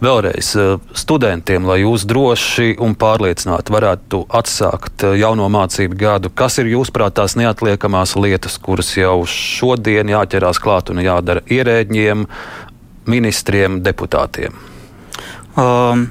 Vēlreiz 0.00 0.54
eh, 0.56 0.70
studentiem, 0.96 1.66
lai 1.68 1.82
jūs 1.82 2.06
droši 2.08 2.72
un 2.80 2.94
pārliecināti 2.96 3.74
varētu 3.74 4.22
atsākt 4.40 5.04
eh, 5.04 5.18
jauno 5.20 5.48
mācību 5.52 5.98
gadu, 6.00 6.30
kas 6.32 6.56
ir 6.62 6.70
jūsuprāt 6.72 7.18
tās 7.18 7.36
neatliekamās 7.36 8.16
lietas, 8.16 8.56
kuras 8.62 8.94
jau 8.96 9.18
šodien 9.28 10.08
jāķerās 10.08 10.62
klāt 10.62 10.92
un 10.92 11.02
jādara 11.04 11.44
ierēģiem, 11.52 12.24
ministriem, 13.12 13.82
deputātiem? 13.84 14.56
Um. 15.60 16.08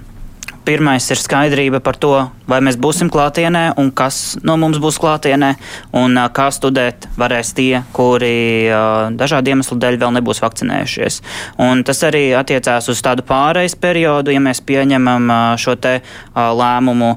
Pirmais 0.68 1.06
ir 1.10 1.18
skaidrība 1.18 1.80
par 1.82 1.98
to, 1.98 2.12
vai 2.50 2.60
mēs 2.66 2.76
būsim 2.78 3.10
klātienē 3.10 3.64
un 3.82 3.90
kas 3.96 4.38
no 4.46 4.58
mums 4.60 4.78
būs 4.82 5.00
klātienē, 5.02 5.54
un 5.98 6.20
kā 6.36 6.50
studēt 6.54 7.08
varēs 7.18 7.54
tie, 7.58 7.82
kuri 7.96 8.70
dažādu 9.18 9.54
iemeslu 9.54 9.80
dēļ 9.82 10.00
vēl 10.04 10.16
nebūs 10.20 10.44
vakcinējušies. 10.44 11.20
Un 11.66 11.84
tas 11.88 12.04
arī 12.06 12.30
attiecās 12.38 12.92
uz 12.92 13.02
tādu 13.06 13.26
pārejas 13.26 13.78
periodu, 13.80 14.36
ja 14.36 14.44
mēs 14.44 14.62
pieņemam 14.62 15.32
šo 15.62 15.78
te 15.82 16.00
lēmumu, 16.36 17.14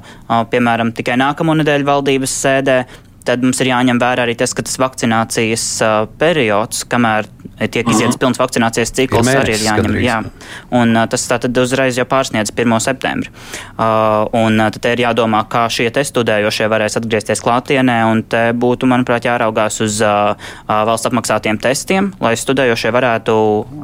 piemēram, 0.52 0.94
tikai 0.96 1.18
nākamo 1.20 1.58
nedēļu 1.60 1.88
valdības 1.90 2.36
sēdē, 2.46 2.78
tad 3.26 3.44
mums 3.44 3.60
ir 3.62 3.70
jāņem 3.70 4.00
vērā 4.02 4.24
arī 4.26 4.34
tas, 4.38 4.54
ka 4.56 4.64
tas 4.66 4.78
vakcinācijas 4.82 5.66
periods, 6.18 6.86
kamēr 6.90 7.28
tiek 7.58 7.88
iziets 7.88 8.00
uh 8.00 8.06
mhm. 8.06 8.14
-huh. 8.14 8.18
pilns 8.18 8.38
vakcinācijas 8.38 8.92
cikls, 8.92 9.28
ir 9.28 9.40
arī 9.40 9.54
ir 9.54 9.64
jāņem. 9.66 9.96
Jā. 10.02 10.22
Un, 10.70 10.96
tas 11.08 11.28
tātad 11.28 11.58
uzreiz 11.58 11.98
jau 11.98 12.04
pārsniedz 12.04 12.52
1. 12.56 12.80
septembri. 12.80 13.30
Uh, 13.78 14.28
un 14.32 14.58
tad 14.72 14.84
ir 14.84 15.04
jādomā, 15.06 15.44
kā 15.48 15.68
šie 15.68 15.90
studējošie 15.92 16.68
varēs 16.68 16.96
atgriezties 16.96 17.40
klātienē, 17.40 17.98
un 18.10 18.22
te 18.22 18.52
būtu, 18.52 18.86
manuprāt, 18.86 19.24
jāraugās 19.24 19.80
uz 19.80 20.00
uh, 20.02 20.34
valsts 20.68 21.06
apmaksātiem 21.06 21.58
testiem, 21.58 22.12
lai 22.20 22.34
studējošie 22.36 22.92
varētu 22.92 23.34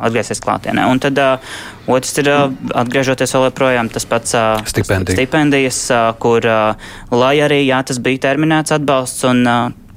atgriezties 0.00 0.40
klātienē. 0.40 0.86
Un 0.90 0.98
tad 0.98 1.18
uh, 1.18 1.38
otrs 1.86 2.18
ir 2.18 2.30
uh, 2.32 2.46
atgriežoties 2.74 3.34
vēl 3.34 3.48
joprojām 3.50 3.88
tas 3.88 4.06
pats 4.08 4.34
uh, 4.34 4.64
Stipendija. 4.64 5.16
stipendijas, 5.16 5.90
uh, 5.90 6.12
kur, 6.18 6.44
uh, 6.44 6.74
lai 7.10 7.36
arī 7.44 7.64
jā, 7.66 7.82
tas 7.82 7.98
bija 7.98 8.18
terminēts 8.30 8.74
atbalsts, 8.74 9.24
un 9.28 9.44
uh, 9.46 9.87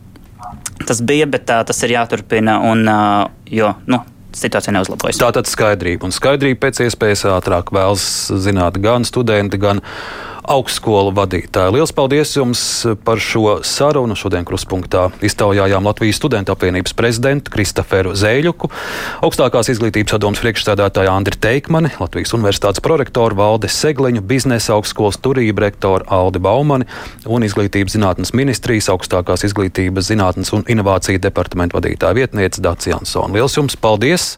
tas 0.87 1.03
bija, 1.05 1.27
bet 1.29 1.49
uh, 1.49 1.61
tas 1.67 1.83
ir 1.85 1.95
jāturpina. 1.95 2.59
Un, 2.71 2.87
jo, 3.51 3.73
nu, 3.91 4.01
situācija 4.35 4.73
neuzlabojas. 4.75 5.19
Tā 5.21 5.31
tad 5.35 5.49
skaidrība. 5.49 6.07
Un 6.07 6.15
skaidrība 6.15 6.67
pēc 6.67 6.83
iespējas 6.87 7.25
ātrāk 7.31 7.73
vēlas 7.75 8.03
zināt 8.43 8.79
gan 8.83 9.05
studenti, 9.07 9.59
gan 9.61 9.83
augstskolu 10.47 11.13
vadītāji. 11.15 11.73
Lielas 11.75 11.93
paldies 11.95 12.33
jums 12.35 12.61
par 13.05 13.21
šo 13.21 13.59
sarunu. 13.65 14.15
Šodien 14.17 14.45
kruspunktā 14.47 15.07
iztaujājām 15.25 15.85
Latvijas 15.87 16.19
studentu 16.19 16.53
apvienības 16.53 16.95
prezidentu 16.97 17.53
Kristoferu 17.53 18.13
Zēļuku, 18.17 18.69
augstākās 19.25 19.71
izglītības 19.73 20.15
padomus 20.15 20.41
priekšstādātāju 20.43 21.11
Andri 21.11 21.39
Teikmani, 21.41 21.93
Latvijas 22.01 22.35
universitātes 22.37 22.83
prorektoru 22.85 23.39
Valde 23.39 23.71
Segliņu, 23.71 24.21
biznesa 24.27 24.75
augstskolas 24.77 25.19
turību 25.23 25.65
rektoru 25.65 26.05
Aldi 26.11 26.41
Baumani 26.43 26.89
un 27.25 27.45
izglītības 27.47 27.97
zinātnes 27.97 28.35
ministrijas 28.37 28.91
augstākās 28.93 29.47
izglītības 29.49 30.11
zinātnes 30.11 30.53
un 30.55 30.65
inovāciju 30.69 31.21
departamentu 31.23 31.79
vadītāja 31.79 32.17
vietniece 32.17 32.61
Dācis 32.61 32.93
Jansona. 32.93 33.33
Lielas 33.33 33.57
jums 33.57 33.79
paldies! 33.79 34.29